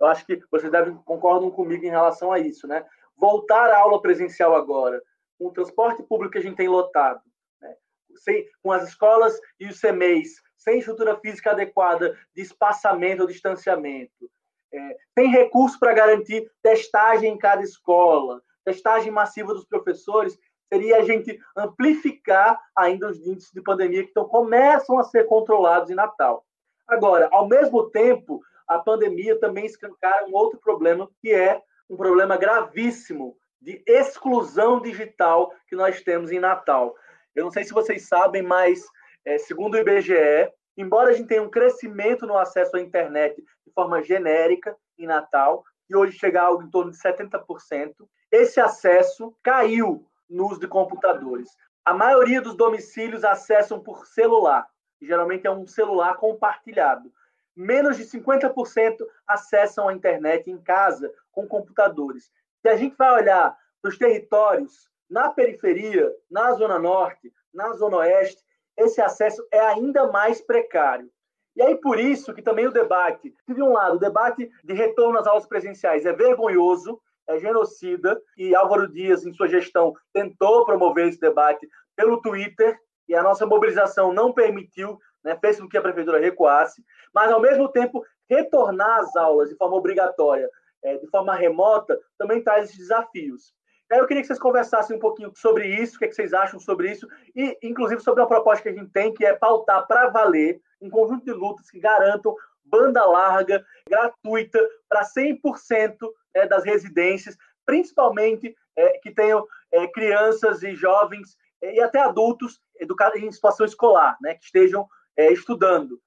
Eu 0.00 0.06
acho 0.06 0.26
que 0.26 0.40
vocês 0.50 0.70
devem 0.70 0.94
concordam 1.04 1.50
comigo 1.50 1.84
em 1.84 1.90
relação 1.90 2.32
a 2.32 2.38
isso, 2.38 2.66
né? 2.66 2.84
Voltar 3.16 3.70
à 3.70 3.78
aula 3.78 4.02
presencial 4.02 4.54
agora, 4.54 5.00
com 5.38 5.46
o 5.46 5.52
transporte 5.52 6.02
público 6.02 6.32
que 6.32 6.38
a 6.38 6.42
gente 6.42 6.56
tem 6.56 6.68
lotado, 6.68 7.22
né? 7.60 7.74
sem, 8.16 8.46
com 8.62 8.72
as 8.72 8.88
escolas 8.88 9.38
e 9.58 9.66
os 9.66 9.80
CMEs, 9.80 10.42
sem 10.56 10.78
estrutura 10.78 11.16
física 11.20 11.52
adequada 11.52 12.18
de 12.34 12.42
espaçamento 12.42 13.22
ou 13.22 13.28
distanciamento, 13.28 14.30
é, 14.72 14.96
sem 15.16 15.28
recurso 15.28 15.78
para 15.78 15.94
garantir 15.94 16.50
testagem 16.62 17.32
em 17.32 17.38
cada 17.38 17.62
escola, 17.62 18.42
testagem 18.64 19.12
massiva 19.12 19.54
dos 19.54 19.64
professores, 19.64 20.36
seria 20.74 20.96
a 20.96 21.04
gente 21.04 21.38
amplificar 21.56 22.60
ainda 22.76 23.08
os 23.08 23.24
índices 23.24 23.52
de 23.52 23.62
pandemia 23.62 24.02
que 24.02 24.10
então 24.10 24.24
começam 24.24 24.98
a 24.98 25.04
ser 25.04 25.24
controlados 25.24 25.88
em 25.88 25.94
Natal. 25.94 26.44
Agora, 26.88 27.28
ao 27.30 27.46
mesmo 27.46 27.90
tempo, 27.90 28.42
a 28.66 28.80
pandemia 28.80 29.38
também 29.38 29.66
escancara 29.66 30.26
um 30.26 30.34
outro 30.34 30.58
problema, 30.58 31.08
que 31.22 31.32
é 31.32 31.62
um 31.88 31.96
problema 31.96 32.36
gravíssimo 32.36 33.36
de 33.60 33.80
exclusão 33.86 34.80
digital 34.80 35.52
que 35.68 35.76
nós 35.76 36.02
temos 36.02 36.32
em 36.32 36.40
Natal. 36.40 36.96
Eu 37.36 37.44
não 37.44 37.52
sei 37.52 37.62
se 37.62 37.72
vocês 37.72 38.08
sabem, 38.08 38.42
mas 38.42 38.84
é, 39.24 39.38
segundo 39.38 39.74
o 39.74 39.78
IBGE, 39.78 40.50
embora 40.76 41.10
a 41.10 41.12
gente 41.12 41.28
tenha 41.28 41.42
um 41.42 41.50
crescimento 41.50 42.26
no 42.26 42.36
acesso 42.36 42.76
à 42.76 42.80
internet 42.80 43.36
de 43.36 43.72
forma 43.72 44.02
genérica 44.02 44.76
em 44.98 45.06
Natal, 45.06 45.62
que 45.86 45.94
hoje 45.94 46.18
chega 46.18 46.42
a 46.42 46.46
algo 46.46 46.64
em 46.64 46.70
torno 46.70 46.90
de 46.90 46.98
70%, 46.98 47.94
esse 48.32 48.58
acesso 48.58 49.32
caiu 49.40 50.04
no 50.34 50.48
uso 50.48 50.60
de 50.60 50.66
computadores. 50.66 51.56
A 51.84 51.94
maioria 51.94 52.40
dos 52.40 52.56
domicílios 52.56 53.24
acessam 53.24 53.78
por 53.80 54.06
celular, 54.06 54.66
geralmente 55.00 55.46
é 55.46 55.50
um 55.50 55.66
celular 55.66 56.16
compartilhado. 56.16 57.12
Menos 57.56 57.96
de 57.96 58.04
50% 58.04 58.96
acessam 59.26 59.88
a 59.88 59.94
internet 59.94 60.50
em 60.50 60.58
casa 60.58 61.12
com 61.30 61.46
computadores. 61.46 62.32
Se 62.60 62.68
a 62.68 62.76
gente 62.76 62.96
vai 62.96 63.12
olhar 63.12 63.56
os 63.82 63.96
territórios 63.96 64.90
na 65.08 65.30
periferia, 65.30 66.10
na 66.30 66.52
Zona 66.52 66.78
Norte, 66.78 67.32
na 67.52 67.72
Zona 67.74 67.98
Oeste, 67.98 68.42
esse 68.76 69.00
acesso 69.00 69.46
é 69.52 69.60
ainda 69.60 70.10
mais 70.10 70.40
precário. 70.40 71.08
E 71.54 71.62
aí, 71.62 71.76
por 71.76 72.00
isso 72.00 72.34
que 72.34 72.42
também 72.42 72.66
o 72.66 72.72
debate, 72.72 73.32
de 73.46 73.62
um 73.62 73.72
lado, 73.72 73.96
o 73.96 74.00
debate 74.00 74.50
de 74.64 74.74
retorno 74.74 75.18
às 75.18 75.26
aulas 75.26 75.46
presenciais 75.46 76.04
é 76.04 76.12
vergonhoso, 76.12 77.00
é 77.28 77.38
genocida, 77.38 78.20
e 78.36 78.54
Álvaro 78.54 78.90
Dias, 78.90 79.24
em 79.24 79.32
sua 79.32 79.48
gestão, 79.48 79.94
tentou 80.12 80.64
promover 80.64 81.08
esse 81.08 81.20
debate 81.20 81.68
pelo 81.96 82.20
Twitter, 82.20 82.78
e 83.08 83.14
a 83.14 83.22
nossa 83.22 83.46
mobilização 83.46 84.12
não 84.12 84.32
permitiu, 84.32 84.98
né, 85.22 85.36
fez 85.40 85.60
com 85.60 85.68
que 85.68 85.76
a 85.76 85.82
prefeitura 85.82 86.18
recuasse, 86.18 86.82
mas, 87.14 87.30
ao 87.30 87.40
mesmo 87.40 87.68
tempo, 87.68 88.04
retornar 88.28 89.00
às 89.00 89.14
aulas 89.16 89.48
de 89.48 89.56
forma 89.56 89.76
obrigatória, 89.76 90.48
é, 90.82 90.96
de 90.98 91.06
forma 91.08 91.34
remota, 91.34 91.98
também 92.18 92.42
traz 92.42 92.64
esses 92.64 92.78
desafios. 92.78 93.54
Aí 93.90 93.98
eu 93.98 94.06
queria 94.06 94.22
que 94.22 94.26
vocês 94.26 94.38
conversassem 94.38 94.96
um 94.96 95.00
pouquinho 95.00 95.30
sobre 95.36 95.66
isso, 95.66 95.96
o 95.96 95.98
que, 95.98 96.06
é 96.06 96.08
que 96.08 96.14
vocês 96.14 96.32
acham 96.32 96.58
sobre 96.58 96.90
isso, 96.90 97.06
e, 97.34 97.56
inclusive, 97.62 98.00
sobre 98.00 98.22
a 98.22 98.26
proposta 98.26 98.62
que 98.62 98.68
a 98.70 98.72
gente 98.72 98.90
tem, 98.90 99.12
que 99.12 99.24
é 99.24 99.34
pautar 99.34 99.86
para 99.86 100.08
valer 100.08 100.60
um 100.80 100.90
conjunto 100.90 101.24
de 101.24 101.32
lutas 101.32 101.70
que 101.70 101.78
garantam 101.78 102.34
banda 102.64 103.04
larga, 103.04 103.64
gratuita, 103.88 104.58
para 104.88 105.02
100% 105.04 105.96
é, 106.34 106.46
das 106.46 106.64
residências, 106.64 107.36
principalmente 107.64 108.54
é, 108.76 108.98
que 108.98 109.10
tenham 109.10 109.46
é, 109.72 109.86
crianças 109.88 110.62
e 110.62 110.74
jovens 110.74 111.36
é, 111.62 111.76
e 111.76 111.80
até 111.80 112.00
adultos 112.00 112.60
educados 112.78 113.20
em 113.20 113.30
situação 113.32 113.64
escolar, 113.64 114.16
né, 114.20 114.34
que 114.34 114.44
estejam 114.44 114.86
é, 115.16 115.32
estudando. 115.32 116.00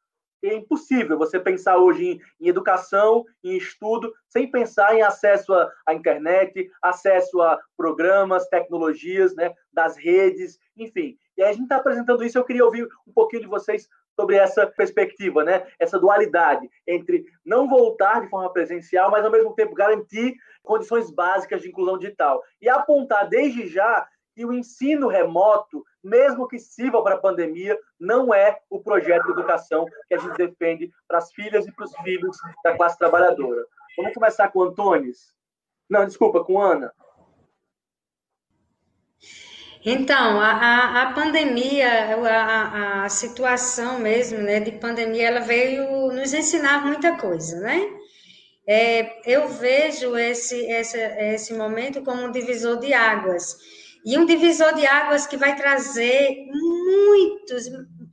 é 0.43 0.53
impossível 0.53 1.17
você 1.17 1.39
pensar 1.39 1.77
hoje 1.77 2.05
em, 2.05 2.21
em, 2.39 2.47
educação, 2.47 3.25
em 3.43 3.57
estudo, 3.57 4.13
sem 4.29 4.49
pensar 4.51 4.95
em 4.95 5.01
acesso 5.01 5.53
à, 5.53 5.71
à, 5.85 5.93
internet, 5.93 6.69
acesso 6.81 7.41
a 7.41 7.59
programas, 7.75 8.47
tecnologias, 8.47 9.33
né, 9.35 9.53
das 9.73 9.97
redes, 9.97 10.59
enfim. 10.75 11.17
E 11.35 11.41
aí 11.41 11.49
a 11.49 11.53
gente 11.53 11.63
está 11.63 11.77
apresentando 11.77 12.23
isso, 12.23 12.37
eu 12.37 12.45
queria 12.45 12.65
ouvir 12.65 12.87
um 13.07 13.13
pouquinho 13.13 13.41
de 13.41 13.47
vocês 13.47 13.87
sobre 14.19 14.35
essa 14.35 14.65
perspectiva, 14.65 15.43
né? 15.43 15.67
essa 15.79 15.99
dualidade 15.99 16.67
entre 16.87 17.25
não 17.45 17.69
voltar 17.69 18.21
de 18.21 18.29
forma 18.29 18.51
presencial, 18.51 19.11
mas 19.11 19.23
ao 19.23 19.31
mesmo 19.31 19.53
tempo 19.53 19.75
garantir 19.75 20.35
condições 20.63 21.11
básicas 21.11 21.61
de 21.61 21.69
inclusão 21.69 21.99
digital. 21.99 22.43
E 22.59 22.67
apontar 22.67 23.29
desde 23.29 23.67
já 23.67 24.07
que 24.35 24.43
o 24.43 24.51
ensino 24.51 25.07
remoto, 25.07 25.83
mesmo 26.03 26.47
que 26.47 26.59
sirva 26.59 27.01
para 27.03 27.15
a 27.15 27.19
pandemia, 27.19 27.77
não 27.99 28.33
é 28.33 28.59
o 28.69 28.79
projeto 28.79 29.25
de 29.25 29.31
educação 29.31 29.85
que 30.07 30.15
a 30.15 30.17
gente 30.17 30.37
defende 30.37 30.91
para 31.07 31.19
as 31.19 31.31
filhas 31.31 31.65
e 31.67 31.71
para 31.71 31.85
os 31.85 31.95
filhos 31.97 32.37
da 32.63 32.75
classe 32.75 32.97
trabalhadora. 32.97 33.65
Vamos 33.95 34.13
começar 34.13 34.49
com 34.49 34.59
o 34.59 34.63
Antunes? 34.63 35.33
Não, 35.89 36.05
desculpa, 36.05 36.43
com 36.43 36.61
Ana. 36.61 36.93
Então, 39.89 40.41
a, 40.41 41.03
a 41.03 41.13
pandemia, 41.13 42.17
a, 42.29 43.05
a, 43.05 43.09
situação 43.09 43.97
mesmo, 43.99 44.39
né, 44.39 44.59
de 44.59 44.73
pandemia, 44.73 45.29
ela 45.29 45.39
veio 45.39 46.11
nos 46.11 46.33
ensinar 46.33 46.85
muita 46.85 47.15
coisa, 47.15 47.57
né? 47.61 47.89
É, 48.67 49.21
eu 49.25 49.47
vejo 49.47 50.17
esse, 50.17 50.57
esse, 50.69 50.97
esse 50.97 51.53
momento 51.53 52.03
como 52.03 52.21
um 52.23 52.31
divisor 52.31 52.79
de 52.79 52.93
águas. 52.93 53.55
E 54.05 54.17
um 54.17 54.25
divisor 54.25 54.73
de 54.75 54.85
águas 54.85 55.25
que 55.25 55.37
vai 55.37 55.55
trazer 55.55 56.35
muitos, 56.51 57.67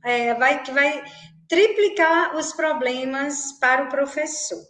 é, 0.05 0.33
vai, 0.33 0.63
que 0.63 0.71
vai 0.71 1.03
triplicar 1.49 2.37
os 2.37 2.53
problemas 2.53 3.51
para 3.59 3.83
o 3.83 3.89
professor 3.89 4.63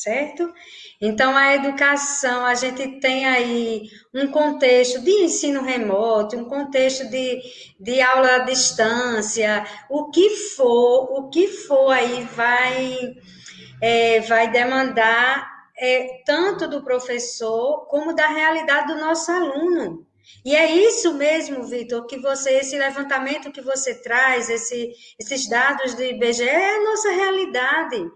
certo? 0.00 0.52
Então, 1.00 1.36
a 1.36 1.54
educação, 1.54 2.46
a 2.46 2.54
gente 2.54 3.00
tem 3.00 3.26
aí 3.26 3.90
um 4.14 4.28
contexto 4.28 5.00
de 5.00 5.10
ensino 5.10 5.62
remoto, 5.62 6.36
um 6.36 6.44
contexto 6.44 7.08
de, 7.08 7.40
de 7.78 8.00
aula 8.00 8.36
à 8.36 8.38
distância, 8.38 9.64
o 9.90 10.10
que 10.10 10.30
for, 10.56 11.18
o 11.18 11.28
que 11.28 11.48
for 11.48 11.90
aí 11.90 12.24
vai, 12.34 13.16
é, 13.80 14.20
vai 14.20 14.50
demandar 14.50 15.50
é, 15.76 16.22
tanto 16.24 16.68
do 16.68 16.82
professor 16.82 17.86
como 17.88 18.14
da 18.14 18.28
realidade 18.28 18.86
do 18.86 19.00
nosso 19.00 19.30
aluno. 19.30 20.06
E 20.44 20.54
é 20.54 20.70
isso 20.70 21.14
mesmo, 21.14 21.64
Vitor, 21.64 22.06
que 22.06 22.18
você, 22.18 22.54
esse 22.54 22.76
levantamento 22.76 23.52
que 23.52 23.60
você 23.60 23.94
traz, 24.02 24.48
esse, 24.48 24.92
esses 25.18 25.48
dados 25.48 25.94
do 25.94 26.02
IBGE, 26.02 26.48
é 26.48 26.76
a 26.76 26.84
nossa 26.84 27.10
realidade 27.10 28.10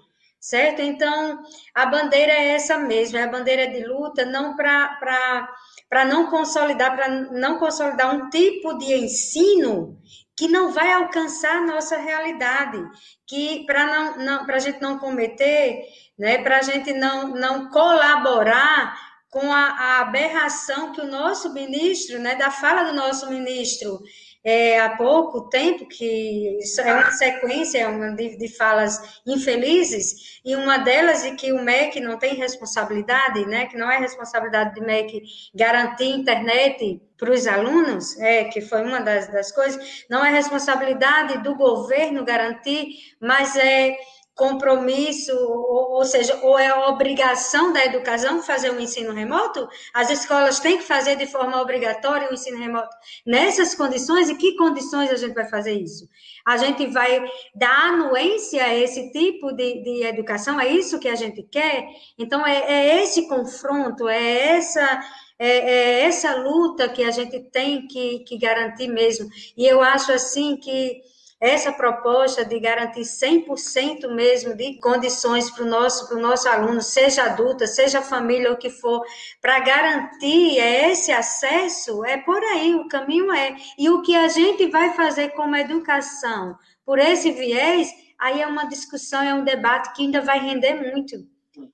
certo? 0.46 0.80
Então, 0.80 1.42
a 1.74 1.86
bandeira 1.86 2.32
é 2.32 2.50
essa 2.50 2.78
mesmo, 2.78 3.18
é 3.18 3.24
a 3.24 3.28
bandeira 3.28 3.66
de 3.66 3.84
luta, 3.84 4.24
não 4.24 4.54
para 4.54 6.04
não 6.06 6.30
consolidar, 6.30 6.94
para 6.94 7.08
não 7.08 7.58
consolidar 7.58 8.14
um 8.14 8.30
tipo 8.30 8.78
de 8.78 8.94
ensino 8.94 9.98
que 10.36 10.46
não 10.46 10.70
vai 10.70 10.92
alcançar 10.92 11.56
a 11.56 11.66
nossa 11.66 11.96
realidade, 11.96 12.78
que 13.26 13.64
para 13.66 13.86
não, 13.86 14.18
não, 14.18 14.46
a 14.48 14.58
gente 14.60 14.80
não 14.80 14.98
cometer, 14.98 15.82
né, 16.16 16.38
para 16.38 16.58
a 16.58 16.62
gente 16.62 16.92
não, 16.92 17.28
não 17.28 17.68
colaborar 17.68 18.96
com 19.28 19.52
a, 19.52 19.64
a, 19.64 20.00
aberração 20.02 20.92
que 20.92 21.00
o 21.00 21.10
nosso 21.10 21.52
ministro, 21.52 22.20
né, 22.20 22.36
da 22.36 22.50
fala 22.50 22.84
do 22.84 22.94
nosso 22.94 23.28
ministro 23.28 23.98
é, 24.46 24.78
há 24.78 24.90
pouco 24.90 25.48
tempo, 25.48 25.88
que 25.88 26.60
é 26.78 26.92
uma 26.92 27.10
sequência 27.10 27.78
é 27.78 28.10
de, 28.12 28.36
de, 28.38 28.48
falas 28.56 29.20
infelizes, 29.26 30.40
e 30.44 30.54
uma 30.54 30.78
delas 30.78 31.24
é 31.24 31.34
que 31.34 31.50
o 31.50 31.60
MEC 31.60 31.98
não 31.98 32.16
tem 32.16 32.36
responsabilidade, 32.36 33.44
né, 33.44 33.66
que 33.66 33.76
não 33.76 33.90
é 33.90 33.98
responsabilidade 33.98 34.76
do 34.76 34.86
MEC 34.86 35.20
garantir 35.52 36.10
internet 36.10 37.02
para 37.18 37.32
os 37.32 37.44
alunos, 37.48 38.16
é, 38.20 38.44
que 38.44 38.60
foi 38.60 38.82
uma 38.82 39.00
das, 39.00 39.26
das 39.32 39.50
coisas, 39.50 40.04
não 40.08 40.24
é 40.24 40.30
responsabilidade 40.30 41.42
do 41.42 41.56
governo 41.56 42.24
garantir, 42.24 42.86
mas 43.20 43.56
é 43.56 43.96
compromisso, 44.36 45.32
ou, 45.34 46.04
seja, 46.04 46.38
ou 46.42 46.58
é 46.58 46.72
obrigação 46.90 47.72
da 47.72 47.82
educação 47.86 48.42
fazer 48.42 48.70
o 48.70 48.78
ensino 48.78 49.14
remoto, 49.14 49.66
as 49.94 50.10
escolas 50.10 50.60
têm 50.60 50.76
que 50.76 50.84
fazer 50.84 51.16
de 51.16 51.26
forma 51.26 51.60
obrigatória 51.60 52.28
o 52.30 52.34
ensino 52.34 52.58
remoto 52.58 52.94
nessas 53.24 53.74
condições, 53.74 54.28
e 54.28 54.36
que 54.36 54.54
condições 54.54 55.10
a 55.10 55.16
gente 55.16 55.32
vai 55.32 55.48
fazer 55.48 55.72
isso? 55.72 56.06
A 56.44 56.58
gente 56.58 56.86
vai 56.88 57.26
dar 57.54 57.94
anuência 57.94 58.62
a 58.62 58.74
esse 58.74 59.10
tipo 59.10 59.52
de, 59.52 59.82
de 59.82 60.04
educação, 60.04 60.60
é 60.60 60.68
isso 60.68 61.00
que 61.00 61.08
a 61.08 61.14
gente 61.14 61.42
quer? 61.42 61.86
Então, 62.18 62.46
é, 62.46 62.58
é 62.58 63.02
esse 63.02 63.26
confronto, 63.26 64.06
é 64.06 64.56
essa 64.56 65.00
é, 65.38 65.48
é, 65.48 66.00
essa 66.02 66.34
luta 66.36 66.88
que 66.88 67.02
a 67.02 67.10
gente 67.10 67.40
tem 67.50 67.86
que, 67.86 68.20
que 68.20 68.38
garantir 68.38 68.88
mesmo. 68.88 69.28
E 69.56 69.66
eu 69.66 69.82
acho 69.82 70.12
assim 70.12 70.56
que 70.56 71.02
essa 71.40 71.70
proposta 71.70 72.44
de 72.44 72.58
garantir 72.58 73.02
100% 73.02 74.08
mesmo 74.14 74.54
de 74.54 74.78
condições 74.80 75.50
para 75.50 75.64
o 75.64 75.68
nosso, 75.68 76.08
pro 76.08 76.18
nosso 76.18 76.48
aluno, 76.48 76.80
seja 76.80 77.24
adulta, 77.24 77.66
seja 77.66 78.00
família, 78.00 78.52
o 78.52 78.56
que 78.56 78.70
for, 78.70 79.04
para 79.40 79.60
garantir 79.60 80.58
esse 80.58 81.12
acesso, 81.12 82.04
é 82.04 82.16
por 82.16 82.42
aí, 82.42 82.74
o 82.74 82.88
caminho 82.88 83.32
é. 83.32 83.54
E 83.78 83.90
o 83.90 84.02
que 84.02 84.16
a 84.16 84.28
gente 84.28 84.66
vai 84.68 84.94
fazer 84.94 85.30
como 85.30 85.56
educação 85.56 86.56
por 86.84 86.98
esse 86.98 87.30
viés, 87.32 87.90
aí 88.18 88.40
é 88.40 88.46
uma 88.46 88.66
discussão, 88.66 89.22
é 89.22 89.34
um 89.34 89.44
debate 89.44 89.92
que 89.92 90.02
ainda 90.02 90.22
vai 90.22 90.38
render 90.38 90.74
muito 90.74 91.16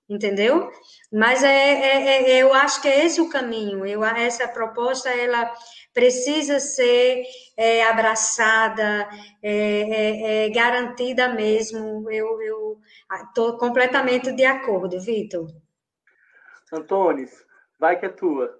entendeu? 0.08 0.70
Mas 1.12 1.42
é, 1.42 1.48
é, 1.48 2.30
é, 2.30 2.42
eu 2.42 2.54
acho 2.54 2.80
que 2.80 2.88
é 2.88 3.04
esse 3.04 3.20
o 3.20 3.28
caminho. 3.28 3.84
Eu, 3.84 4.04
essa 4.04 4.46
proposta 4.48 5.08
ela 5.10 5.52
precisa 5.93 6.59
ser 6.59 7.24
é, 7.57 7.84
abraçada, 7.84 9.09
é, 9.43 9.51
é, 9.53 10.47
é 10.47 10.51
garantida 10.51 11.28
mesmo. 11.28 12.11
Eu 12.11 12.78
estou 13.26 13.57
completamente 13.59 14.32
de 14.32 14.45
acordo, 14.45 15.01
Vitor. 15.01 15.49
Antônio, 16.72 17.28
vai 17.78 17.99
que 17.99 18.07
é 18.07 18.09
tua. 18.09 18.59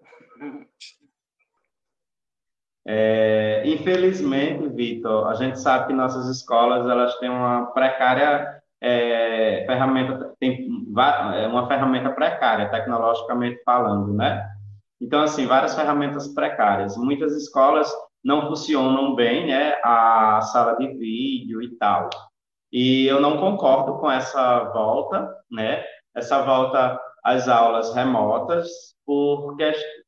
É, 2.85 3.63
infelizmente, 3.65 4.69
Vitor, 4.69 5.29
a 5.29 5.35
gente 5.35 5.59
sabe 5.59 5.87
que 5.87 5.93
nossas 5.93 6.29
escolas 6.29 6.89
elas 6.89 7.17
têm 7.19 7.31
uma 7.31 7.67
precária 7.73 8.61
é, 8.81 9.65
ferramenta, 9.67 10.35
tem 10.41 10.69
uma 11.49 11.69
ferramenta 11.69 12.11
precária, 12.11 12.69
tecnologicamente 12.71 13.63
falando, 13.65 14.13
né? 14.13 14.45
Então, 15.03 15.21
assim, 15.21 15.47
várias 15.47 15.75
ferramentas 15.75 16.29
precárias. 16.29 16.97
Muitas 16.97 17.37
escolas 17.37 17.93
não 18.25 18.47
funcionam 18.47 19.17
bem, 19.17 19.49
né? 19.49 19.75
A 19.83 20.41
sala 20.43 20.77
de 20.77 20.87
vídeo 20.97 21.61
e 21.61 21.77
tal. 21.77 22.09
E 22.73 23.07
eu 23.07 23.21
não 23.21 23.37
concordo 23.39 23.99
com 23.99 24.09
essa 24.09 24.71
volta, 24.73 25.29
né? 25.51 25.85
Essa 26.15 26.41
volta 26.43 26.99
às 27.25 27.49
aulas 27.49 27.93
remotas 27.93 28.69
por, 29.05 29.57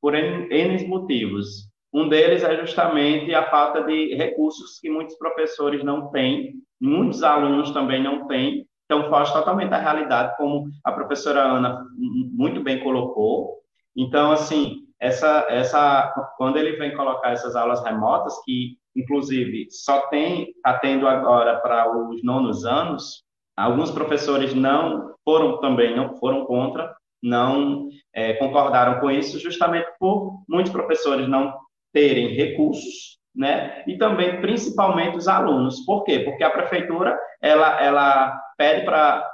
por 0.01 0.15
N, 0.15 0.49
N 0.49 0.87
motivos. 0.87 1.69
Um 1.93 2.09
deles 2.09 2.45
é 2.45 2.57
justamente 2.57 3.35
a 3.35 3.51
falta 3.51 3.83
de 3.83 4.15
recursos 4.15 4.79
que 4.81 4.89
muitos 4.89 5.17
professores 5.17 5.83
não 5.85 6.11
têm, 6.11 6.55
muitos 6.81 7.23
alunos 7.23 7.71
também 7.73 8.03
não 8.03 8.27
têm, 8.27 8.67
então 8.85 9.09
foge 9.09 9.33
totalmente 9.33 9.71
da 9.71 9.79
realidade, 9.79 10.37
como 10.37 10.67
a 10.85 10.93
professora 10.93 11.41
Ana 11.41 11.85
muito 11.97 12.63
bem 12.63 12.81
colocou. 12.81 13.64
Então, 13.97 14.33
assim, 14.33 14.85
essa, 15.01 15.47
essa, 15.49 16.13
quando 16.37 16.57
ele 16.57 16.77
vem 16.77 16.97
colocar 16.97 17.31
essas 17.31 17.55
aulas 17.55 17.83
remotas, 17.85 18.35
que 18.45 18.77
inclusive 18.97 19.67
só 19.71 20.03
tem, 20.09 20.51
está 20.51 20.79
tendo 20.79 21.07
agora 21.07 21.61
para 21.61 21.91
os 21.91 22.23
nonos 22.23 22.65
anos, 22.65 23.23
alguns 23.57 23.91
professores 23.91 24.55
não 24.55 25.15
foram 25.25 25.61
também, 25.61 25.97
não 25.97 26.17
foram 26.17 26.45
contra, 26.45 26.95
não 27.23 27.89
é, 28.13 28.35
concordaram 28.35 29.01
com 29.01 29.11
isso, 29.11 29.39
justamente 29.39 29.87
por 29.99 30.43
muitos 30.49 30.73
professores 30.73 31.29
não 31.29 31.55
terem 31.93 32.35
recursos, 32.35 33.19
né? 33.35 33.83
E 33.87 33.97
também, 33.97 34.41
principalmente, 34.41 35.17
os 35.17 35.29
alunos. 35.29 35.81
Por 35.85 36.05
quê? 36.05 36.21
Porque 36.21 36.45
a 36.45 36.51
prefeitura, 36.51 37.19
ela, 37.41 37.81
ela 37.83 38.41
pede 38.57 38.85
para, 38.85 39.29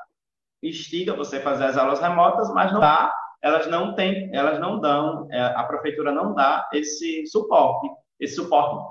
instiga 0.63 1.15
você 1.15 1.41
fazer 1.41 1.65
as 1.65 1.77
aulas 1.77 2.01
remotas, 2.01 2.53
mas 2.55 2.73
não 2.73 2.81
dá 2.81 3.13
elas 3.43 3.67
não 3.67 3.95
têm, 3.95 4.31
elas 4.33 4.59
não 4.61 4.81
dão, 4.81 5.27
é, 5.31 5.41
a 5.41 5.63
prefeitura 5.65 6.13
não 6.13 6.35
dá 6.35 6.69
esse 6.73 7.27
suporte, 7.27 7.89
esse 8.19 8.37
suporte 8.37 8.89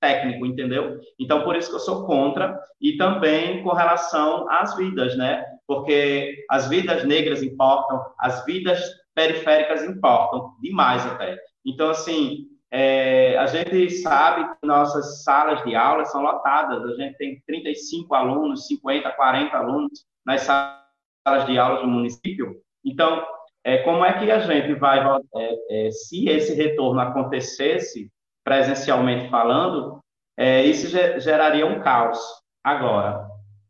técnico, 0.00 0.44
entendeu? 0.44 0.98
Então, 1.18 1.44
por 1.44 1.56
isso 1.56 1.70
que 1.70 1.76
eu 1.76 1.80
sou 1.80 2.06
contra, 2.06 2.58
e 2.80 2.96
também 2.96 3.62
com 3.62 3.72
relação 3.72 4.50
às 4.50 4.76
vidas, 4.76 5.16
né? 5.16 5.44
Porque 5.66 6.44
as 6.50 6.68
vidas 6.68 7.04
negras 7.04 7.42
importam, 7.42 8.04
as 8.18 8.44
vidas 8.44 8.82
periféricas 9.14 9.84
importam, 9.84 10.52
demais 10.60 11.06
até. 11.06 11.38
Então, 11.64 11.90
assim, 11.90 12.48
é, 12.70 13.38
a 13.38 13.46
gente 13.46 13.88
sabe 13.90 14.48
que 14.48 14.66
nossas 14.66 15.22
salas 15.22 15.62
de 15.62 15.76
aula 15.76 16.04
são 16.06 16.20
lotadas, 16.22 16.84
a 16.84 16.96
gente 16.96 17.16
tem 17.16 17.40
35 17.46 18.12
alunos, 18.12 18.66
50, 18.66 19.08
40 19.12 19.56
alunos 19.56 20.04
nas 20.26 20.40
salas 20.40 21.46
de 21.46 21.56
aula 21.56 21.82
do 21.82 21.86
município. 21.86 22.60
Então, 22.84 23.24
é, 23.64 23.78
como 23.78 24.04
é 24.04 24.12
que 24.12 24.30
a 24.30 24.40
gente 24.40 24.74
vai, 24.74 25.00
é, 25.34 25.86
é, 25.86 25.90
se 25.90 26.28
esse 26.28 26.54
retorno 26.54 27.00
acontecesse, 27.00 28.10
presencialmente 28.44 29.30
falando, 29.30 30.00
é, 30.36 30.64
isso 30.64 30.88
geraria 31.20 31.66
um 31.66 31.80
caos 31.80 32.18
agora, 32.62 33.26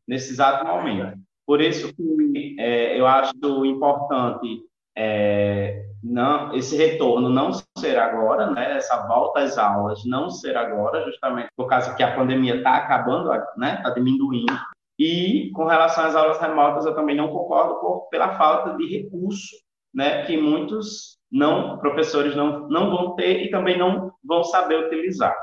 nesse 0.06 0.32
exato 0.32 0.66
momento. 0.66 1.16
Por 1.46 1.60
isso 1.60 1.94
que 1.94 2.56
é, 2.58 2.98
eu 2.98 3.06
acho 3.06 3.34
importante 3.64 4.62
é, 4.96 5.84
não, 6.02 6.54
esse 6.54 6.76
retorno 6.76 7.28
não 7.28 7.52
ser 7.78 7.98
agora, 7.98 8.50
né, 8.50 8.76
essa 8.76 9.06
volta 9.06 9.40
às 9.40 9.56
aulas 9.58 10.04
não 10.04 10.28
ser 10.28 10.56
agora, 10.56 11.04
justamente 11.04 11.48
por 11.56 11.66
causa 11.66 11.94
que 11.94 12.02
a 12.02 12.14
pandemia 12.14 12.56
está 12.56 12.76
acabando, 12.76 13.30
né, 13.56 13.76
está 13.76 13.90
diminuindo. 13.90 14.52
E 14.98 15.50
com 15.54 15.64
relação 15.64 16.04
às 16.04 16.14
aulas 16.14 16.38
remotas, 16.40 16.84
eu 16.86 16.94
também 16.94 17.16
não 17.16 17.28
concordo 17.28 17.80
por, 17.80 18.08
pela 18.10 18.36
falta 18.36 18.76
de 18.76 18.86
recurso, 18.86 19.56
né, 19.94 20.24
que 20.24 20.36
muitos 20.36 21.18
não 21.30 21.78
professores 21.78 22.34
não, 22.34 22.68
não 22.68 22.90
vão 22.90 23.14
ter 23.14 23.42
e 23.42 23.50
também 23.50 23.78
não 23.78 24.12
vão 24.22 24.42
saber 24.44 24.86
utilizar. 24.86 25.36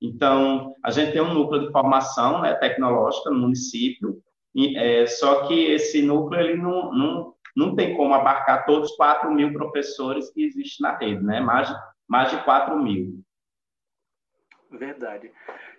Então, 0.00 0.74
a 0.82 0.90
gente 0.90 1.12
tem 1.12 1.20
um 1.20 1.34
núcleo 1.34 1.66
de 1.66 1.72
formação 1.72 2.40
né, 2.40 2.54
tecnológica 2.54 3.30
no 3.30 3.38
município, 3.38 4.18
e, 4.54 4.76
é, 4.76 5.06
só 5.06 5.46
que 5.46 5.66
esse 5.66 6.02
núcleo 6.02 6.40
ele 6.40 6.56
não, 6.56 6.92
não 6.92 7.34
não 7.56 7.74
tem 7.74 7.96
como 7.96 8.14
abarcar 8.14 8.64
todos 8.64 8.90
os 8.90 8.96
4 8.96 9.30
mil 9.30 9.52
professores 9.52 10.30
que 10.30 10.44
existem 10.44 10.88
na 10.88 10.96
rede, 10.96 11.22
né? 11.22 11.40
Mais, 11.40 11.72
mais 12.08 12.30
de 12.30 12.42
4 12.44 12.76
mil. 12.78 13.20
Verdade. 14.70 15.32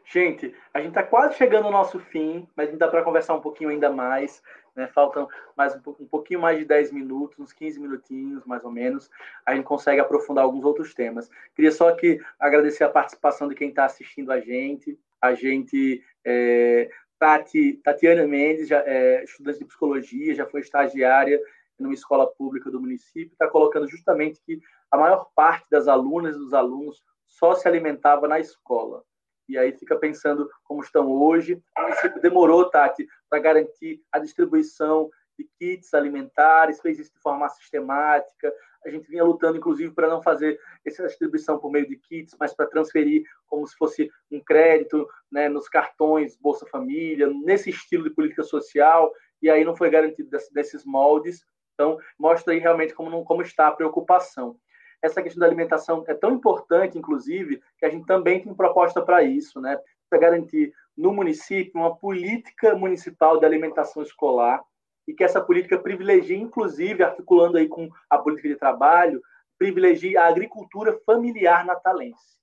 Gente, 0.05 0.53
a 0.73 0.79
gente 0.79 0.89
está 0.89 1.03
quase 1.03 1.37
chegando 1.37 1.65
ao 1.65 1.71
nosso 1.71 1.99
fim, 1.99 2.47
mas 2.55 2.67
ainda 2.67 2.85
dá 2.85 2.91
para 2.91 3.03
conversar 3.03 3.33
um 3.33 3.41
pouquinho 3.41 3.69
ainda 3.69 3.89
mais. 3.89 4.41
Né? 4.75 4.87
Faltam 4.87 5.27
mais 5.55 5.75
um, 5.75 5.79
um, 5.99 6.07
pouquinho 6.07 6.39
mais 6.39 6.57
de 6.57 6.65
10 6.65 6.91
minutos, 6.91 7.39
uns 7.39 7.53
15 7.53 7.79
minutinhos, 7.79 8.45
mais 8.45 8.63
ou 8.63 8.71
menos. 8.71 9.09
A 9.45 9.55
gente 9.55 9.65
consegue 9.65 9.99
aprofundar 9.99 10.43
alguns 10.43 10.63
outros 10.63 10.93
temas. 10.93 11.29
Queria 11.55 11.71
só 11.71 11.89
aqui 11.89 12.19
agradecer 12.39 12.83
a 12.83 12.89
participação 12.89 13.47
de 13.47 13.55
quem 13.55 13.69
está 13.69 13.85
assistindo 13.85 14.31
a 14.31 14.39
gente. 14.39 14.97
A 15.21 15.33
gente 15.33 16.03
é, 16.25 16.89
Tati, 17.19 17.73
Tatiana 17.83 18.25
Mendes, 18.25 18.67
já, 18.67 18.79
é, 18.79 19.23
estudante 19.23 19.59
de 19.59 19.65
psicologia, 19.65 20.33
já 20.33 20.45
foi 20.45 20.61
estagiária 20.61 21.39
numa 21.77 21.93
escola 21.93 22.27
pública 22.27 22.69
do 22.69 22.79
município, 22.79 23.33
está 23.33 23.47
colocando 23.47 23.87
justamente 23.87 24.41
que 24.41 24.61
a 24.89 24.97
maior 24.97 25.29
parte 25.35 25.65
das 25.69 25.87
alunas 25.87 26.35
e 26.35 26.39
dos 26.39 26.53
alunos 26.53 27.03
só 27.27 27.55
se 27.55 27.67
alimentava 27.67 28.27
na 28.27 28.39
escola. 28.39 29.03
E 29.51 29.57
aí 29.57 29.73
fica 29.73 29.97
pensando 29.97 30.49
como 30.63 30.81
estão 30.81 31.11
hoje. 31.11 31.61
O 31.77 31.81
município 31.81 32.21
demorou, 32.21 32.69
Tati, 32.69 33.05
para 33.29 33.37
garantir 33.39 34.01
a 34.09 34.17
distribuição 34.17 35.09
de 35.37 35.45
kits 35.59 35.93
alimentares, 35.93 36.79
fez 36.79 36.99
isso 36.99 37.13
de 37.13 37.19
forma 37.19 37.49
sistemática. 37.49 38.53
A 38.85 38.89
gente 38.89 39.09
vinha 39.09 39.25
lutando, 39.25 39.57
inclusive, 39.57 39.93
para 39.93 40.07
não 40.07 40.23
fazer 40.23 40.57
essa 40.85 41.05
distribuição 41.05 41.59
por 41.59 41.69
meio 41.69 41.85
de 41.85 41.97
kits, 41.97 42.33
mas 42.39 42.53
para 42.53 42.65
transferir 42.65 43.23
como 43.45 43.67
se 43.67 43.75
fosse 43.75 44.09
um 44.31 44.39
crédito 44.39 45.05
né, 45.29 45.49
nos 45.49 45.67
cartões 45.67 46.37
Bolsa 46.37 46.65
Família, 46.67 47.27
nesse 47.27 47.71
estilo 47.71 48.05
de 48.05 48.15
política 48.15 48.43
social. 48.43 49.11
E 49.41 49.49
aí 49.49 49.65
não 49.65 49.75
foi 49.75 49.89
garantido 49.89 50.29
desses 50.53 50.85
moldes. 50.85 51.43
Então, 51.73 51.97
mostra 52.17 52.53
aí 52.53 52.59
realmente 52.59 52.93
como, 52.93 53.25
como 53.25 53.41
está 53.41 53.67
a 53.67 53.75
preocupação. 53.75 54.57
Essa 55.01 55.21
questão 55.21 55.39
da 55.39 55.47
alimentação 55.47 56.03
é 56.07 56.13
tão 56.13 56.31
importante, 56.31 56.97
inclusive, 56.97 57.61
que 57.77 57.85
a 57.85 57.89
gente 57.89 58.05
também 58.05 58.41
tem 58.41 58.53
proposta 58.53 59.01
para 59.01 59.23
isso, 59.23 59.59
né? 59.59 59.79
Para 60.09 60.19
garantir 60.19 60.73
no 60.95 61.13
município 61.13 61.79
uma 61.79 61.95
política 61.95 62.75
municipal 62.75 63.39
de 63.39 63.45
alimentação 63.45 64.03
escolar 64.03 64.61
e 65.07 65.13
que 65.13 65.23
essa 65.23 65.41
política 65.41 65.79
privilegie, 65.79 66.35
inclusive, 66.35 67.03
articulando 67.03 67.57
aí 67.57 67.67
com 67.67 67.89
a 68.09 68.17
política 68.17 68.49
de 68.49 68.55
trabalho, 68.55 69.21
privilegie 69.57 70.17
a 70.17 70.27
agricultura 70.27 70.99
familiar 71.05 71.65
natalense. 71.65 72.39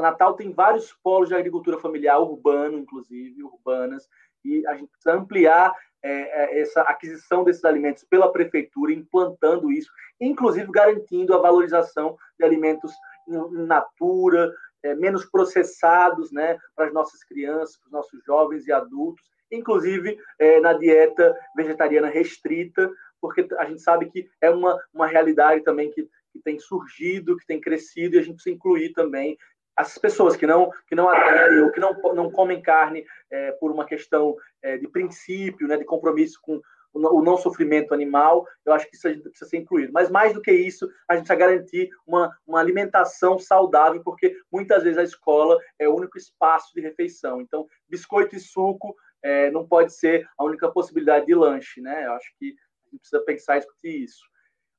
Natal 0.00 0.34
tem 0.34 0.52
vários 0.52 0.92
polos 1.02 1.28
de 1.28 1.34
agricultura 1.34 1.78
familiar, 1.78 2.18
urbano, 2.18 2.78
inclusive, 2.78 3.42
urbanas, 3.42 4.08
e 4.46 4.66
a 4.66 4.74
gente 4.74 4.90
precisa 4.90 5.14
ampliar 5.14 5.74
é, 6.02 6.10
é, 6.10 6.60
essa 6.60 6.82
aquisição 6.82 7.42
desses 7.42 7.64
alimentos 7.64 8.04
pela 8.04 8.30
prefeitura, 8.30 8.92
implantando 8.92 9.72
isso, 9.72 9.90
inclusive 10.20 10.70
garantindo 10.70 11.34
a 11.34 11.38
valorização 11.38 12.16
de 12.38 12.44
alimentos 12.44 12.92
in 13.28 13.66
natura, 13.66 14.52
é, 14.82 14.94
menos 14.94 15.24
processados, 15.24 16.30
né, 16.30 16.58
para 16.76 16.86
as 16.86 16.92
nossas 16.92 17.24
crianças, 17.24 17.76
para 17.78 17.86
os 17.86 17.92
nossos 17.92 18.24
jovens 18.24 18.66
e 18.66 18.72
adultos, 18.72 19.24
inclusive 19.50 20.18
é, 20.38 20.60
na 20.60 20.72
dieta 20.74 21.36
vegetariana 21.56 22.08
restrita, 22.08 22.90
porque 23.20 23.46
a 23.58 23.64
gente 23.64 23.80
sabe 23.80 24.06
que 24.06 24.28
é 24.40 24.50
uma, 24.50 24.78
uma 24.94 25.06
realidade 25.06 25.64
também 25.64 25.90
que, 25.90 26.08
que 26.32 26.38
tem 26.44 26.58
surgido, 26.58 27.36
que 27.36 27.46
tem 27.46 27.60
crescido, 27.60 28.14
e 28.14 28.18
a 28.18 28.22
gente 28.22 28.34
precisa 28.34 28.54
incluir 28.54 28.92
também 28.92 29.36
as 29.76 29.98
pessoas 29.98 30.36
que 30.36 30.46
não 30.46 30.70
que 30.88 30.94
não 30.94 31.08
aderem 31.08 31.62
ou 31.62 31.70
que 31.70 31.80
não, 31.80 31.92
não 32.14 32.30
comem 32.30 32.62
carne 32.62 33.04
é, 33.30 33.52
por 33.52 33.70
uma 33.70 33.84
questão 33.84 34.36
é, 34.62 34.78
de 34.78 34.88
princípio, 34.88 35.68
né, 35.68 35.76
de 35.76 35.84
compromisso 35.84 36.38
com 36.40 36.60
o 36.98 37.22
não 37.22 37.36
sofrimento 37.36 37.92
animal, 37.92 38.46
eu 38.64 38.72
acho 38.72 38.88
que 38.88 38.96
isso 38.96 39.02
precisa 39.02 39.50
ser 39.50 39.58
incluído. 39.58 39.92
Mas 39.92 40.10
mais 40.10 40.32
do 40.32 40.40
que 40.40 40.50
isso, 40.50 40.88
a 41.08 41.14
gente 41.14 41.26
precisa 41.26 41.38
garantir 41.38 41.90
uma, 42.06 42.34
uma 42.46 42.58
alimentação 42.58 43.38
saudável, 43.38 44.02
porque 44.02 44.34
muitas 44.50 44.82
vezes 44.82 44.98
a 44.98 45.02
escola 45.02 45.58
é 45.78 45.86
o 45.86 45.94
único 45.94 46.16
espaço 46.16 46.72
de 46.74 46.80
refeição. 46.80 47.40
Então, 47.40 47.66
biscoito 47.88 48.34
e 48.34 48.40
suco 48.40 48.96
é, 49.22 49.50
não 49.50 49.66
pode 49.66 49.92
ser 49.92 50.26
a 50.38 50.44
única 50.44 50.70
possibilidade 50.70 51.26
de 51.26 51.34
lanche, 51.34 51.80
né? 51.80 52.06
Eu 52.06 52.12
acho 52.12 52.32
que 52.38 52.56
a 52.86 52.90
gente 52.90 53.00
precisa 53.00 53.24
pensar 53.24 53.56
e 53.56 53.60
discutir 53.60 54.04
isso. 54.04 54.24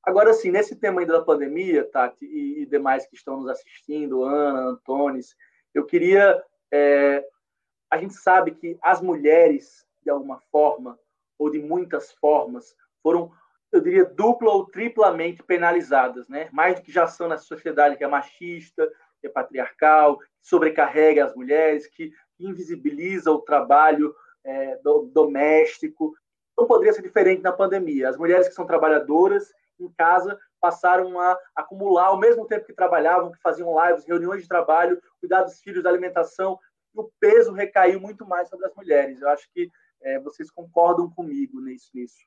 Agora, 0.08 0.34
sim, 0.34 0.52
nesse 0.52 0.74
tema 0.74 1.02
ainda 1.02 1.20
da 1.20 1.22
pandemia, 1.22 1.84
Tati, 1.84 2.26
e, 2.26 2.62
e 2.62 2.66
demais 2.66 3.06
que 3.06 3.14
estão 3.14 3.42
nos 3.42 3.50
assistindo, 3.50 4.24
Ana, 4.24 4.70
Antones, 4.70 5.36
eu 5.74 5.86
queria. 5.86 6.42
É, 6.72 7.26
a 7.92 7.98
gente 7.98 8.14
sabe 8.14 8.52
que 8.52 8.78
as 8.82 9.02
mulheres, 9.02 9.86
de 10.02 10.10
alguma 10.10 10.40
forma, 10.50 10.98
ou 11.38 11.52
de 11.52 11.60
muitas 11.60 12.14
formas, 12.14 12.74
foram, 13.04 13.30
eu 13.70 13.82
diria, 13.82 14.06
dupla 14.06 14.50
ou 14.50 14.66
triplamente 14.68 15.44
penalizadas, 15.44 16.30
né? 16.30 16.48
Mais 16.54 16.76
do 16.76 16.84
que 16.84 16.92
já 16.92 17.06
são 17.06 17.28
nessa 17.28 17.44
sociedade 17.44 17.98
que 17.98 18.04
é 18.06 18.08
machista, 18.08 18.90
que 19.20 19.28
é 19.28 19.30
patriarcal, 19.30 20.20
que 20.20 20.26
sobrecarrega 20.42 21.26
as 21.26 21.36
mulheres, 21.36 21.86
que 21.86 22.14
invisibiliza 22.40 23.30
o 23.30 23.42
trabalho 23.42 24.16
é, 24.42 24.78
do, 24.78 25.02
doméstico. 25.14 26.16
Não 26.58 26.66
poderia 26.66 26.94
ser 26.94 27.02
diferente 27.02 27.42
na 27.42 27.52
pandemia. 27.52 28.08
As 28.08 28.16
mulheres 28.16 28.48
que 28.48 28.54
são 28.54 28.66
trabalhadoras 28.66 29.52
em 29.80 29.92
casa 29.98 30.38
passaram 30.60 31.20
a 31.20 31.38
acumular 31.56 32.08
ao 32.08 32.20
mesmo 32.20 32.46
tempo 32.48 32.66
que 32.66 32.74
trabalhavam, 32.74 33.32
que 33.32 33.42
faziam 33.42 33.76
lives, 33.86 34.06
reuniões 34.06 34.42
de 34.42 34.48
trabalho, 34.48 35.02
cuidar 35.20 35.44
dos 35.44 35.60
filhos, 35.62 35.84
da 35.84 35.90
alimentação, 35.90 36.60
e 36.94 37.00
o 37.00 37.12
peso 37.20 37.52
recaiu 37.52 38.00
muito 38.00 38.26
mais 38.26 38.50
sobre 38.50 38.66
as 38.66 38.74
mulheres. 38.76 39.22
Eu 39.22 39.30
acho 39.30 39.48
que 39.54 39.70
é, 40.02 40.20
vocês 40.20 40.50
concordam 40.50 41.10
comigo 41.10 41.62
nisso, 41.62 41.90
nisso. 41.94 42.18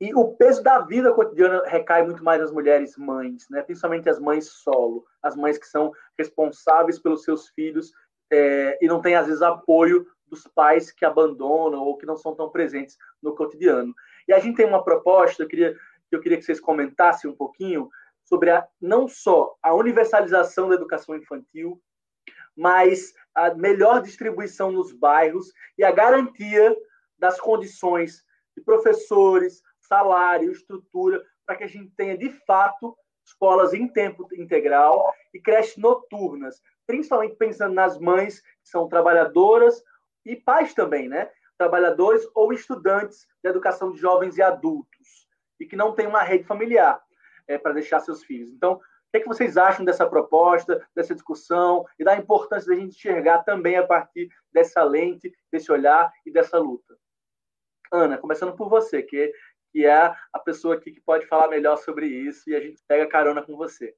E 0.00 0.12
o 0.14 0.34
peso 0.34 0.62
da 0.62 0.80
vida 0.80 1.12
cotidiana 1.12 1.62
recai 1.64 2.04
muito 2.04 2.24
mais 2.24 2.40
nas 2.40 2.50
mulheres 2.50 2.96
mães, 2.96 3.48
né? 3.48 3.62
principalmente 3.62 4.08
as 4.08 4.18
mães 4.18 4.48
solo, 4.48 5.04
as 5.22 5.36
mães 5.36 5.58
que 5.58 5.66
são 5.66 5.92
responsáveis 6.18 6.98
pelos 6.98 7.22
seus 7.22 7.48
filhos 7.50 7.92
é, 8.32 8.78
e 8.82 8.88
não 8.88 9.00
têm, 9.00 9.14
às 9.14 9.26
vezes, 9.26 9.42
apoio 9.42 10.04
dos 10.26 10.44
pais 10.48 10.90
que 10.90 11.04
abandonam 11.04 11.84
ou 11.84 11.96
que 11.96 12.06
não 12.06 12.16
são 12.16 12.34
tão 12.34 12.50
presentes 12.50 12.96
no 13.22 13.36
cotidiano. 13.36 13.94
E 14.26 14.32
a 14.32 14.40
gente 14.40 14.56
tem 14.56 14.66
uma 14.66 14.82
proposta, 14.82 15.42
eu 15.42 15.48
queria 15.48 15.76
que 16.12 16.16
eu 16.16 16.20
queria 16.20 16.36
que 16.36 16.44
vocês 16.44 16.60
comentassem 16.60 17.30
um 17.30 17.34
pouquinho 17.34 17.88
sobre 18.22 18.50
a, 18.50 18.68
não 18.78 19.08
só 19.08 19.56
a 19.62 19.72
universalização 19.72 20.68
da 20.68 20.74
educação 20.74 21.16
infantil, 21.16 21.80
mas 22.54 23.14
a 23.34 23.54
melhor 23.54 24.02
distribuição 24.02 24.70
nos 24.70 24.92
bairros 24.92 25.50
e 25.78 25.82
a 25.82 25.90
garantia 25.90 26.76
das 27.18 27.40
condições 27.40 28.22
de 28.54 28.62
professores, 28.62 29.62
salário, 29.80 30.52
estrutura, 30.52 31.24
para 31.46 31.56
que 31.56 31.64
a 31.64 31.68
gente 31.68 31.90
tenha, 31.96 32.16
de 32.16 32.28
fato, 32.46 32.94
escolas 33.24 33.72
em 33.72 33.88
tempo 33.88 34.28
integral 34.34 35.10
e 35.32 35.40
creches 35.40 35.78
noturnas, 35.78 36.60
principalmente 36.86 37.36
pensando 37.36 37.72
nas 37.72 37.98
mães 37.98 38.40
que 38.40 38.68
são 38.68 38.86
trabalhadoras 38.86 39.82
e 40.26 40.36
pais 40.36 40.74
também, 40.74 41.08
né? 41.08 41.30
Trabalhadores 41.56 42.28
ou 42.34 42.52
estudantes 42.52 43.26
de 43.42 43.48
educação 43.48 43.92
de 43.92 43.98
jovens 43.98 44.36
e 44.36 44.42
adultos 44.42 45.21
e 45.62 45.66
que 45.66 45.76
não 45.76 45.94
tem 45.94 46.06
uma 46.06 46.22
rede 46.22 46.44
familiar 46.44 47.02
é, 47.46 47.56
para 47.56 47.72
deixar 47.72 48.00
seus 48.00 48.24
filhos. 48.24 48.50
Então, 48.50 48.74
o 48.74 48.78
que, 49.12 49.18
é 49.18 49.20
que 49.20 49.28
vocês 49.28 49.56
acham 49.56 49.84
dessa 49.84 50.06
proposta, 50.06 50.86
dessa 50.94 51.14
discussão 51.14 51.86
e 51.98 52.04
da 52.04 52.16
importância 52.16 52.68
da 52.68 52.80
gente 52.80 52.96
enxergar 52.96 53.42
também 53.44 53.76
a 53.76 53.86
partir 53.86 54.28
dessa 54.52 54.82
lente, 54.82 55.32
desse 55.50 55.70
olhar 55.70 56.10
e 56.24 56.32
dessa 56.32 56.58
luta? 56.58 56.96
Ana, 57.92 58.16
começando 58.16 58.56
por 58.56 58.70
você, 58.70 59.02
que, 59.02 59.32
que 59.70 59.84
é 59.84 60.14
a 60.32 60.38
pessoa 60.38 60.76
aqui 60.76 60.90
que 60.90 61.00
pode 61.00 61.26
falar 61.26 61.48
melhor 61.48 61.76
sobre 61.76 62.06
isso 62.06 62.48
e 62.48 62.56
a 62.56 62.60
gente 62.60 62.82
pega 62.88 63.06
carona 63.06 63.42
com 63.42 63.54
você. 63.54 63.94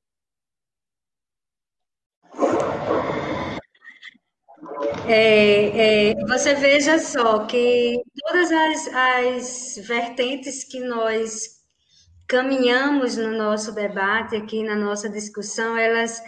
É, 5.07 6.11
é, 6.11 6.15
você 6.27 6.55
veja 6.55 6.99
só 6.99 7.47
que 7.47 8.03
todas 8.17 8.51
as, 8.51 8.89
as 8.95 9.87
vertentes 9.87 10.65
que 10.65 10.81
nós 10.81 11.54
caminhamos 12.27 13.16
no 13.16 13.31
nosso 13.37 13.72
debate 13.72 14.37
aqui, 14.37 14.62
na 14.62 14.75
nossa 14.75 15.09
discussão, 15.09 15.77
elas 15.77 16.22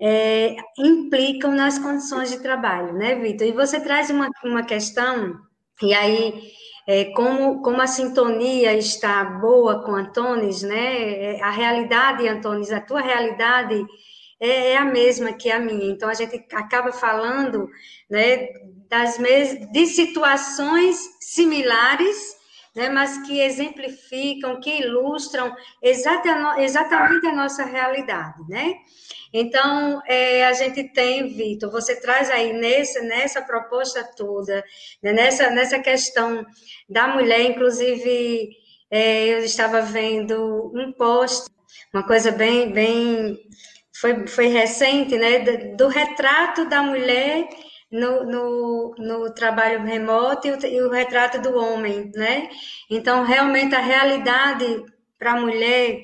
é, 0.00 0.56
implicam 0.78 1.52
nas 1.52 1.78
condições 1.78 2.30
de 2.30 2.40
trabalho, 2.40 2.92
né, 2.92 3.14
Vitor? 3.16 3.46
E 3.46 3.52
você 3.52 3.80
traz 3.80 4.10
uma, 4.10 4.28
uma 4.44 4.62
questão, 4.62 5.34
e 5.82 5.94
aí, 5.94 6.52
é, 6.86 7.06
como, 7.12 7.62
como 7.62 7.80
a 7.80 7.86
sintonia 7.86 8.74
está 8.74 9.24
boa 9.24 9.82
com 9.82 9.94
Antunes, 9.94 10.62
né, 10.62 11.36
é, 11.36 11.42
a 11.42 11.50
realidade, 11.50 12.28
Antunes, 12.28 12.70
a 12.70 12.80
tua 12.80 13.00
realidade 13.00 13.84
é, 14.40 14.72
é, 14.72 14.76
a 14.76 14.84
mesma 14.84 15.32
que 15.32 15.50
a 15.50 15.58
minha. 15.58 15.90
Então, 15.90 16.08
a 16.08 16.14
gente 16.14 16.44
acaba 16.52 16.92
falando 16.92 17.68
né, 18.10 18.48
das 18.90 19.18
mes 19.18 19.70
de 19.72 19.86
situações 19.86 20.98
similares, 21.20 22.36
né, 22.74 22.88
mas 22.88 23.18
que 23.26 23.40
exemplificam, 23.40 24.60
que 24.60 24.80
ilustram 24.80 25.54
exata, 25.80 26.56
exatamente 26.58 27.26
a 27.26 27.34
nossa 27.34 27.64
realidade. 27.64 28.42
Né? 28.48 28.74
Então, 29.32 30.00
é, 30.06 30.44
a 30.44 30.52
gente 30.52 30.92
tem, 30.92 31.28
Vitor, 31.28 31.70
você 31.70 32.00
traz 32.00 32.30
aí 32.30 32.52
nessa, 32.52 33.00
nessa 33.02 33.42
proposta 33.42 34.02
toda, 34.16 34.64
né, 35.02 35.12
nessa, 35.12 35.50
nessa 35.50 35.78
questão 35.78 36.44
da 36.88 37.08
mulher, 37.08 37.42
inclusive, 37.42 38.50
é, 38.90 39.28
eu 39.28 39.38
estava 39.38 39.80
vendo 39.80 40.72
um 40.74 40.92
post, 40.92 41.50
uma 41.92 42.04
coisa 42.04 42.30
bem, 42.30 42.72
bem 42.72 43.38
foi, 44.00 44.26
foi 44.26 44.48
recente, 44.48 45.16
né, 45.16 45.38
do 45.76 45.86
retrato 45.88 46.68
da 46.68 46.82
mulher 46.82 47.48
no, 47.94 48.24
no, 48.24 48.94
no, 48.98 49.32
trabalho 49.32 49.84
remoto 49.84 50.48
e 50.48 50.50
o, 50.50 50.66
e 50.66 50.82
o, 50.82 50.90
retrato 50.90 51.40
do 51.40 51.56
homem, 51.56 52.10
né? 52.16 52.50
Então, 52.90 53.22
realmente, 53.22 53.72
a 53.72 53.80
realidade 53.80 54.84
para 55.16 55.34
a 55.34 55.40
mulher 55.40 56.00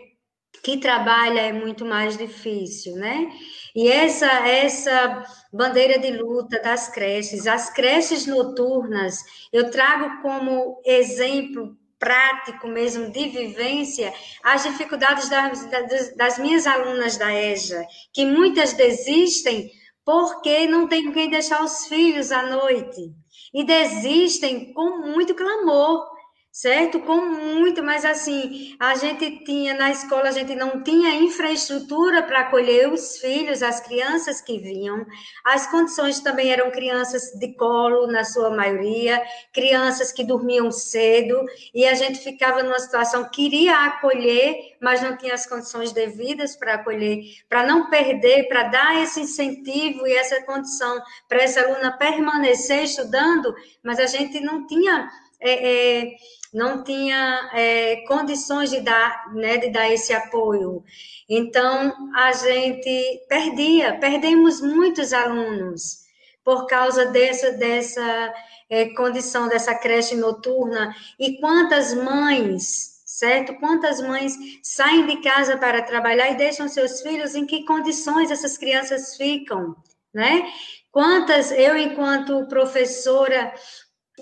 que 0.63 0.77
trabalha 0.77 1.41
é 1.41 1.53
muito 1.53 1.85
mais 1.85 2.17
difícil, 2.17 2.95
né? 2.95 3.29
E 3.75 3.89
essa, 3.89 4.27
essa 4.47 5.25
bandeira 5.53 5.99
de 5.99 6.13
luta 6.13 6.61
das 6.61 6.89
creches, 6.89 7.49
as 7.49 7.71
creches 7.71 8.25
noturnas, 8.25 9.19
eu 9.53 9.69
trago 9.69 10.23
como 10.23 10.81
exemplo 10.87 11.77
prático 11.99 12.69
mesmo 12.69 13.11
de 13.11 13.29
vivência 13.29 14.13
as 14.43 14.63
dificuldades 14.63 15.29
das, 15.29 15.67
das, 15.67 16.17
das 16.17 16.39
minhas 16.39 16.67
alunas 16.67 17.17
da 17.17 17.33
EJA, 17.35 17.85
que 18.13 18.25
muitas 18.25 18.73
desistem 18.75 19.71
porque 20.11 20.67
não 20.67 20.89
tem 20.89 21.13
quem 21.13 21.31
deixar 21.31 21.63
os 21.63 21.87
filhos 21.87 22.33
à 22.33 22.43
noite? 22.43 23.13
E 23.55 23.63
desistem 23.63 24.73
com 24.73 25.07
muito 25.07 25.37
clamor 25.37 26.05
certo? 26.53 27.01
Com 27.01 27.21
muito, 27.21 27.83
mas 27.83 28.05
assim, 28.05 28.75
a 28.79 28.95
gente 28.97 29.45
tinha 29.45 29.75
na 29.75 29.91
escola, 29.91 30.29
a 30.29 30.33
gente 30.33 30.55
não 30.55 30.83
tinha 30.83 31.15
infraestrutura 31.15 32.23
para 32.23 32.41
acolher 32.41 32.93
os 32.93 33.19
filhos, 33.19 33.63
as 33.63 33.81
crianças 33.81 34.41
que 34.41 34.59
vinham. 34.59 35.07
As 35.45 35.71
condições 35.71 36.21
também 36.21 36.51
eram 36.51 36.71
crianças 36.71 37.31
de 37.39 37.55
colo, 37.55 38.07
na 38.09 38.25
sua 38.25 38.51
maioria, 38.51 39.23
crianças 39.53 40.13
que 40.13 40.25
dormiam 40.25 40.71
cedo, 40.71 41.45
e 41.75 41.87
a 41.87 41.95
gente 41.95 42.19
ficava 42.19 42.63
numa 42.63 42.79
situação, 42.79 43.29
queria 43.31 43.87
acolher, 43.87 44.77
mas 44.81 45.01
não 45.03 45.17
tinha 45.17 45.35
as 45.35 45.47
condições 45.47 45.93
devidas 45.93 46.57
para 46.57 46.75
acolher, 46.75 47.23
para 47.49 47.65
não 47.65 47.89
perder, 47.89 48.49
para 48.49 48.65
dar 48.65 49.03
esse 49.03 49.21
incentivo 49.21 50.07
e 50.07 50.13
essa 50.13 50.43
condição 50.43 51.01
para 51.29 51.43
essa 51.43 51.61
aluna 51.61 51.97
permanecer 51.97 52.83
estudando, 52.85 53.55
mas 53.83 53.99
a 53.99 54.07
gente 54.07 54.41
não 54.41 54.67
tinha. 54.67 55.09
É, 55.43 56.03
é, 56.03 56.17
não 56.53 56.83
tinha 56.83 57.51
é, 57.53 58.05
condições 58.07 58.71
de 58.71 58.81
dar, 58.81 59.33
né, 59.35 59.57
de 59.59 59.71
dar 59.71 59.89
esse 59.91 60.13
apoio. 60.13 60.83
Então, 61.29 61.93
a 62.15 62.33
gente 62.33 63.25
perdia, 63.29 63.99
perdemos 63.99 64.61
muitos 64.61 65.13
alunos 65.13 66.01
por 66.45 66.67
causa 66.67 67.07
dessa, 67.07 67.53
dessa 67.53 68.35
é, 68.69 68.87
condição, 68.95 69.49
dessa 69.49 69.75
creche 69.75 70.17
noturna. 70.17 70.95
E 71.19 71.39
quantas 71.39 71.95
mães, 71.95 73.03
certo? 73.05 73.55
Quantas 73.61 74.01
mães 74.01 74.35
saem 74.63 75.07
de 75.07 75.17
casa 75.23 75.57
para 75.57 75.83
trabalhar 75.83 76.31
e 76.31 76.37
deixam 76.37 76.69
seus 76.69 77.01
filhos 77.01 77.35
em 77.35 77.47
que 77.47 77.65
condições 77.65 78.31
essas 78.31 78.59
crianças 78.59 79.17
ficam, 79.17 79.77
né? 80.13 80.51
Quantas, 80.91 81.53
eu, 81.53 81.77
enquanto 81.77 82.49
professora, 82.49 83.55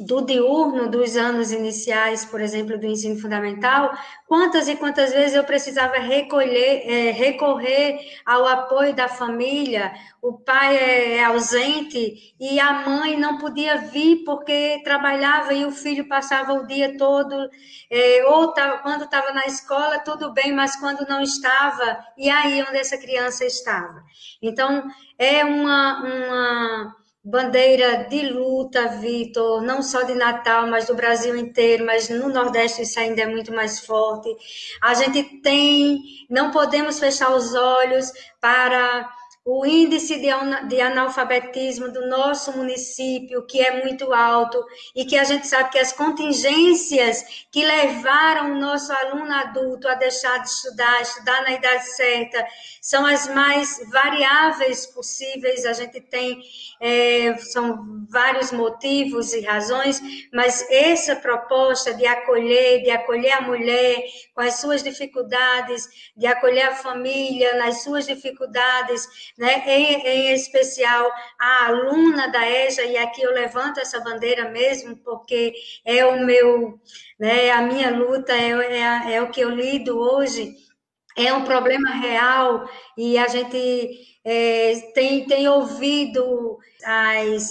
do 0.01 0.25
diurno 0.25 0.89
dos 0.89 1.17
anos 1.17 1.53
iniciais, 1.53 2.25
por 2.25 2.41
exemplo, 2.41 2.79
do 2.79 2.87
ensino 2.87 3.21
fundamental, 3.21 3.97
quantas 4.27 4.69
e 4.69 4.77
quantas 4.77 5.13
vezes 5.13 5.35
eu 5.35 5.45
precisava 5.45 5.99
recolher, 5.99 6.83
é, 6.85 7.11
recorrer 7.11 7.99
ao 8.25 8.47
apoio 8.47 8.95
da 8.95 9.09
família, 9.09 9.93
o 10.21 10.33
pai 10.35 10.77
é 10.77 11.25
ausente 11.25 12.35
e 12.39 12.61
a 12.61 12.89
mãe 12.89 13.19
não 13.19 13.39
podia 13.39 13.79
vir 13.79 14.25
porque 14.25 14.81
trabalhava 14.85 15.53
e 15.55 15.65
o 15.65 15.71
filho 15.71 16.09
passava 16.09 16.53
o 16.53 16.67
dia 16.67 16.97
todo, 16.97 17.49
é, 17.91 18.25
ou 18.27 18.53
tava, 18.53 18.79
quando 18.79 19.05
estava 19.05 19.33
na 19.33 19.47
escola, 19.47 19.99
tudo 19.99 20.33
bem, 20.33 20.53
mas 20.53 20.77
quando 20.77 21.09
não 21.09 21.23
estava, 21.23 21.99
e 22.17 22.29
aí 22.29 22.63
onde 22.63 22.79
essa 22.79 22.99
criança 22.99 23.45
estava? 23.45 24.03
Então, 24.43 24.89
é 25.19 25.45
uma, 25.45 26.03
uma 26.03 26.97
bandeira 27.29 28.05
de 28.09 28.23
luta, 28.31 28.89
Vitor, 28.89 29.61
não 29.61 29.83
só 29.83 30.03
de 30.03 30.15
Natal, 30.15 30.67
mas 30.67 30.87
do 30.87 30.95
Brasil 30.95 31.37
inteiro, 31.37 31.85
mas 31.85 32.09
no 32.09 32.31
Nordeste 32.31 32.83
isso 32.83 32.99
ainda 32.99 33.21
é 33.23 33.27
muito 33.27 33.53
mais 33.53 33.81
forte. 33.81 34.35
A 34.81 34.95
gente 34.95 35.23
tem, 35.43 35.99
não 36.31 36.51
podemos 36.51 36.99
fechar 36.99 37.31
os 37.37 37.55
olhos 37.55 38.11
para 38.41 39.07
o 39.51 39.65
índice 39.65 40.21
de 40.21 40.79
analfabetismo 40.79 41.91
do 41.91 42.07
nosso 42.07 42.53
município, 42.53 43.47
que 43.47 43.59
é 43.63 43.83
muito 43.83 44.13
alto, 44.13 44.63
e 44.95 45.07
que 45.07 45.17
a 45.17 45.25
gente 45.25 45.47
sabe 45.47 45.71
que 45.71 45.79
as 45.79 45.91
contingências 45.91 47.47
que 47.51 47.65
levaram 47.65 48.53
o 48.53 48.61
nosso 48.61 48.93
aluno 48.93 49.33
adulto 49.33 49.89
a 49.89 49.95
deixar 49.95 50.37
de 50.43 50.51
estudar, 50.51 51.01
estudar 51.01 51.41
na 51.45 51.53
idade 51.53 51.83
certa, 51.97 52.47
são 52.83 53.07
as 53.07 53.27
mais 53.29 53.81
variáveis 53.91 54.85
possíveis. 54.85 55.65
A 55.65 55.73
gente 55.73 55.99
tem, 55.99 56.43
é, 56.79 57.35
são 57.39 58.07
vários 58.11 58.53
motivos 58.53 59.33
e 59.33 59.41
razões, 59.41 59.99
mas 60.31 60.67
essa 60.71 61.17
proposta 61.17 61.95
de 61.95 62.07
acolher, 62.07 62.83
de 62.83 62.91
acolher 62.91 63.33
a 63.33 63.41
mulher 63.41 64.05
com 64.35 64.43
as 64.43 64.57
suas 64.61 64.83
dificuldades, 64.83 65.89
de 66.15 66.27
acolher 66.27 66.69
a 66.69 66.75
família 66.75 67.55
nas 67.57 67.83
suas 67.83 68.07
dificuldades, 68.07 69.09
né? 69.39 69.63
em, 69.67 69.95
em 70.07 70.33
especial 70.35 71.11
a 71.39 71.67
aluna 71.67 72.27
da 72.29 72.47
EJA, 72.47 72.85
e 72.85 72.97
aqui 72.99 73.23
eu 73.23 73.33
levanto 73.33 73.79
essa 73.79 74.01
bandeira 74.01 74.51
mesmo, 74.51 74.97
porque 74.97 75.55
é 75.85 76.05
o 76.05 76.25
meu, 76.27 76.79
né, 77.19 77.51
a 77.51 77.63
minha 77.63 77.91
luta, 77.91 78.33
é, 78.33 78.51
é, 78.51 79.15
é 79.15 79.23
o 79.23 79.31
que 79.31 79.41
eu 79.41 79.51
lido 79.51 79.99
hoje, 79.99 80.55
é 81.19 81.33
um 81.33 81.45
problema 81.45 81.91
real, 81.91 82.69
e 82.97 83.19
a 83.19 83.27
gente 83.29 83.91
é, 84.25 84.93
tem, 84.95 85.27
tem 85.27 85.49
ouvido 85.49 86.59
as 86.85 87.51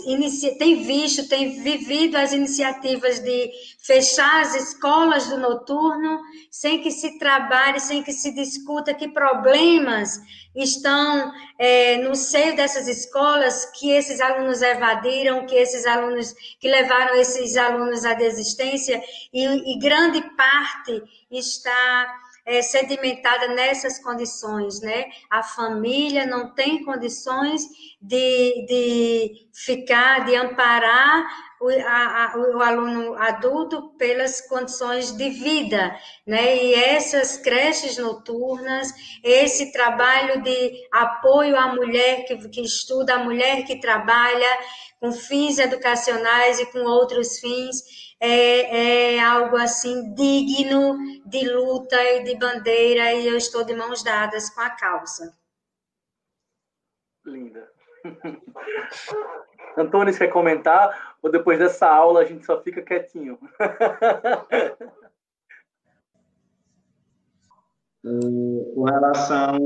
tem 0.57 0.84
visto, 0.84 1.28
tem 1.28 1.61
vivido 1.61 2.15
as 2.15 2.32
iniciativas 2.32 3.20
de 3.20 3.51
fechar 3.84 4.41
as 4.41 4.55
escolas 4.55 5.28
do 5.28 5.38
noturno 5.38 6.22
sem 6.49 6.82
que 6.82 6.89
se 6.89 7.20
trabalhe, 7.20 7.80
sem 7.80 8.01
que 8.01 8.13
se 8.13 8.34
discuta 8.34 8.93
que 8.93 9.09
problemas 9.09 10.18
estão 10.55 11.32
é, 11.59 11.97
no 11.97 12.15
seio 12.15 12.55
dessas 12.55 12.88
escolas 12.88 13.65
que 13.78 13.91
esses 13.91 14.22
alunos 14.22 14.61
evadiram, 14.61 15.45
que 15.45 15.55
esses 15.55 15.86
alunos 15.86 16.34
que 16.59 16.70
levaram 16.70 17.15
esses 17.15 17.57
alunos 17.57 18.05
à 18.05 18.13
desistência 18.13 19.01
e, 19.34 19.74
e 19.74 19.80
grande 19.80 20.22
parte 20.36 21.03
está 21.30 22.07
é, 22.48 22.62
sedimentada 22.62 23.50
nessas 23.50 24.00
condições, 24.00 24.80
né? 24.80 25.08
A 25.30 25.43
família 25.43 26.26
não 26.26 26.56
tem 26.56 26.82
condições 26.82 27.64
de, 28.02 28.66
de 28.66 29.50
ficar, 29.54 30.26
de 30.26 30.34
amparar 30.34 31.28
o, 31.60 31.68
a, 31.70 32.34
o, 32.38 32.62
aluno 32.62 33.16
adulto 33.16 33.89
pelas 33.98 34.39
condições 34.48 35.12
de 35.12 35.30
vida, 35.30 35.93
né? 36.26 36.64
E 36.64 36.74
essas 36.74 37.38
creches 37.38 37.98
noturnas, 37.98 38.93
esse 39.22 39.74
trabalho 39.74 40.41
de 40.41 40.88
apoio 40.89 41.58
à 41.58 41.76
mulher 41.76 42.24
que, 42.24 42.48
que 42.48 42.62
estuda, 42.62 43.16
à 43.16 43.24
mulher 43.26 43.66
que 43.66 43.82
trabalha 43.82 44.58
com 45.02 45.12
fins 45.12 45.60
educacionais 45.60 46.60
e 46.62 46.66
com 46.68 46.80
outros 46.80 47.39
fins, 47.39 48.07
é, 48.20 49.15
é 49.15 49.20
algo 49.20 49.55
assim 49.57 50.13
digno 50.13 50.97
de 51.26 51.47
luta 51.49 51.95
e 52.01 52.24
de 52.24 52.36
bandeira, 52.38 53.13
e 53.13 53.28
eu 53.28 53.38
estou 53.38 53.63
de 53.63 53.76
mãos 53.76 54.03
dadas 54.03 54.49
com 54.49 54.61
a 54.61 54.70
causa. 54.70 55.34
Linda. 57.26 57.70
Antônio, 59.78 60.11
você 60.11 60.26
quer 60.26 60.34
comentar? 60.34 61.18
Ou 61.22 61.32
depois 61.32 61.59
dessa 61.59 61.88
aula 61.88 62.22
a 62.22 62.26
gente 62.26 62.45
só 62.45 62.59
fica 62.61 62.82
quietinho? 62.82 63.38
Com 68.03 68.84
relação 68.86 69.57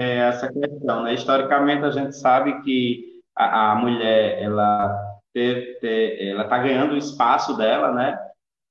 a 0.00 0.04
essa 0.04 0.52
questão, 0.52 1.04
né? 1.04 1.14
historicamente 1.14 1.84
a 1.84 1.90
gente 1.90 2.16
sabe 2.16 2.60
que 2.62 3.22
a, 3.36 3.70
a 3.72 3.74
mulher 3.76 4.42
ela 4.42 5.13
ter, 5.34 5.78
ter, 5.80 6.28
ela 6.28 6.44
está 6.44 6.58
ganhando 6.58 6.94
o 6.94 6.98
espaço 6.98 7.56
dela, 7.56 7.92
né? 7.92 8.18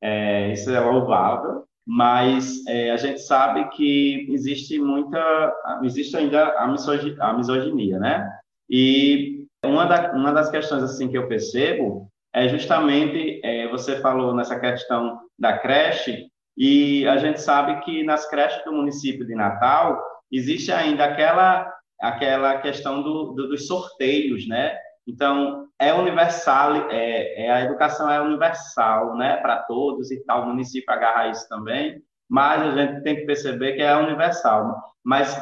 É, 0.02 0.52
isso 0.52 0.72
é 0.72 0.80
louvável, 0.80 1.66
mas 1.86 2.66
é, 2.68 2.92
a 2.92 2.98
gente 2.98 3.22
sabe 3.22 3.70
que 3.70 4.26
existe 4.30 4.80
muita, 4.80 5.54
existe 5.84 6.16
ainda 6.18 6.58
a, 6.58 6.68
misoginia, 6.68 7.24
a 7.24 7.34
misoginia 7.34 8.00
né? 8.00 8.40
E 8.70 9.46
uma, 9.64 9.86
da, 9.86 10.14
uma 10.14 10.32
das 10.32 10.50
questões 10.50 10.84
assim 10.84 11.10
que 11.10 11.18
eu 11.18 11.28
percebo 11.28 12.08
é 12.34 12.48
justamente 12.50 13.40
é, 13.44 13.68
você 13.70 14.00
falou 14.02 14.34
nessa 14.34 14.60
questão 14.60 15.20
da 15.38 15.58
creche 15.58 16.28
e 16.58 17.08
a 17.08 17.18
gente 17.18 17.42
sabe 17.42 17.80
que 17.82 18.04
nas 18.04 18.30
creches 18.30 18.64
do 18.64 18.74
município 18.74 19.26
de 19.26 19.36
Natal 19.36 20.02
existe 20.32 20.72
ainda 20.72 21.06
aquela 21.06 21.72
aquela 22.00 22.58
questão 22.58 23.02
do, 23.02 23.32
do, 23.32 23.48
dos 23.48 23.66
sorteios, 23.66 24.48
né? 24.48 24.78
Então 25.08 25.68
é 25.80 25.94
universal, 25.94 26.90
é, 26.90 27.46
é 27.46 27.52
a 27.52 27.62
educação 27.62 28.10
é 28.10 28.22
universal, 28.22 29.16
né, 29.16 29.38
para 29.38 29.58
todos 29.64 30.12
e 30.12 30.24
tal. 30.24 30.44
O 30.44 30.48
município 30.48 30.94
agarra 30.94 31.28
isso 31.28 31.48
também, 31.50 32.02
mas 32.30 32.62
a 32.62 32.72
gente 32.72 33.04
tem 33.04 33.16
que 33.16 33.26
perceber 33.26 33.74
que 33.74 33.82
é 33.82 33.96
universal. 33.96 34.82
Mas 35.04 35.36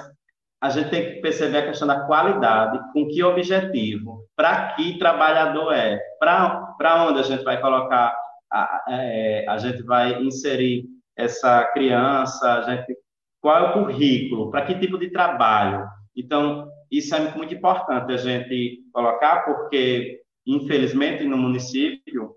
a 0.61 0.69
gente 0.69 0.89
tem 0.89 1.05
que 1.05 1.21
perceber 1.21 1.57
a 1.57 1.65
questão 1.67 1.87
da 1.87 2.05
qualidade, 2.05 2.79
com 2.93 3.07
que 3.07 3.23
objetivo, 3.23 4.27
para 4.35 4.73
que 4.75 4.99
trabalhador 4.99 5.73
é, 5.73 5.99
para 6.19 7.05
onde 7.07 7.19
a 7.19 7.23
gente 7.23 7.43
vai 7.43 7.59
colocar, 7.59 8.15
a, 8.51 8.83
é, 8.89 9.45
a 9.47 9.57
gente 9.57 9.81
vai 9.81 10.21
inserir 10.21 10.85
essa 11.17 11.63
criança, 11.73 12.53
a 12.53 12.61
gente, 12.61 12.95
qual 13.41 13.57
é 13.57 13.69
o 13.69 13.73
currículo, 13.73 14.51
para 14.51 14.63
que 14.65 14.79
tipo 14.79 14.99
de 14.99 15.09
trabalho. 15.09 15.87
Então, 16.15 16.70
isso 16.91 17.15
é 17.15 17.35
muito 17.35 17.53
importante 17.53 18.11
a 18.11 18.17
gente 18.17 18.83
colocar, 18.91 19.45
porque, 19.45 20.19
infelizmente, 20.45 21.23
no 21.23 21.37
município, 21.37 22.35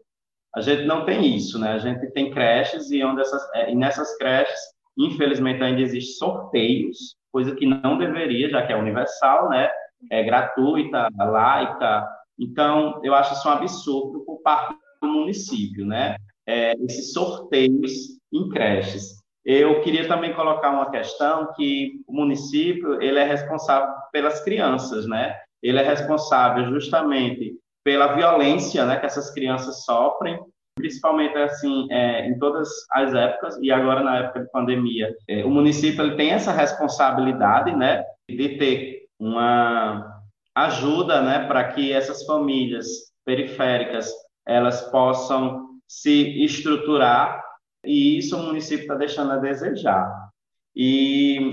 a 0.54 0.60
gente 0.60 0.84
não 0.84 1.04
tem 1.04 1.36
isso, 1.36 1.58
né? 1.58 1.72
A 1.72 1.78
gente 1.78 2.06
tem 2.12 2.30
creches 2.30 2.90
e, 2.90 3.02
onde 3.02 3.20
essas, 3.20 3.42
é, 3.54 3.72
e 3.72 3.74
nessas 3.74 4.16
creches, 4.16 4.60
infelizmente, 4.96 5.62
ainda 5.62 5.80
existem 5.80 6.14
sorteios, 6.14 7.16
coisa 7.32 7.54
que 7.56 7.66
não 7.66 7.98
deveria, 7.98 8.48
já 8.48 8.64
que 8.64 8.72
é 8.72 8.76
universal, 8.76 9.48
né? 9.48 9.68
É 10.10 10.22
gratuita, 10.22 11.08
laica. 11.18 12.06
Então, 12.38 13.00
eu 13.02 13.12
acho 13.14 13.34
isso 13.34 13.48
um 13.48 13.52
absurdo 13.52 14.24
por 14.24 14.40
parte 14.42 14.76
do 15.02 15.08
município, 15.08 15.84
né? 15.84 16.14
É, 16.46 16.74
esses 16.84 17.12
sorteios 17.12 17.92
em 18.32 18.48
creches. 18.50 19.23
Eu 19.44 19.82
queria 19.82 20.08
também 20.08 20.32
colocar 20.32 20.70
uma 20.70 20.90
questão 20.90 21.52
que 21.54 22.00
o 22.06 22.12
município 22.14 23.00
ele 23.02 23.18
é 23.18 23.24
responsável 23.24 23.88
pelas 24.10 24.42
crianças, 24.42 25.06
né? 25.06 25.36
Ele 25.62 25.78
é 25.78 25.82
responsável 25.82 26.66
justamente 26.70 27.54
pela 27.84 28.14
violência, 28.14 28.86
né, 28.86 28.96
que 28.96 29.04
essas 29.04 29.30
crianças 29.30 29.84
sofrem, 29.84 30.40
principalmente 30.74 31.36
assim 31.36 31.86
é, 31.90 32.26
em 32.26 32.38
todas 32.38 32.68
as 32.90 33.14
épocas 33.14 33.58
e 33.62 33.70
agora 33.70 34.02
na 34.02 34.18
época 34.20 34.40
de 34.40 34.50
pandemia. 34.50 35.14
É, 35.28 35.44
o 35.44 35.50
município 35.50 36.02
ele 36.02 36.16
tem 36.16 36.30
essa 36.30 36.50
responsabilidade, 36.50 37.76
né, 37.76 38.02
de 38.28 38.56
ter 38.56 39.04
uma 39.20 40.22
ajuda, 40.54 41.20
né, 41.20 41.46
para 41.46 41.64
que 41.64 41.92
essas 41.92 42.24
famílias 42.24 42.86
periféricas 43.24 44.10
elas 44.46 44.80
possam 44.90 45.68
se 45.86 46.42
estruturar 46.42 47.43
e 47.84 48.18
isso 48.18 48.36
o 48.36 48.42
município 48.42 48.82
está 48.82 48.94
deixando 48.94 49.32
a 49.32 49.36
desejar. 49.38 50.30
E 50.74 51.50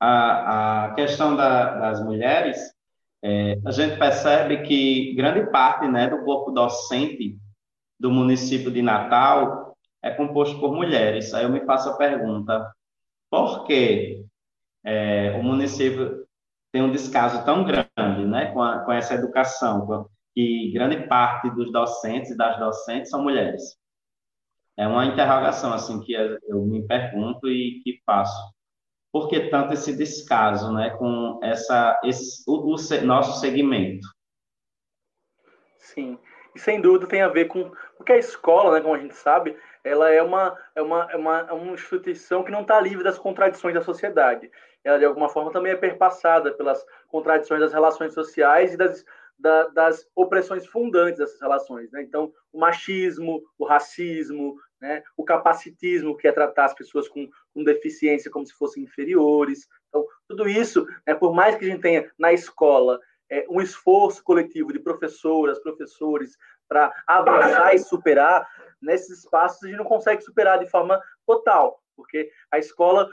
a, 0.00 0.84
a 0.84 0.94
questão 0.94 1.34
da, 1.34 1.76
das 1.76 2.04
mulheres, 2.04 2.72
é, 3.22 3.58
a 3.64 3.70
gente 3.70 3.98
percebe 3.98 4.62
que 4.62 5.14
grande 5.14 5.50
parte 5.50 5.88
né, 5.88 6.08
do 6.08 6.24
corpo 6.24 6.50
docente 6.50 7.38
do 7.98 8.10
município 8.10 8.70
de 8.70 8.82
Natal 8.82 9.76
é 10.02 10.10
composto 10.10 10.60
por 10.60 10.74
mulheres. 10.74 11.32
Aí 11.32 11.44
eu 11.44 11.50
me 11.50 11.64
faço 11.64 11.88
a 11.88 11.96
pergunta, 11.96 12.70
por 13.30 13.64
que 13.64 14.24
é, 14.84 15.32
o 15.38 15.42
município 15.42 16.26
tem 16.70 16.82
um 16.82 16.92
descaso 16.92 17.44
tão 17.44 17.64
grande 17.64 18.26
né, 18.26 18.52
com, 18.52 18.62
a, 18.62 18.80
com 18.80 18.92
essa 18.92 19.14
educação, 19.14 20.08
que 20.34 20.70
grande 20.72 21.06
parte 21.06 21.48
dos 21.50 21.72
docentes 21.72 22.30
e 22.30 22.36
das 22.36 22.58
docentes 22.58 23.10
são 23.10 23.22
mulheres? 23.22 23.76
É 24.76 24.86
uma 24.86 25.06
interrogação 25.06 25.72
assim 25.72 26.00
que 26.00 26.12
eu 26.12 26.62
me 26.62 26.86
pergunto 26.86 27.48
e 27.48 27.80
que 27.82 28.00
faço. 28.04 28.52
Por 29.12 29.28
que 29.28 29.48
tanto 29.48 29.72
esse 29.72 29.96
descaso, 29.96 30.72
né, 30.72 30.90
com 30.90 31.38
essa 31.42 32.00
esse, 32.02 32.42
o, 32.48 32.74
o 32.74 33.06
nosso 33.06 33.40
segmento? 33.40 34.06
Sim, 35.78 36.18
e 36.54 36.58
sem 36.58 36.80
dúvida 36.80 37.06
tem 37.06 37.22
a 37.22 37.28
ver 37.28 37.44
com 37.46 37.70
porque 37.96 38.12
a 38.12 38.18
escola, 38.18 38.72
né, 38.72 38.80
como 38.80 38.94
a 38.94 38.98
gente 38.98 39.14
sabe, 39.14 39.56
ela 39.84 40.10
é 40.10 40.20
uma 40.20 40.58
é 40.74 40.82
uma 40.82 41.08
é 41.12 41.16
uma, 41.16 41.40
é 41.48 41.52
uma 41.52 41.72
instituição 41.72 42.42
que 42.42 42.50
não 42.50 42.62
está 42.62 42.80
livre 42.80 43.04
das 43.04 43.18
contradições 43.18 43.74
da 43.74 43.82
sociedade. 43.82 44.50
Ela 44.82 44.98
de 44.98 45.04
alguma 45.04 45.28
forma 45.28 45.52
também 45.52 45.72
é 45.72 45.76
perpassada 45.76 46.52
pelas 46.52 46.84
contradições 47.08 47.60
das 47.60 47.72
relações 47.72 48.12
sociais 48.12 48.74
e 48.74 48.76
das 48.76 49.04
da, 49.38 49.68
das 49.68 50.06
opressões 50.14 50.66
fundantes 50.66 51.18
dessas 51.18 51.40
relações. 51.40 51.90
Né? 51.90 52.02
Então, 52.02 52.32
o 52.52 52.58
machismo, 52.58 53.42
o 53.58 53.64
racismo, 53.64 54.56
né? 54.80 55.02
o 55.16 55.24
capacitismo, 55.24 56.16
que 56.16 56.28
é 56.28 56.32
tratar 56.32 56.66
as 56.66 56.74
pessoas 56.74 57.08
com, 57.08 57.28
com 57.52 57.64
deficiência 57.64 58.30
como 58.30 58.46
se 58.46 58.54
fossem 58.54 58.82
inferiores. 58.82 59.66
Então, 59.88 60.06
tudo 60.28 60.48
isso, 60.48 60.86
né, 61.06 61.14
por 61.14 61.34
mais 61.34 61.56
que 61.56 61.64
a 61.64 61.68
gente 61.68 61.82
tenha 61.82 62.10
na 62.18 62.32
escola 62.32 63.00
é, 63.30 63.46
um 63.48 63.60
esforço 63.60 64.22
coletivo 64.22 64.72
de 64.72 64.78
professoras, 64.78 65.58
professores, 65.58 66.36
para 66.68 66.92
avançar 67.06 67.74
e 67.74 67.78
superar, 67.78 68.48
nesses 68.80 69.18
espaços 69.18 69.62
a 69.62 69.68
gente 69.68 69.78
não 69.78 69.84
consegue 69.84 70.22
superar 70.22 70.58
de 70.58 70.68
forma 70.68 71.00
total, 71.26 71.80
porque 71.96 72.30
a 72.50 72.58
escola 72.58 73.08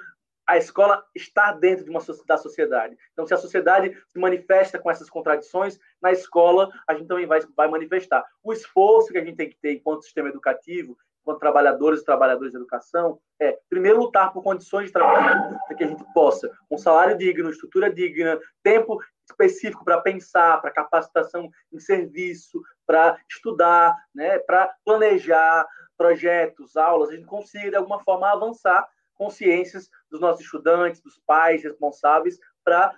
a 0.52 0.58
escola 0.58 1.02
está 1.16 1.54
dentro 1.54 1.86
de 1.86 1.90
uma 1.90 2.02
da 2.28 2.38
sociedade. 2.38 2.98
Então, 3.14 3.26
se 3.26 3.34
a 3.34 3.38
sociedade 3.38 3.98
se 4.10 4.20
manifesta 4.20 4.78
com 4.78 4.92
essas 4.92 5.10
contradições, 5.10 5.80
na 6.02 6.12
escola 6.12 6.70
a 6.86 6.94
gente 6.94 7.08
também 7.08 7.26
vai, 7.26 7.40
vai 7.56 7.70
manifestar. 7.70 8.26
O 8.44 8.52
esforço 8.52 9.14
que 9.14 9.18
a 9.18 9.24
gente 9.24 9.38
tem 9.38 9.50
que 9.50 9.56
ter 9.56 9.72
enquanto 9.72 10.04
sistema 10.04 10.28
educativo, 10.28 10.98
enquanto 11.22 11.40
trabalhadores 11.40 12.02
e 12.02 12.06
trabalhadoras 12.06 12.52
da 12.52 12.60
educação, 12.60 13.18
é, 13.40 13.58
primeiro, 13.70 14.00
lutar 14.00 14.34
por 14.34 14.44
condições 14.44 14.88
de 14.88 14.92
trabalho, 14.92 15.58
para 15.68 15.78
que 15.78 15.86
a 15.86 15.88
gente 15.88 16.04
possa, 16.14 16.52
um 16.70 16.78
salário 16.78 17.18
digno, 17.18 17.50
estrutura 17.50 17.90
digna, 17.90 18.38
tempo 18.62 19.02
específico 19.30 19.86
para 19.86 20.02
pensar, 20.02 20.60
para 20.60 20.70
capacitação 20.70 21.50
em 21.72 21.80
serviço, 21.80 22.62
para 22.86 23.18
estudar, 23.32 23.96
né, 24.14 24.38
para 24.40 24.76
planejar 24.84 25.66
projetos, 25.98 26.76
aulas, 26.76 27.10
a 27.10 27.14
gente 27.14 27.26
consiga, 27.26 27.70
de 27.70 27.76
alguma 27.78 28.04
forma, 28.04 28.30
avançar 28.30 28.86
consciências 29.22 29.88
dos 30.10 30.20
nossos 30.20 30.44
estudantes, 30.44 31.00
dos 31.00 31.20
pais 31.20 31.64
responsáveis, 31.64 32.40
para, 32.64 32.92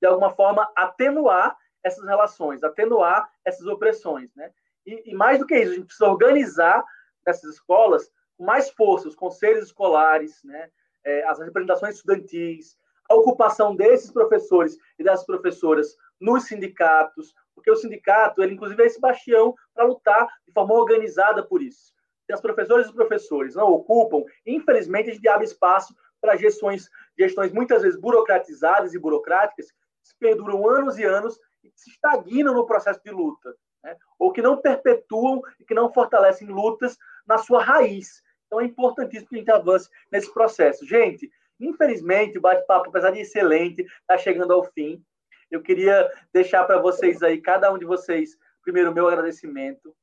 de 0.00 0.08
alguma 0.08 0.30
forma, 0.30 0.66
atenuar 0.74 1.54
essas 1.84 2.02
relações, 2.02 2.64
atenuar 2.64 3.30
essas 3.44 3.66
opressões. 3.66 4.34
Né? 4.34 4.50
E, 4.86 5.10
e, 5.10 5.14
mais 5.14 5.38
do 5.38 5.46
que 5.46 5.54
isso, 5.54 5.72
a 5.72 5.74
gente 5.74 5.86
precisa 5.86 6.08
organizar 6.08 6.82
essas 7.26 7.56
escolas 7.56 8.10
com 8.38 8.44
mais 8.44 8.70
força, 8.70 9.06
os 9.06 9.14
conselhos 9.14 9.66
escolares, 9.66 10.42
né? 10.44 10.70
É, 11.04 11.24
as 11.28 11.38
representações 11.38 11.96
estudantis, 11.96 12.76
a 13.08 13.14
ocupação 13.14 13.76
desses 13.76 14.10
professores 14.10 14.76
e 14.98 15.04
dessas 15.04 15.24
professoras 15.24 15.96
nos 16.20 16.44
sindicatos, 16.44 17.32
porque 17.54 17.70
o 17.70 17.76
sindicato, 17.76 18.42
ele 18.42 18.54
inclusive 18.54 18.82
é 18.82 18.86
esse 18.86 19.00
bastião 19.00 19.54
para 19.72 19.84
lutar 19.84 20.26
de 20.44 20.52
forma 20.52 20.74
organizada 20.74 21.46
por 21.46 21.62
isso 21.62 21.95
se 22.26 22.32
as 22.32 22.40
professoras 22.40 22.86
e 22.86 22.88
os 22.88 22.94
professores 22.94 23.54
não 23.54 23.68
ocupam, 23.68 24.24
infelizmente 24.44 25.10
a 25.10 25.14
gente 25.14 25.28
abre 25.28 25.46
espaço 25.46 25.94
para 26.20 26.36
gestões, 26.36 26.90
gestões 27.16 27.52
muitas 27.52 27.82
vezes 27.82 27.98
burocratizadas 27.98 28.94
e 28.94 28.98
burocráticas, 28.98 29.70
que 29.70 30.18
perduram 30.18 30.68
anos 30.68 30.98
e 30.98 31.04
anos 31.04 31.38
e 31.62 31.70
que 31.70 31.80
se 31.80 31.90
estagnam 31.90 32.52
no 32.52 32.66
processo 32.66 33.00
de 33.04 33.10
luta, 33.10 33.54
né? 33.82 33.96
ou 34.18 34.32
que 34.32 34.42
não 34.42 34.60
perpetuam 34.60 35.40
e 35.60 35.64
que 35.64 35.74
não 35.74 35.92
fortalecem 35.92 36.48
lutas 36.48 36.96
na 37.26 37.38
sua 37.38 37.62
raiz. 37.62 38.22
Então 38.46 38.60
é 38.60 38.64
importantíssimo 38.64 39.28
que 39.28 39.36
a 39.36 39.38
gente 39.38 39.50
avance 39.50 39.88
nesse 40.10 40.32
processo. 40.32 40.86
Gente, 40.86 41.30
infelizmente 41.60 42.38
o 42.38 42.40
bate-papo, 42.40 42.88
apesar 42.88 43.10
de 43.10 43.20
excelente, 43.20 43.82
está 44.00 44.18
chegando 44.18 44.52
ao 44.52 44.64
fim. 44.64 45.02
Eu 45.50 45.62
queria 45.62 46.10
deixar 46.32 46.64
para 46.64 46.80
vocês 46.80 47.22
aí, 47.22 47.40
cada 47.40 47.72
um 47.72 47.78
de 47.78 47.84
vocês, 47.84 48.36
primeiro, 48.62 48.92
meu 48.92 49.06
agradecimento 49.08 49.94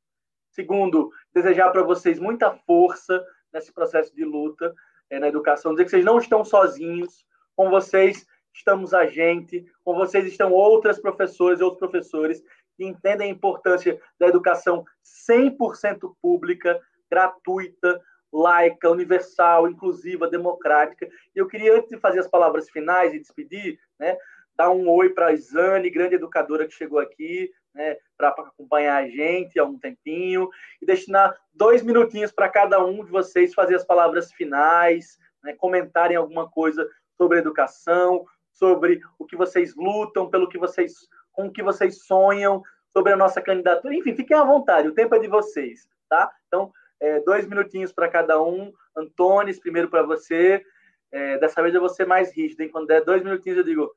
Segundo, 0.54 1.12
desejar 1.34 1.72
para 1.72 1.82
vocês 1.82 2.20
muita 2.20 2.51
força 2.51 3.26
nesse 3.51 3.74
processo 3.74 4.16
de 4.16 4.24
luta 4.24 4.74
é, 5.10 5.20
na 5.20 5.28
educação, 5.28 5.72
dizer 5.72 5.86
que 5.86 5.91
vocês 5.91 6.06
não 6.06 6.20
estão 6.20 6.45
sozinhos, 6.45 7.26
com 7.56 7.72
vocês 7.72 8.26
estamos 8.54 8.93
a 8.93 9.08
gente, 9.08 9.66
com 9.84 9.95
vocês 9.95 10.26
estão 10.26 10.51
outras 10.51 10.99
professoras 10.99 11.60
e 11.60 11.64
outros 11.64 11.80
professores 11.80 12.43
que 12.78 12.86
entendem 12.86 13.30
a 13.30 13.34
importância 13.34 13.99
da 14.20 14.28
educação 14.28 14.86
100% 15.28 16.16
pública, 16.22 16.80
gratuita, 17.10 17.99
laica, 18.32 18.91
universal, 18.91 19.68
inclusiva, 19.68 20.30
democrática. 20.30 21.08
E 21.36 21.39
eu 21.39 21.47
queria, 21.47 21.76
antes 21.76 21.89
de 21.89 21.97
fazer 21.97 22.20
as 22.20 22.28
palavras 22.28 22.70
finais 22.70 23.12
e 23.12 23.20
despedir, 23.20 23.80
né, 23.99 24.16
dar 24.56 24.70
um 24.70 24.88
oi 24.88 25.10
para 25.10 25.28
a 25.28 25.34
Isane, 25.34 25.89
grande 25.89 26.16
educadora 26.16 26.68
que 26.68 26.74
chegou 26.74 26.99
aqui, 26.99 27.51
né, 27.74 27.97
para 28.17 28.30
acompanhar 28.30 29.03
a 29.03 29.07
gente 29.07 29.59
há 29.59 29.63
um 29.63 29.78
tempinho, 29.78 30.49
e 30.82 30.86
destinar 30.86 31.36
dois 31.53 31.82
minutinhos 31.84 32.32
para 32.32 32.49
cada 32.49 32.84
um 32.84 33.03
de 33.03 33.11
vocês 33.11 33.53
fazer 33.53 33.76
as 33.76 33.86
palavras 33.86 34.32
finais, 34.32 35.17
né, 35.43 35.53
comentarem 35.53 36.17
alguma 36.17 36.49
coisa 36.49 36.88
sobre 37.17 37.39
educação, 37.39 38.26
sobre 38.51 39.01
o 39.17 39.26
que 39.26 39.36
vocês 39.36 39.76
lutam, 39.76 40.30
pelo 40.30 40.47
que 40.47 40.57
vocês, 40.57 40.93
com 41.32 41.47
o 41.47 41.51
que 41.51 41.63
vocês 41.63 42.05
sonham, 42.05 42.61
sobre 42.91 43.11
a 43.11 43.17
nossa 43.17 43.41
candidatura. 43.41 43.95
Enfim, 43.95 44.15
fiquem 44.15 44.38
à 44.38 44.43
vontade, 44.43 44.88
o 44.88 44.93
tempo 44.93 45.15
é 45.15 45.19
de 45.19 45.28
vocês, 45.28 45.88
tá? 46.07 46.32
Então, 46.47 46.71
é, 46.99 47.19
dois 47.19 47.45
minutinhos 47.47 47.91
para 47.91 48.07
cada 48.07 48.41
um. 48.41 48.71
Antônio, 48.95 49.59
primeiro 49.59 49.89
para 49.89 50.03
você. 50.03 50.63
É, 51.11 51.38
dessa 51.38 51.61
vez 51.61 51.76
eu 51.76 51.82
vou 51.82 51.89
ser 51.89 52.07
mais 52.07 52.34
rígido, 52.36 52.61
hein? 52.61 52.69
Quando 52.69 52.88
der 52.88 53.03
dois 53.03 53.21
minutinhos, 53.21 53.57
eu 53.57 53.63
digo, 53.63 53.93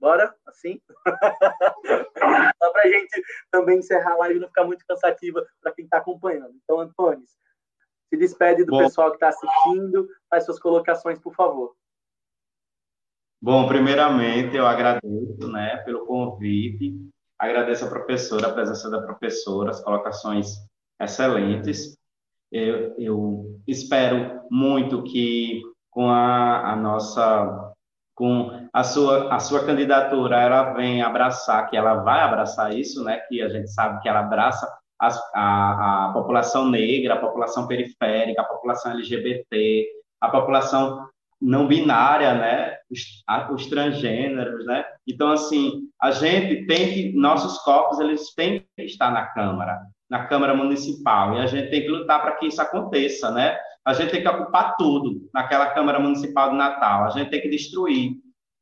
bora? 0.00 0.34
Assim? 0.46 0.80
Só 2.62 2.72
para 2.72 2.82
a 2.82 2.88
gente 2.88 3.22
também 3.50 3.78
encerrar 3.78 4.12
a 4.12 4.16
live 4.18 4.36
e 4.36 4.40
não 4.40 4.48
ficar 4.48 4.64
muito 4.64 4.84
cansativa 4.86 5.46
para 5.60 5.72
quem 5.72 5.84
está 5.84 5.98
acompanhando. 5.98 6.54
Então, 6.62 6.80
Antônio, 6.80 7.24
se 8.08 8.16
despede 8.16 8.64
do 8.64 8.70
Bom. 8.70 8.78
pessoal 8.78 9.10
que 9.10 9.16
está 9.16 9.28
assistindo, 9.28 10.08
faz 10.30 10.44
suas 10.44 10.58
colocações, 10.58 11.18
por 11.18 11.34
favor. 11.34 11.74
Bom, 13.40 13.68
primeiramente 13.68 14.56
eu 14.56 14.66
agradeço, 14.66 15.48
né, 15.52 15.76
pelo 15.78 16.06
convite, 16.06 16.96
agradeço 17.38 17.84
a 17.84 17.88
professora, 17.88 18.48
a 18.48 18.52
presença 18.52 18.90
da 18.90 19.02
professora, 19.02 19.70
as 19.70 19.82
colocações 19.82 20.56
excelentes. 21.00 21.96
Eu, 22.50 22.94
eu 22.98 23.60
espero 23.66 24.40
muito 24.50 25.02
que 25.02 25.62
com 25.90 26.08
a, 26.08 26.72
a, 26.72 26.76
nossa, 26.76 27.65
com 28.16 28.66
a 28.72 28.82
sua, 28.82 29.32
a 29.32 29.38
sua 29.38 29.64
candidatura, 29.66 30.40
ela 30.40 30.72
venha 30.72 31.06
abraçar, 31.06 31.68
que 31.68 31.76
ela 31.76 31.96
vai 31.96 32.20
abraçar 32.20 32.74
isso, 32.74 33.04
né, 33.04 33.18
que 33.28 33.42
a 33.42 33.48
gente 33.50 33.68
sabe 33.70 34.00
que 34.00 34.08
ela 34.08 34.20
abraça 34.20 34.66
a, 34.98 35.08
a, 35.34 36.06
a 36.06 36.12
população 36.14 36.68
negra, 36.70 37.14
a 37.14 37.20
população 37.20 37.66
periférica, 37.68 38.40
a 38.40 38.46
população 38.46 38.92
LGBT, 38.92 39.86
a 40.18 40.30
população 40.30 41.06
não 41.38 41.68
binária, 41.68 42.32
né, 42.32 42.78
os, 42.90 43.00
os, 43.52 43.66
transgêneros, 43.66 44.64
né, 44.64 44.82
então, 45.06 45.30
assim, 45.30 45.82
a 46.00 46.10
gente 46.10 46.66
tem 46.66 46.94
que, 46.94 47.12
nossos 47.12 47.58
corpos, 47.58 48.00
eles 48.00 48.34
têm 48.34 48.64
que 48.76 48.84
estar 48.84 49.10
na 49.10 49.26
Câmara, 49.26 49.78
na 50.08 50.26
Câmara 50.26 50.54
Municipal, 50.54 51.34
e 51.34 51.40
a 51.40 51.46
gente 51.46 51.70
tem 51.70 51.82
que 51.82 51.88
lutar 51.88 52.22
para 52.22 52.32
que 52.32 52.46
isso 52.46 52.62
aconteça, 52.62 53.30
né, 53.30 53.58
a 53.84 53.92
gente 53.92 54.10
tem 54.10 54.22
que 54.22 54.28
ocupar 54.28 54.76
tudo 54.76 55.28
naquela 55.32 55.70
Câmara 55.70 56.00
Municipal 56.00 56.50
de 56.50 56.56
Natal, 56.56 57.04
a 57.04 57.10
gente 57.10 57.30
tem 57.30 57.40
que 57.40 57.48
destruir, 57.48 58.12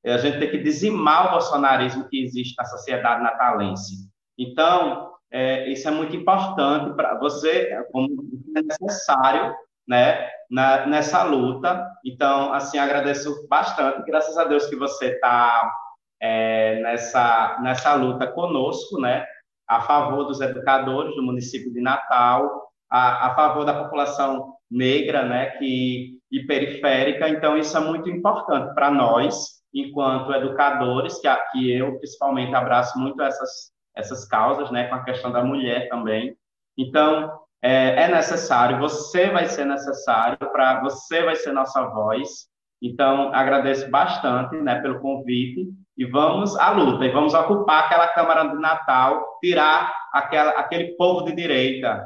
a 0.05 0.19
gente 0.19 0.39
tem 0.39 0.51
que 0.51 0.59
dizimar 0.59 1.29
o 1.29 1.31
bolsonarismo 1.33 2.09
que 2.09 2.23
existe 2.23 2.55
na 2.59 2.65
sociedade 2.67 3.23
natalense. 3.23 3.95
Então, 4.39 5.13
é, 5.31 5.69
isso 5.71 5.89
é 5.89 5.91
muito 5.91 6.15
importante 6.15 6.95
para 6.95 7.19
você, 7.19 7.83
como 7.91 8.09
é 8.57 8.63
necessário, 8.63 9.55
né, 9.89 10.29
na, 10.51 10.87
nessa 10.87 11.23
luta. 11.23 11.91
Então, 12.05 12.53
assim, 12.53 12.79
agradeço 12.79 13.47
bastante. 13.49 14.05
Graças 14.05 14.37
a 14.37 14.45
Deus 14.45 14.67
que 14.67 14.77
você 14.77 15.07
está 15.07 15.73
é, 16.21 16.81
nessa, 16.83 17.59
nessa 17.63 17.95
luta 17.95 18.27
conosco, 18.27 19.01
né, 19.01 19.27
a 19.69 19.81
favor 19.83 20.25
dos 20.25 20.41
educadores 20.41 21.15
do 21.17 21.23
município 21.23 21.73
de 21.73 21.81
Natal, 21.81 22.71
a, 22.91 23.29
a 23.29 23.35
favor 23.35 23.65
da 23.65 23.85
população 23.85 24.55
negra, 24.71 25.25
né, 25.25 25.51
que, 25.59 26.19
e 26.31 26.47
periférica. 26.47 27.29
Então, 27.29 27.57
isso 27.57 27.77
é 27.77 27.81
muito 27.81 28.09
importante 28.09 28.75
para 28.75 28.91
nós, 28.91 29.63
enquanto 29.73 30.33
educadores, 30.33 31.21
que, 31.21 31.29
que 31.53 31.73
eu, 31.73 31.99
principalmente, 31.99 32.55
abraço 32.55 32.99
muito 32.99 33.23
essas, 33.23 33.73
essas 33.97 34.27
causas, 34.27 34.71
né, 34.71 34.89
com 34.89 34.97
a 34.97 35.05
questão 35.05 35.31
da 35.33 35.45
mulher 35.45 35.89
também. 35.89 36.37
Então, 36.77 37.41
é, 37.63 38.05
é 38.05 38.09
necessário, 38.09 38.79
você 38.79 39.31
vai 39.31 39.47
ser 39.47 39.65
necessário, 39.65 40.37
para 40.53 40.81
você 40.81 41.23
vai 41.23 41.37
ser 41.37 41.53
nossa 41.53 41.83
voz. 41.89 42.49
Então, 42.85 43.35
agradeço 43.35 43.91
bastante 43.91 44.57
né, 44.57 44.79
pelo 44.83 45.01
convite 45.01 45.73
e 45.97 46.05
vamos 46.05 46.55
à 46.57 46.71
luta, 46.71 47.07
e 47.07 47.11
vamos 47.11 47.33
ocupar 47.33 47.85
aquela 47.85 48.09
Câmara 48.09 48.45
de 48.49 48.61
Natal, 48.61 49.39
tirar 49.43 49.91
aquela, 50.13 50.51
aquele 50.51 50.95
povo 50.95 51.25
de 51.25 51.35
direita. 51.35 52.05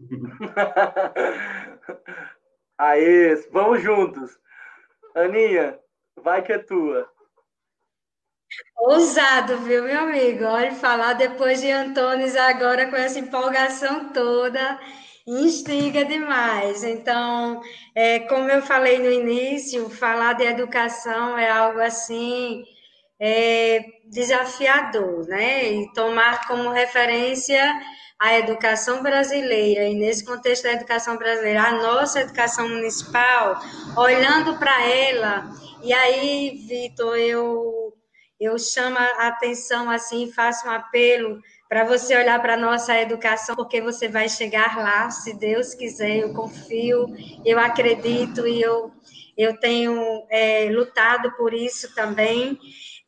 Aê, 2.76 3.36
vamos 3.52 3.80
juntos. 3.80 4.36
Aninha, 5.14 5.78
vai 6.20 6.42
que 6.42 6.52
é 6.52 6.58
tua. 6.58 7.08
Ousado, 8.78 9.58
viu, 9.58 9.84
meu 9.84 10.00
amigo? 10.00 10.44
Olha, 10.44 10.74
falar 10.74 11.12
depois 11.12 11.60
de 11.60 11.70
Antônio 11.70 12.26
agora 12.40 12.90
com 12.90 12.96
essa 12.96 13.20
empolgação 13.20 14.12
toda, 14.12 14.76
instiga 15.26 16.04
demais. 16.04 16.84
Então, 16.84 17.60
é, 17.94 18.20
como 18.20 18.50
eu 18.50 18.62
falei 18.62 18.98
no 18.98 19.10
início, 19.10 19.90
falar 19.90 20.34
de 20.34 20.44
educação 20.44 21.36
é 21.36 21.50
algo 21.50 21.80
assim 21.80 22.64
é, 23.18 23.84
desafiador, 24.06 25.26
né? 25.26 25.72
E 25.72 25.92
tomar 25.92 26.46
como 26.46 26.70
referência 26.70 27.74
a 28.18 28.38
educação 28.38 29.02
brasileira, 29.02 29.84
e 29.84 29.94
nesse 29.94 30.24
contexto 30.24 30.62
da 30.62 30.72
educação 30.72 31.18
brasileira, 31.18 31.64
a 31.64 31.72
nossa 31.72 32.20
educação 32.20 32.66
municipal, 32.66 33.60
olhando 33.94 34.58
para 34.58 34.82
ela, 34.86 35.50
e 35.82 35.92
aí, 35.92 36.64
Vitor, 36.66 37.16
eu 37.16 37.92
eu 38.38 38.58
chamo 38.58 38.98
a 38.98 39.28
atenção 39.28 39.90
assim, 39.90 40.30
faço 40.30 40.66
um 40.68 40.70
apelo 40.70 41.40
para 41.68 41.84
você 41.84 42.16
olhar 42.16 42.40
para 42.40 42.54
a 42.54 42.58
nossa 42.58 42.98
educação, 43.00 43.56
porque 43.56 43.80
você 43.80 44.08
vai 44.08 44.28
chegar 44.28 44.76
lá, 44.76 45.10
se 45.10 45.34
Deus 45.34 45.74
quiser, 45.74 46.18
eu 46.18 46.32
confio, 46.32 47.06
eu 47.44 47.58
acredito 47.58 48.46
e 48.46 48.62
eu, 48.62 48.92
eu 49.36 49.58
tenho 49.58 50.26
é, 50.30 50.68
lutado 50.70 51.32
por 51.36 51.52
isso 51.52 51.94
também. 51.94 52.58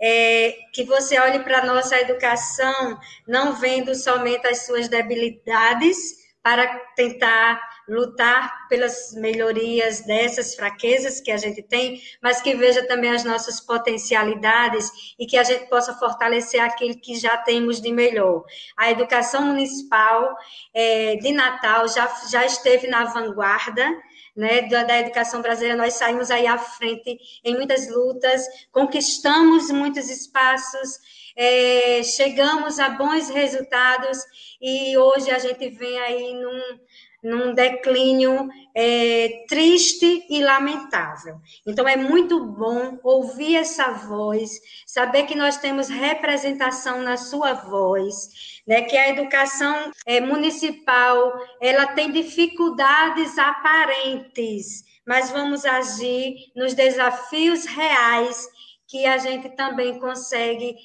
É, 0.01 0.57
que 0.73 0.85
você 0.85 1.19
olhe 1.19 1.41
para 1.41 1.59
a 1.59 1.67
nossa 1.67 1.99
educação, 2.01 2.99
não 3.27 3.55
vendo 3.55 3.97
somente 3.97 4.47
as 4.47 4.65
suas 4.65 4.89
debilidades, 4.89 6.19
para 6.43 6.67
tentar 6.95 7.61
lutar 7.89 8.69
pelas 8.69 9.15
melhorias 9.15 10.03
dessas 10.03 10.55
fraquezas 10.55 11.21
que 11.21 11.31
a 11.31 11.37
gente 11.37 11.63
tem, 11.63 12.01
mas 12.23 12.43
que 12.43 12.55
veja 12.55 12.87
também 12.87 13.11
as 13.11 13.25
nossas 13.25 13.61
potencialidades 13.61 15.15
e 15.19 15.27
que 15.27 15.39
a 15.39 15.43
gente 15.43 15.69
possa 15.69 15.95
fortalecer 15.95 16.63
aquilo 16.63 17.01
que 17.01 17.15
já 17.15 17.37
temos 17.39 17.81
de 17.81 17.91
melhor. 17.91 18.45
A 18.77 18.91
educação 18.91 19.43
municipal 19.43 20.37
é, 20.75 21.17
de 21.17 21.33
Natal 21.33 21.89
já, 21.89 22.07
já 22.31 22.45
esteve 22.45 22.87
na 22.87 23.05
vanguarda, 23.07 23.89
né, 24.37 24.63
da, 24.69 25.01
educação 25.01 25.43
brasileira, 25.43 25.77
nós 25.77 25.95
saímos 25.95 26.31
aí 26.31 26.47
à 26.47 26.57
frente 26.57 27.19
em 27.43 27.57
muitas 27.57 27.91
lutas, 27.91 28.47
conquistamos 28.71 29.69
muitos 29.73 30.09
espaços, 30.09 31.01
é, 31.37 32.03
chegamos 32.05 32.79
a 32.79 32.91
bons 32.91 33.29
resultados 33.31 34.19
e 34.61 34.97
hoje 34.97 35.31
a 35.33 35.41
gente 35.41 35.69
vem 35.71 35.99
aí 35.99 36.35
num, 36.35 36.79
num 37.23 37.53
declínio 37.53 38.49
é, 38.75 39.45
triste 39.49 40.25
e 40.31 40.41
lamentável. 40.41 41.37
Então, 41.67 41.87
é 41.89 41.97
muito 41.97 42.45
bom 42.45 42.99
ouvir 43.03 43.57
essa 43.57 43.91
voz, 43.91 44.61
saber 44.87 45.25
que 45.25 45.35
nós 45.35 45.57
temos 45.57 45.89
representação 45.89 47.03
na 47.03 47.17
sua 47.17 47.55
voz, 47.55 48.61
né, 48.67 48.83
que 48.83 48.97
a 48.97 49.09
educação 49.09 49.91
é, 50.07 50.21
municipal 50.21 51.33
ela 51.61 51.87
tem 51.87 52.13
dificuldades 52.13 53.37
aparentes, 53.39 54.85
mas 55.07 55.31
vamos 55.31 55.65
agir 55.65 56.53
nos 56.55 56.75
desafios 56.75 57.65
reais 57.65 58.47
que 58.87 59.07
a 59.07 59.19
gente 59.19 59.51
também 59.51 59.99
consegue 59.99 60.77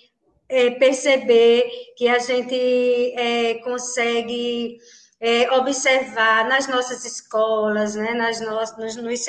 é, 0.50 0.72
perceber, 0.72 1.70
que 1.98 2.08
a 2.08 2.20
gente 2.20 3.14
é, 3.18 3.56
consegue 3.56 4.78
é, 5.24 5.50
observar 5.54 6.50
nas 6.50 6.68
nossas 6.68 7.06
escolas, 7.06 7.96
né, 7.96 8.14
nas 8.14 8.42
no, 8.42 8.52
nos, 8.52 8.96
nos, 8.98 9.26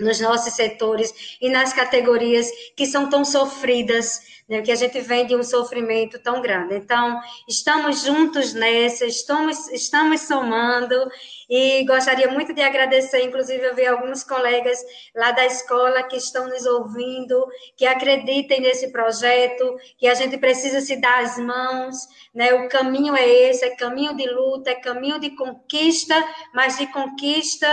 nos 0.00 0.20
nossos 0.20 0.52
setores 0.52 1.38
e 1.40 1.48
nas 1.48 1.72
categorias 1.72 2.50
que 2.74 2.84
são 2.84 3.08
tão 3.08 3.24
sofridas 3.24 4.20
né, 4.48 4.62
que 4.62 4.72
a 4.72 4.76
gente 4.76 5.00
vem 5.00 5.26
de 5.26 5.36
um 5.36 5.42
sofrimento 5.42 6.18
tão 6.18 6.40
grande. 6.40 6.74
Então, 6.74 7.20
estamos 7.46 8.02
juntos 8.02 8.54
nessa, 8.54 9.04
estamos, 9.04 9.68
estamos 9.68 10.22
somando, 10.22 10.94
e 11.48 11.82
gostaria 11.86 12.30
muito 12.30 12.52
de 12.52 12.60
agradecer, 12.60 13.24
inclusive, 13.24 13.64
eu 13.64 13.74
vi 13.74 13.86
alguns 13.86 14.22
colegas 14.22 14.78
lá 15.14 15.30
da 15.32 15.46
escola 15.46 16.02
que 16.02 16.16
estão 16.16 16.46
nos 16.46 16.66
ouvindo, 16.66 17.46
que 17.74 17.86
acreditem 17.86 18.60
nesse 18.60 18.92
projeto, 18.92 19.76
que 19.96 20.06
a 20.06 20.14
gente 20.14 20.36
precisa 20.36 20.82
se 20.82 21.00
dar 21.00 21.22
as 21.24 21.38
mãos, 21.38 21.96
né? 22.34 22.52
O 22.52 22.68
caminho 22.68 23.16
é 23.16 23.26
esse, 23.26 23.64
é 23.64 23.74
caminho 23.76 24.14
de 24.14 24.28
luta, 24.28 24.70
é 24.70 24.74
caminho 24.74 25.18
de 25.18 25.30
conquista, 25.30 26.14
mas 26.52 26.76
de 26.76 26.86
conquista 26.88 27.66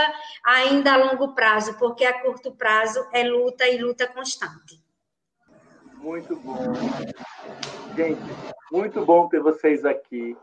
ainda 0.45 0.93
a 0.93 0.97
longo 0.97 1.35
prazo, 1.35 1.77
porque 1.77 2.05
a 2.05 2.21
curto 2.21 2.53
prazo 2.53 3.05
é 3.11 3.23
luta 3.23 3.67
e 3.67 3.77
luta 3.77 4.07
constante. 4.07 4.84
Muito 6.05 6.35
bom. 6.35 6.55
Gente, 7.97 8.21
muito 8.71 9.03
bom 9.03 9.27
ter 9.27 9.39
vocês 9.39 9.83
aqui. 9.83 10.37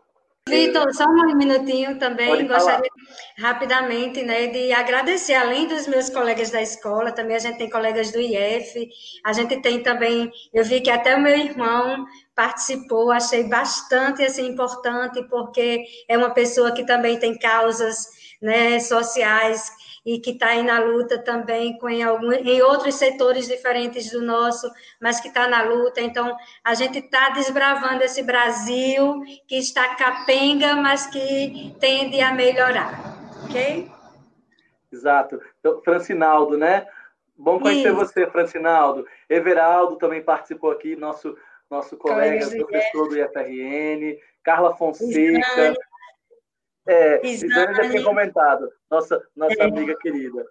Vitor, 0.49 0.93
só 0.93 1.05
um 1.05 1.37
minutinho 1.37 2.01
também, 2.01 2.49
gostaria 2.49 2.91
rapidamente 3.39 4.25
né, 4.25 4.49
de 4.49 4.73
agradecer, 4.73 5.35
além 5.35 5.69
dos 5.69 5.87
meus 5.87 6.11
colegas 6.11 6.51
da 6.51 6.61
escola, 6.61 7.13
também 7.13 7.37
a 7.37 7.39
gente 7.39 7.59
tem 7.59 7.71
colegas 7.71 8.11
do 8.11 8.19
IF, 8.19 8.89
a 9.25 9.33
gente 9.33 9.63
tem 9.63 9.85
também, 9.85 10.33
eu 10.53 10.65
vi 10.65 10.81
que 10.81 10.91
até 10.91 11.15
o 11.15 11.23
meu 11.23 11.39
irmão 11.39 12.05
participou, 12.35 13.13
achei 13.13 13.45
bastante 13.45 14.25
assim, 14.25 14.49
importante, 14.49 15.23
porque 15.31 15.85
é 16.09 16.19
uma 16.19 16.31
pessoa 16.31 16.73
que 16.73 16.85
também 16.85 17.21
tem 17.21 17.39
causas 17.39 18.09
né, 18.43 18.81
sociais 18.81 19.71
e 20.05 20.19
que 20.19 20.31
está 20.31 20.49
aí 20.49 20.63
na 20.63 20.81
luta 20.81 21.19
também 21.19 21.79
com 21.79 21.89
em, 21.89 22.03
algum, 22.03 22.33
em 22.33 22.61
outros 22.63 22.97
setores 22.97 23.47
diferentes 23.47 24.11
do 24.11 24.21
nosso, 24.21 24.71
mas 25.01 25.21
que 25.21 25.29
está 25.29 25.47
na 25.49 25.63
luta. 25.63 26.01
Então, 26.01 26.37
a 26.65 26.75
gente 26.75 26.99
está 26.99 27.31
desbravando 27.31 28.03
esse 28.03 28.23
Brasil 28.23 29.23
que 29.47 29.57
está 29.57 29.95
capenga, 29.95 30.77
mas 30.77 31.07
que 31.07 31.75
tende 31.79 32.21
a 32.21 32.33
melhorar. 32.33 33.01
Ok? 33.45 33.91
Exato. 34.93 35.41
Então, 35.61 35.81
Francinaldo, 35.83 36.59
né? 36.59 36.87
Bom 37.37 37.59
conhecer 37.59 37.89
Isso. 37.89 37.97
você, 37.97 38.27
Francinaldo. 38.27 39.07
Everaldo 39.29 39.97
também 39.97 40.23
participou 40.23 40.71
aqui, 40.71 40.95
nosso, 40.97 41.37
nosso 41.71 41.97
colega, 41.97 42.49
professor 42.51 43.09
do 43.09 43.17
IFRN. 43.17 44.19
Carla 44.43 44.75
Fonseca. 44.75 45.75
É, 46.87 47.27
Isane 47.27 47.75
já 47.75 47.89
tinha 47.89 48.03
comentado, 48.03 48.69
nossa, 48.91 49.25
nossa 49.37 49.63
é. 49.63 49.65
amiga 49.65 49.97
querida. 49.97 50.45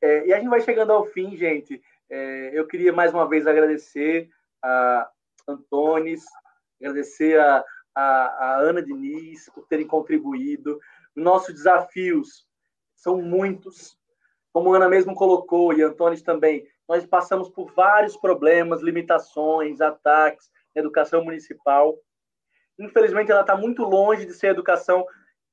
É, 0.00 0.26
e 0.26 0.32
a 0.32 0.38
gente 0.38 0.48
vai 0.48 0.60
chegando 0.60 0.92
ao 0.92 1.04
fim, 1.06 1.36
gente. 1.36 1.82
É, 2.08 2.50
eu 2.52 2.66
queria 2.66 2.92
mais 2.92 3.12
uma 3.12 3.28
vez 3.28 3.46
agradecer 3.46 4.30
a 4.62 5.10
Antones, 5.48 6.24
agradecer 6.80 7.38
a, 7.40 7.64
a, 7.94 8.02
a 8.02 8.56
Ana 8.58 8.82
Diniz 8.82 9.50
por 9.52 9.66
terem 9.66 9.86
contribuído. 9.86 10.78
Nossos 11.14 11.54
desafios 11.54 12.46
são 12.94 13.20
muitos. 13.20 13.98
Como 14.52 14.72
a 14.72 14.76
Ana 14.76 14.88
mesmo 14.88 15.14
colocou, 15.14 15.72
e 15.72 15.82
Antones 15.82 16.22
também, 16.22 16.66
nós 16.88 17.04
passamos 17.04 17.50
por 17.50 17.72
vários 17.74 18.16
problemas, 18.16 18.80
limitações, 18.80 19.80
ataques 19.80 20.50
na 20.74 20.80
educação 20.80 21.22
municipal. 21.24 21.98
Infelizmente, 22.78 23.30
ela 23.30 23.42
está 23.42 23.56
muito 23.56 23.82
longe 23.82 24.24
de 24.24 24.32
ser 24.32 24.48
educação 24.48 25.04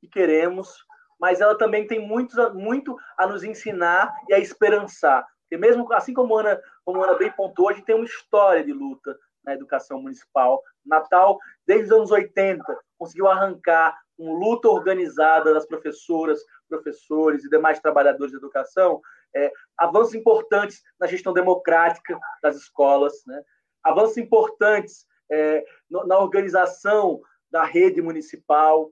que 0.06 0.12
queremos, 0.12 0.86
mas 1.20 1.41
ela 1.41 1.58
também 1.58 1.88
tem 1.88 2.06
muito, 2.06 2.36
muito 2.53 2.95
a 3.18 3.28
nos 3.28 3.43
ensinar 3.43 4.14
e 4.30 4.34
a 4.34 4.39
esperançar. 4.39 5.26
Porque 5.41 5.58
mesmo 5.58 5.91
assim 5.93 6.14
como 6.14 6.38
a 6.38 6.41
Ana, 6.41 6.62
como 6.84 7.01
a 7.01 7.08
Ana 7.08 7.18
bem 7.18 7.32
pontuou, 7.32 7.70
a 7.70 7.74
gente 7.74 7.86
tem 7.86 7.95
uma 7.95 8.06
história 8.06 8.64
de 8.64 8.74
luta 8.74 9.18
na 9.43 9.53
educação 9.53 10.01
municipal. 10.01 10.62
Natal, 10.86 11.38
desde 11.66 11.86
os 11.86 11.91
anos 11.91 12.12
80, 12.12 12.64
conseguiu 12.97 13.28
arrancar 13.28 13.97
uma 14.18 14.38
luta 14.38 14.68
organizada 14.68 15.53
das 15.53 15.66
professoras, 15.66 16.39
professores 16.68 17.43
e 17.43 17.49
demais 17.49 17.80
trabalhadores 17.80 18.32
de 18.32 18.38
educação, 18.38 19.01
é, 19.36 19.51
avanços 19.78 20.16
importantes 20.16 20.82
na 20.99 21.08
gestão 21.08 21.34
democrática 21.34 22.18
das 22.41 22.56
escolas, 22.56 23.14
né? 23.28 23.41
avanços 23.84 24.18
importantes 24.18 25.06
é, 25.32 25.64
na 25.89 26.18
organização 26.18 27.22
da 27.51 27.64
rede 27.64 28.01
municipal, 28.01 28.91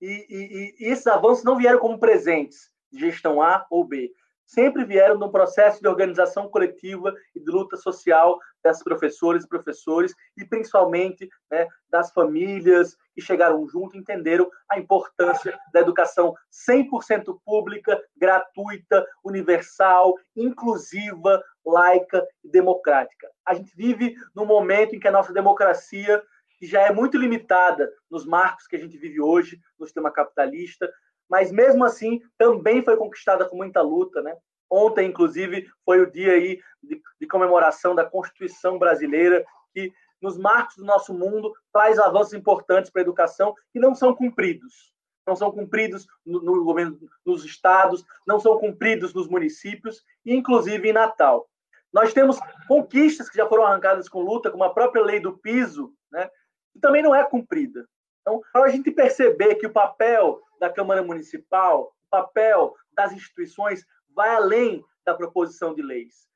e, 0.00 0.26
e, 0.28 0.74
e 0.80 0.88
esses 0.90 1.06
avanços 1.06 1.44
não 1.44 1.56
vieram 1.56 1.78
como 1.78 1.98
presentes 1.98 2.70
de 2.92 3.00
gestão 3.00 3.42
A 3.42 3.66
ou 3.70 3.84
B, 3.84 4.10
sempre 4.46 4.84
vieram 4.84 5.18
num 5.18 5.30
processo 5.30 5.80
de 5.80 5.88
organização 5.88 6.48
coletiva 6.48 7.12
e 7.34 7.40
de 7.40 7.50
luta 7.50 7.76
social 7.76 8.38
das 8.62 8.82
professoras 8.82 9.44
e 9.44 9.48
professores 9.48 10.14
e 10.36 10.44
principalmente 10.44 11.28
né, 11.50 11.66
das 11.90 12.12
famílias 12.12 12.96
que 13.14 13.20
chegaram 13.20 13.66
junto 13.68 13.96
e 13.96 14.00
entenderam 14.00 14.48
a 14.70 14.78
importância 14.78 15.58
da 15.72 15.80
educação 15.80 16.34
100% 16.68 17.38
pública, 17.44 18.00
gratuita, 18.16 19.04
universal, 19.24 20.14
inclusiva, 20.36 21.42
laica 21.64 22.24
e 22.44 22.48
democrática. 22.48 23.28
A 23.44 23.54
gente 23.54 23.74
vive 23.76 24.14
num 24.34 24.46
momento 24.46 24.94
em 24.94 25.00
que 25.00 25.08
a 25.08 25.12
nossa 25.12 25.32
democracia 25.32 26.22
que 26.58 26.66
já 26.66 26.82
é 26.82 26.92
muito 26.92 27.18
limitada 27.18 27.90
nos 28.10 28.24
marcos 28.24 28.66
que 28.66 28.76
a 28.76 28.78
gente 28.78 28.96
vive 28.98 29.20
hoje 29.20 29.58
no 29.78 29.86
sistema 29.86 30.10
capitalista, 30.10 30.90
mas 31.28 31.50
mesmo 31.50 31.84
assim 31.84 32.20
também 32.38 32.84
foi 32.84 32.96
conquistada 32.96 33.44
com 33.48 33.56
muita 33.56 33.82
luta, 33.82 34.22
né? 34.22 34.36
Ontem, 34.70 35.08
inclusive, 35.08 35.68
foi 35.84 36.00
o 36.00 36.10
dia 36.10 36.32
aí 36.32 36.60
de, 36.82 37.00
de 37.20 37.26
comemoração 37.26 37.94
da 37.94 38.04
Constituição 38.04 38.78
brasileira, 38.78 39.44
que 39.72 39.92
nos 40.20 40.36
marcos 40.36 40.76
do 40.76 40.84
nosso 40.84 41.14
mundo 41.14 41.52
traz 41.72 41.98
avanços 41.98 42.32
importantes 42.34 42.90
para 42.90 43.02
a 43.02 43.04
educação 43.04 43.54
que 43.72 43.78
não 43.78 43.94
são 43.94 44.14
cumpridos. 44.14 44.92
Não 45.26 45.36
são 45.36 45.50
cumpridos 45.50 46.06
no, 46.24 46.40
no 46.40 46.64
governo, 46.64 46.98
nos 47.24 47.44
estados, 47.44 48.04
não 48.26 48.40
são 48.40 48.58
cumpridos 48.58 49.12
nos 49.12 49.28
municípios 49.28 50.02
e, 50.24 50.34
inclusive, 50.34 50.88
em 50.88 50.92
Natal. 50.92 51.48
Nós 51.92 52.12
temos 52.12 52.38
conquistas 52.68 53.28
que 53.28 53.36
já 53.36 53.48
foram 53.48 53.64
arrancadas 53.64 54.08
com 54.08 54.20
luta, 54.20 54.50
como 54.50 54.64
a 54.64 54.72
própria 54.72 55.02
lei 55.02 55.20
do 55.20 55.36
piso, 55.38 55.92
né, 56.10 56.28
também 56.78 57.02
não 57.02 57.14
é 57.14 57.24
cumprida. 57.24 57.86
Então, 58.20 58.40
para 58.52 58.64
a 58.64 58.68
gente 58.68 58.90
perceber 58.90 59.54
que 59.56 59.66
o 59.66 59.72
papel 59.72 60.40
da 60.58 60.68
Câmara 60.68 61.02
Municipal, 61.02 61.84
o 61.84 62.10
papel 62.10 62.74
das 62.92 63.12
instituições 63.12 63.84
vai 64.14 64.34
além 64.34 64.84
da 65.04 65.14
proposição 65.14 65.74
de 65.74 65.82
leis. 65.82 66.26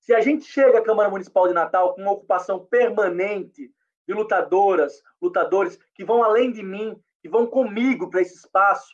Se 0.00 0.14
a 0.14 0.20
gente 0.20 0.44
chega 0.46 0.78
à 0.78 0.82
Câmara 0.82 1.10
Municipal 1.10 1.46
de 1.46 1.54
Natal 1.54 1.94
com 1.94 2.00
uma 2.00 2.12
ocupação 2.12 2.66
permanente 2.66 3.70
de 4.06 4.14
lutadoras, 4.14 5.02
lutadores 5.20 5.78
que 5.94 6.04
vão 6.04 6.24
além 6.24 6.50
de 6.50 6.62
mim, 6.62 6.98
que 7.20 7.28
vão 7.28 7.46
comigo 7.46 8.08
para 8.08 8.22
esse 8.22 8.34
espaço, 8.34 8.88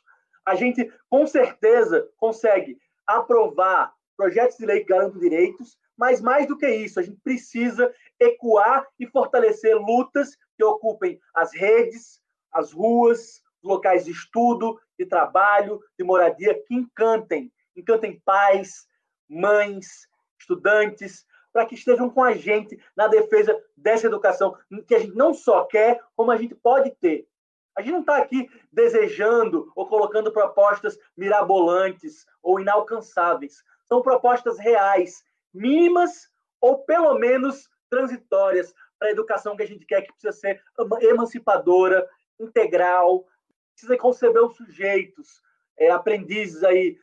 a 0.44 0.54
gente 0.54 0.92
com 1.08 1.26
certeza 1.26 2.08
consegue 2.16 2.76
aprovar 3.06 3.94
projetos 4.16 4.56
de 4.56 4.66
lei 4.66 4.80
que 4.80 4.88
garantam 4.88 5.20
direitos, 5.20 5.78
mas 5.96 6.20
mais 6.20 6.46
do 6.46 6.58
que 6.58 6.68
isso, 6.68 6.98
a 6.98 7.02
gente 7.02 7.20
precisa 7.22 7.92
ecoar 8.20 8.86
e 8.98 9.06
fortalecer 9.06 9.76
lutas 9.76 10.36
que 10.56 10.64
ocupem 10.64 11.20
as 11.34 11.52
redes, 11.54 12.20
as 12.52 12.72
ruas, 12.72 13.42
locais 13.62 14.04
de 14.04 14.12
estudo, 14.12 14.80
de 14.98 15.06
trabalho, 15.06 15.80
de 15.98 16.04
moradia, 16.04 16.62
que 16.66 16.74
encantem, 16.74 17.52
encantem 17.74 18.20
pais, 18.24 18.86
mães, 19.28 20.08
estudantes, 20.38 21.26
para 21.52 21.66
que 21.66 21.74
estejam 21.74 22.10
com 22.10 22.22
a 22.22 22.34
gente 22.34 22.78
na 22.96 23.06
defesa 23.06 23.56
dessa 23.76 24.06
educação 24.06 24.56
que 24.86 24.94
a 24.94 24.98
gente 24.98 25.14
não 25.14 25.32
só 25.32 25.64
quer, 25.64 26.00
como 26.16 26.30
a 26.30 26.36
gente 26.36 26.54
pode 26.54 26.90
ter. 27.00 27.28
A 27.76 27.80
gente 27.80 27.92
não 27.92 28.00
está 28.00 28.18
aqui 28.18 28.48
desejando 28.72 29.72
ou 29.74 29.86
colocando 29.86 30.32
propostas 30.32 30.98
mirabolantes 31.16 32.26
ou 32.42 32.60
inalcançáveis. 32.60 33.62
São 33.84 34.02
propostas 34.02 34.58
reais, 34.58 35.24
mínimas 35.52 36.28
ou 36.60 36.78
pelo 36.78 37.18
menos 37.18 37.68
transitórias 37.88 38.74
para 38.98 39.08
a 39.08 39.10
educação 39.12 39.56
que 39.56 39.62
a 39.62 39.66
gente 39.66 39.84
quer, 39.86 40.02
que 40.02 40.12
precisa 40.12 40.32
ser 40.32 40.62
emancipadora, 41.02 42.08
integral, 42.38 43.26
precisa 43.72 43.96
conceber 43.96 44.42
os 44.42 44.56
sujeitos, 44.56 45.42
é, 45.76 45.90
aprendizes 45.90 46.62
aí 46.62 46.98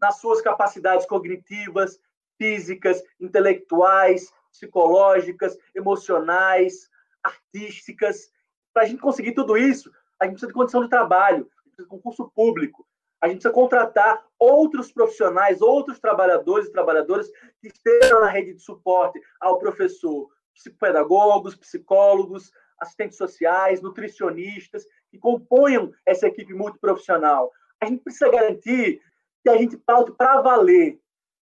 nas 0.00 0.20
suas 0.20 0.40
capacidades 0.40 1.06
cognitivas, 1.06 2.00
físicas, 2.36 3.02
intelectuais, 3.20 4.32
psicológicas, 4.52 5.56
emocionais, 5.74 6.90
artísticas. 7.22 8.30
Para 8.72 8.82
a 8.82 8.86
gente 8.86 9.00
conseguir 9.00 9.32
tudo 9.32 9.56
isso, 9.56 9.90
a 10.20 10.24
gente 10.24 10.34
precisa 10.34 10.48
de 10.48 10.54
condição 10.54 10.82
de 10.82 10.88
trabalho, 10.88 11.50
precisa 11.62 11.82
de 11.82 11.88
concurso 11.88 12.30
público, 12.34 12.86
a 13.20 13.28
gente 13.28 13.38
precisa 13.38 13.54
contratar 13.54 14.24
outros 14.38 14.92
profissionais, 14.92 15.62
outros 15.62 15.98
trabalhadores 15.98 16.68
e 16.68 16.72
trabalhadoras 16.72 17.30
que 17.60 17.68
estejam 17.68 18.20
na 18.20 18.28
rede 18.28 18.54
de 18.54 18.60
suporte 18.60 19.20
ao 19.40 19.58
professor, 19.58 20.28
psicopedagogos, 20.56 21.54
psicólogos, 21.54 22.50
assistentes 22.80 23.16
sociais, 23.16 23.80
nutricionistas, 23.80 24.84
que 25.10 25.18
componham 25.18 25.92
essa 26.04 26.26
equipe 26.26 26.52
multiprofissional. 26.52 27.52
A 27.80 27.86
gente 27.86 28.02
precisa 28.02 28.30
garantir 28.30 29.00
que 29.42 29.50
a 29.50 29.56
gente 29.56 29.76
paute 29.76 30.12
para 30.12 30.40
valer 30.40 31.00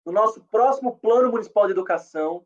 no 0.05 0.11
nosso 0.11 0.43
próximo 0.51 0.97
Plano 0.99 1.31
Municipal 1.31 1.65
de 1.65 1.73
Educação 1.73 2.45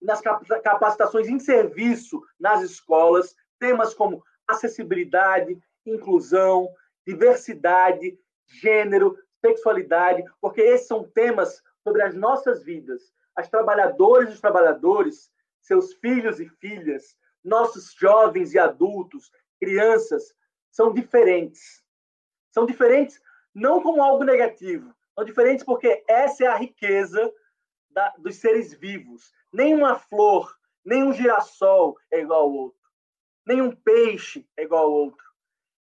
nas 0.00 0.20
capacitações 0.62 1.28
em 1.28 1.38
serviço 1.38 2.22
nas 2.38 2.62
escolas, 2.62 3.36
temas 3.58 3.92
como 3.94 4.24
acessibilidade, 4.48 5.58
inclusão, 5.86 6.68
diversidade, 7.06 8.18
gênero, 8.46 9.16
sexualidade, 9.44 10.24
porque 10.40 10.60
esses 10.60 10.86
são 10.86 11.04
temas 11.04 11.62
sobre 11.84 12.02
as 12.02 12.14
nossas 12.14 12.62
vidas. 12.62 13.12
As 13.36 13.48
trabalhadoras 13.48 14.30
e 14.30 14.32
os 14.32 14.40
trabalhadores, 14.40 15.29
seus 15.60 15.94
filhos 15.94 16.40
e 16.40 16.48
filhas, 16.48 17.16
nossos 17.44 17.92
jovens 17.94 18.52
e 18.54 18.58
adultos, 18.58 19.30
crianças, 19.58 20.34
são 20.70 20.92
diferentes. 20.92 21.82
São 22.50 22.66
diferentes 22.66 23.20
não 23.54 23.82
como 23.82 24.02
algo 24.02 24.24
negativo, 24.24 24.94
são 25.14 25.24
diferentes 25.24 25.64
porque 25.64 26.04
essa 26.08 26.44
é 26.44 26.46
a 26.46 26.56
riqueza 26.56 27.32
da, 27.90 28.10
dos 28.18 28.36
seres 28.36 28.72
vivos. 28.72 29.32
Nenhuma 29.52 29.96
flor, 29.96 30.56
nenhum 30.84 31.12
girassol 31.12 31.96
é 32.10 32.20
igual 32.20 32.42
ao 32.42 32.52
outro. 32.52 32.80
Nenhum 33.46 33.74
peixe 33.74 34.48
é 34.56 34.62
igual 34.62 34.84
ao 34.84 34.92
outro. 34.92 35.30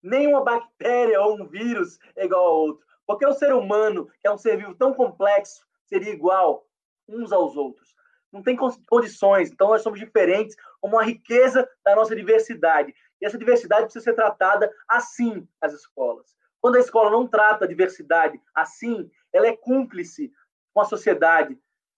Nenhuma 0.02 0.44
bactéria 0.44 1.22
ou 1.22 1.40
um 1.40 1.48
vírus 1.48 2.00
é 2.16 2.26
igual 2.26 2.46
ao 2.46 2.56
outro. 2.56 2.88
Porque 3.06 3.26
o 3.26 3.34
ser 3.34 3.54
humano, 3.54 4.10
que 4.20 4.28
é 4.28 4.32
um 4.32 4.38
ser 4.38 4.58
vivo 4.58 4.76
tão 4.76 4.94
complexo, 4.94 5.66
seria 5.86 6.12
igual 6.12 6.68
uns 7.08 7.32
aos 7.32 7.56
outros. 7.56 7.96
Não 8.32 8.44
tem 8.44 8.56
condições. 8.56 9.52
Então, 9.52 9.70
nós 9.70 9.82
somos 9.82 10.00
diferentes, 10.00 10.56
como 10.80 11.00
a 11.00 11.04
riqueza 11.04 11.68
da 11.84 11.96
nossa 11.96 12.16
diversidade. 12.16 12.94
E 13.22 13.26
essa 13.26 13.38
diversidade 13.38 13.84
precisa 13.84 14.06
ser 14.06 14.14
tratada 14.14 14.72
assim 14.88 15.48
nas 15.62 15.74
escolas. 15.74 16.36
Quando 16.62 16.76
a 16.76 16.80
escola 16.80 17.10
não 17.10 17.28
trata 17.28 17.66
a 17.66 17.68
diversidade 17.68 18.40
assim, 18.54 19.10
ela 19.34 19.48
é 19.48 19.56
cúmplice 19.56 20.32
com 20.74 20.82
a 20.82 20.86
sociedade, 20.86 21.58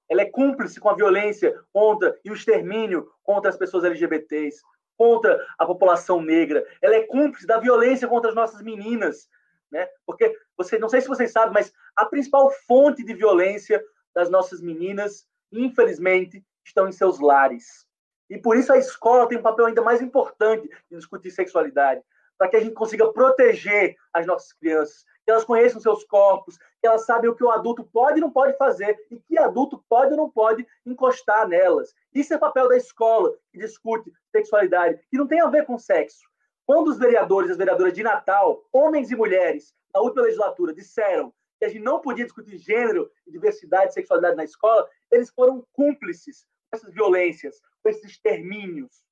ela 0.09 0.21
é 0.21 0.25
cúmplice 0.25 0.79
com 0.79 0.89
a 0.89 0.95
violência 0.95 1.57
contra 1.71 2.19
e 2.23 2.29
o 2.29 2.33
extermínio 2.33 3.09
contra 3.23 3.49
as 3.49 3.57
pessoas 3.57 3.83
LGBTs, 3.83 4.61
contra 4.97 5.43
a 5.57 5.65
população 5.65 6.21
negra. 6.21 6.65
Ela 6.81 6.95
é 6.95 7.03
cúmplice 7.03 7.47
da 7.47 7.59
violência 7.59 8.07
contra 8.07 8.29
as 8.29 8.35
nossas 8.35 8.61
meninas, 8.61 9.29
né? 9.71 9.87
Porque 10.05 10.35
você, 10.57 10.77
não 10.77 10.89
sei 10.89 11.01
se 11.01 11.07
vocês 11.07 11.31
sabem, 11.31 11.53
mas 11.53 11.73
a 11.95 12.05
principal 12.05 12.51
fonte 12.67 13.03
de 13.03 13.13
violência 13.13 13.83
das 14.13 14.29
nossas 14.29 14.61
meninas, 14.61 15.25
infelizmente, 15.51 16.43
estão 16.63 16.87
em 16.87 16.91
seus 16.91 17.19
lares. 17.19 17.85
E 18.29 18.37
por 18.37 18.55
isso 18.55 18.71
a 18.71 18.77
escola 18.77 19.27
tem 19.27 19.37
um 19.37 19.41
papel 19.41 19.65
ainda 19.65 19.81
mais 19.81 20.01
importante 20.01 20.69
de 20.89 20.97
discutir 20.97 21.31
sexualidade, 21.31 22.01
para 22.37 22.47
que 22.47 22.55
a 22.55 22.59
gente 22.59 22.73
consiga 22.73 23.11
proteger 23.11 23.95
as 24.13 24.25
nossas 24.25 24.53
crianças, 24.53 25.03
que 25.25 25.31
elas 25.31 25.43
conheçam 25.43 25.81
seus 25.81 26.03
corpos, 26.05 26.57
que 26.57 26.87
elas 26.87 27.05
sabem 27.05 27.29
o 27.29 27.35
que 27.35 27.43
o 27.43 27.51
adulto 27.51 27.83
pode 27.83 28.17
e 28.17 28.21
não 28.21 28.31
pode 28.31 28.57
fazer, 28.57 28.97
e 29.11 29.19
que 29.19 29.37
adulto 29.37 29.83
pode 29.87 30.11
ou 30.11 30.17
não 30.17 30.29
pode 30.29 30.65
encostar 30.85 31.47
nelas. 31.47 31.93
Isso 32.13 32.33
é 32.33 32.37
papel 32.37 32.67
da 32.67 32.77
escola, 32.77 33.31
que 33.51 33.59
discute 33.59 34.11
sexualidade, 34.31 34.99
que 35.09 35.17
não 35.17 35.27
tem 35.27 35.41
a 35.41 35.47
ver 35.47 35.65
com 35.65 35.77
sexo. 35.77 36.21
Quando 36.65 36.87
os 36.87 36.97
vereadores 36.97 37.49
e 37.49 37.51
as 37.51 37.57
vereadoras 37.57 37.93
de 37.93 38.01
Natal, 38.01 38.63
homens 38.71 39.11
e 39.11 39.15
mulheres, 39.15 39.73
na 39.93 40.01
última 40.01 40.23
legislatura, 40.23 40.73
disseram 40.73 41.33
que 41.61 41.65
a 41.65 41.69
gente 41.69 41.83
não 41.83 42.01
podia 42.01 42.25
discutir 42.25 42.57
gênero, 42.57 43.11
diversidade 43.27 43.93
sexualidade 43.93 44.35
na 44.35 44.43
escola, 44.43 44.89
eles 45.11 45.29
foram 45.29 45.63
cúmplices 45.73 46.43
com 46.71 46.75
essas 46.75 46.91
violências, 46.91 47.61
com 47.83 47.89
esses 47.89 48.03
extermínios. 48.03 49.03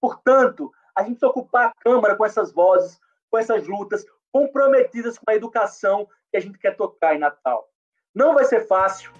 Portanto, 0.00 0.72
a 0.96 1.02
gente 1.02 1.18
precisa 1.18 1.28
ocupar 1.28 1.66
a 1.66 1.72
Câmara 1.78 2.16
com 2.16 2.24
essas 2.24 2.50
vozes, 2.50 2.98
com 3.30 3.36
essas 3.36 3.68
lutas, 3.68 4.06
comprometidas 4.32 5.18
com 5.18 5.30
a 5.30 5.34
educação 5.34 6.08
que 6.30 6.38
a 6.38 6.40
gente 6.40 6.58
quer 6.58 6.74
tocar 6.78 7.14
em 7.14 7.18
Natal. 7.18 7.68
Não 8.14 8.32
vai 8.32 8.46
ser 8.46 8.66
fácil, 8.66 9.12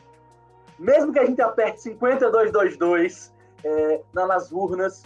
mesmo 0.78 1.12
que 1.12 1.18
a 1.18 1.26
gente 1.26 1.42
aperte 1.42 1.82
5222 1.82 3.34
é, 3.64 4.02
nas 4.14 4.50
urnas, 4.50 5.02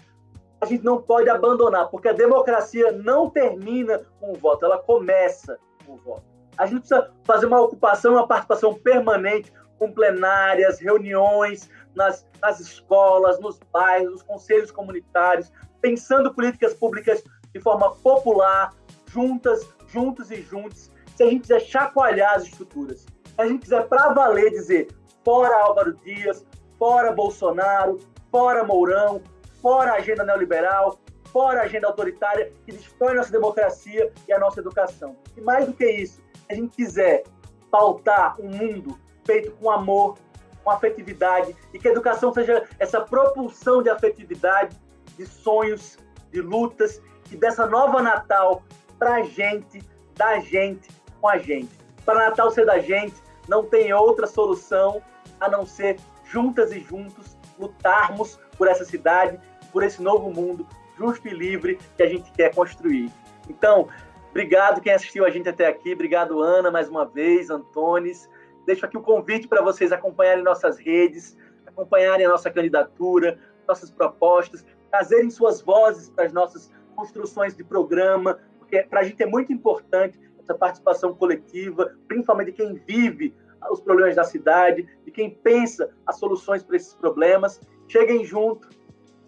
a 0.60 0.66
gente 0.66 0.84
não 0.84 1.02
pode 1.02 1.28
abandonar, 1.28 1.90
porque 1.90 2.08
a 2.08 2.12
democracia 2.12 2.92
não 2.92 3.28
termina 3.28 4.06
com 4.20 4.30
o 4.30 4.36
voto, 4.36 4.64
ela 4.64 4.78
começa 4.78 5.58
com 5.84 5.94
o 5.94 5.96
voto. 5.96 6.29
A 6.60 6.66
gente 6.66 6.80
precisa 6.80 7.10
fazer 7.24 7.46
uma 7.46 7.58
ocupação, 7.58 8.12
uma 8.12 8.28
participação 8.28 8.74
permanente, 8.74 9.50
com 9.78 9.90
plenárias, 9.90 10.78
reuniões 10.78 11.70
nas, 11.94 12.28
nas 12.38 12.60
escolas, 12.60 13.40
nos 13.40 13.58
bairros, 13.72 14.10
nos 14.10 14.22
conselhos 14.22 14.70
comunitários, 14.70 15.50
pensando 15.80 16.34
políticas 16.34 16.74
públicas 16.74 17.24
de 17.54 17.60
forma 17.60 17.90
popular, 17.96 18.74
juntas, 19.06 19.66
juntos 19.86 20.30
e 20.30 20.42
juntos, 20.42 20.92
se 21.16 21.22
a 21.22 21.30
gente 21.30 21.40
quiser 21.40 21.60
chacoalhar 21.60 22.34
as 22.34 22.42
estruturas, 22.42 23.00
se 23.00 23.08
a 23.38 23.46
gente 23.46 23.62
quiser 23.62 23.88
para 23.88 24.12
valer 24.12 24.50
dizer 24.50 24.88
fora 25.24 25.64
Álvaro 25.64 25.94
Dias, 26.04 26.44
fora 26.78 27.10
Bolsonaro, 27.10 27.98
fora 28.30 28.64
Mourão, 28.64 29.22
fora 29.62 29.92
a 29.92 29.96
agenda 29.96 30.24
neoliberal, 30.24 31.00
fora 31.32 31.60
a 31.60 31.64
agenda 31.64 31.86
autoritária 31.86 32.52
que 32.66 32.72
destrói 32.72 33.14
nossa 33.14 33.32
democracia 33.32 34.12
e 34.28 34.32
a 34.34 34.38
nossa 34.38 34.60
educação. 34.60 35.16
E 35.38 35.40
mais 35.40 35.64
do 35.64 35.72
que 35.72 35.90
isso, 35.90 36.20
a 36.50 36.54
gente 36.54 36.76
quiser 36.76 37.22
pautar 37.70 38.34
um 38.40 38.48
mundo 38.48 38.98
feito 39.24 39.52
com 39.52 39.70
amor, 39.70 40.18
com 40.64 40.70
afetividade, 40.70 41.56
e 41.72 41.78
que 41.78 41.88
a 41.88 41.92
educação 41.92 42.32
seja 42.34 42.68
essa 42.78 43.00
propulsão 43.00 43.82
de 43.82 43.88
afetividade, 43.88 44.76
de 45.16 45.24
sonhos, 45.24 45.96
de 46.32 46.40
lutas, 46.40 47.00
e 47.30 47.36
dessa 47.36 47.66
nova 47.66 48.02
Natal 48.02 48.62
para 48.98 49.16
a 49.16 49.22
gente, 49.22 49.80
da 50.16 50.40
gente, 50.40 50.88
com 51.20 51.28
a 51.28 51.38
gente. 51.38 51.70
Para 52.04 52.28
Natal 52.28 52.50
ser 52.50 52.66
da 52.66 52.80
gente, 52.80 53.14
não 53.48 53.64
tem 53.64 53.92
outra 53.92 54.26
solução 54.26 55.00
a 55.38 55.48
não 55.48 55.64
ser 55.64 55.98
juntas 56.24 56.72
e 56.72 56.80
juntos 56.80 57.36
lutarmos 57.58 58.38
por 58.58 58.66
essa 58.66 58.84
cidade, 58.84 59.38
por 59.72 59.84
esse 59.84 60.02
novo 60.02 60.30
mundo 60.30 60.66
justo 60.98 61.26
e 61.28 61.30
livre 61.30 61.78
que 61.96 62.02
a 62.02 62.08
gente 62.08 62.30
quer 62.32 62.54
construir. 62.54 63.10
Então, 63.48 63.88
obrigado 64.30 64.80
quem 64.80 64.92
assistiu 64.92 65.24
a 65.24 65.30
gente 65.30 65.48
até 65.48 65.66
aqui, 65.66 65.92
obrigado 65.92 66.40
Ana 66.40 66.70
mais 66.70 66.88
uma 66.88 67.04
vez, 67.04 67.50
Antones. 67.50 68.28
Deixo 68.66 68.84
aqui 68.86 68.96
o 68.96 69.02
convite 69.02 69.48
para 69.48 69.62
vocês 69.62 69.92
acompanharem 69.92 70.44
nossas 70.44 70.78
redes, 70.78 71.36
acompanharem 71.66 72.26
a 72.26 72.28
nossa 72.28 72.50
candidatura, 72.50 73.38
nossas 73.66 73.90
propostas, 73.90 74.64
trazerem 74.90 75.30
suas 75.30 75.60
vozes 75.60 76.08
para 76.10 76.24
as 76.24 76.32
nossas 76.32 76.70
construções 76.94 77.56
de 77.56 77.64
programa, 77.64 78.38
porque 78.58 78.82
para 78.82 79.00
a 79.00 79.02
gente 79.02 79.22
é 79.22 79.26
muito 79.26 79.52
importante 79.52 80.20
essa 80.38 80.54
participação 80.54 81.14
coletiva, 81.14 81.96
principalmente 82.06 82.48
de 82.48 82.52
quem 82.52 82.74
vive 82.86 83.34
os 83.70 83.80
problemas 83.80 84.16
da 84.16 84.24
cidade, 84.24 84.88
de 85.04 85.10
quem 85.10 85.30
pensa 85.30 85.90
as 86.06 86.18
soluções 86.18 86.62
para 86.62 86.76
esses 86.76 86.94
problemas. 86.94 87.60
Cheguem 87.88 88.24
junto, 88.24 88.68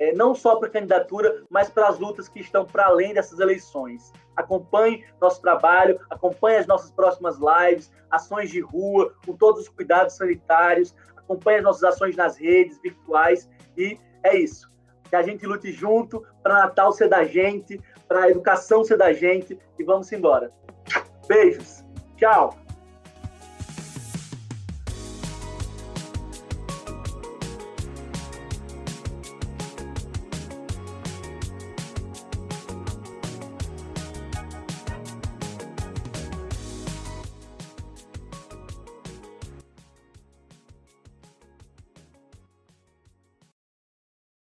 é, 0.03 0.13
não 0.13 0.35
só 0.35 0.57
para 0.57 0.67
a 0.67 0.71
candidatura, 0.71 1.45
mas 1.49 1.71
para 1.71 1.87
as 1.87 1.97
lutas 2.01 2.29
que 2.29 2.41
estão 2.41 2.65
para 2.65 2.87
além 2.87 3.15
dessas 3.15 3.39
eleições. 3.39 4.13
Acompanhe 4.35 5.05
nosso 5.21 5.41
trabalho, 5.41 6.01
acompanhe 6.11 6.57
as 6.57 6.67
nossas 6.67 6.91
próximas 6.91 7.39
lives, 7.39 7.93
ações 8.11 8.51
de 8.51 8.61
rua, 8.61 9.15
com 9.25 9.37
todos 9.37 9.63
os 9.63 9.69
cuidados 9.69 10.17
sanitários, 10.17 10.93
acompanhe 11.17 11.59
as 11.59 11.65
nossas 11.65 11.85
ações 11.85 12.17
nas 12.17 12.37
redes 12.37 12.81
virtuais 12.83 13.49
e 13.77 13.97
é 14.25 14.37
isso. 14.37 14.69
Que 15.09 15.15
a 15.15 15.23
gente 15.23 15.47
lute 15.47 15.71
junto 15.71 16.27
para 16.43 16.55
Natal 16.55 16.91
ser 16.91 17.09
da 17.09 17.23
gente, 17.23 17.81
para 18.09 18.25
a 18.25 18.31
educação 18.31 18.83
ser 18.83 18.97
da 18.97 19.13
gente 19.13 19.57
e 19.79 19.85
vamos 19.85 20.11
embora. 20.11 20.51
Beijos. 21.29 21.85
Tchau. 22.17 22.62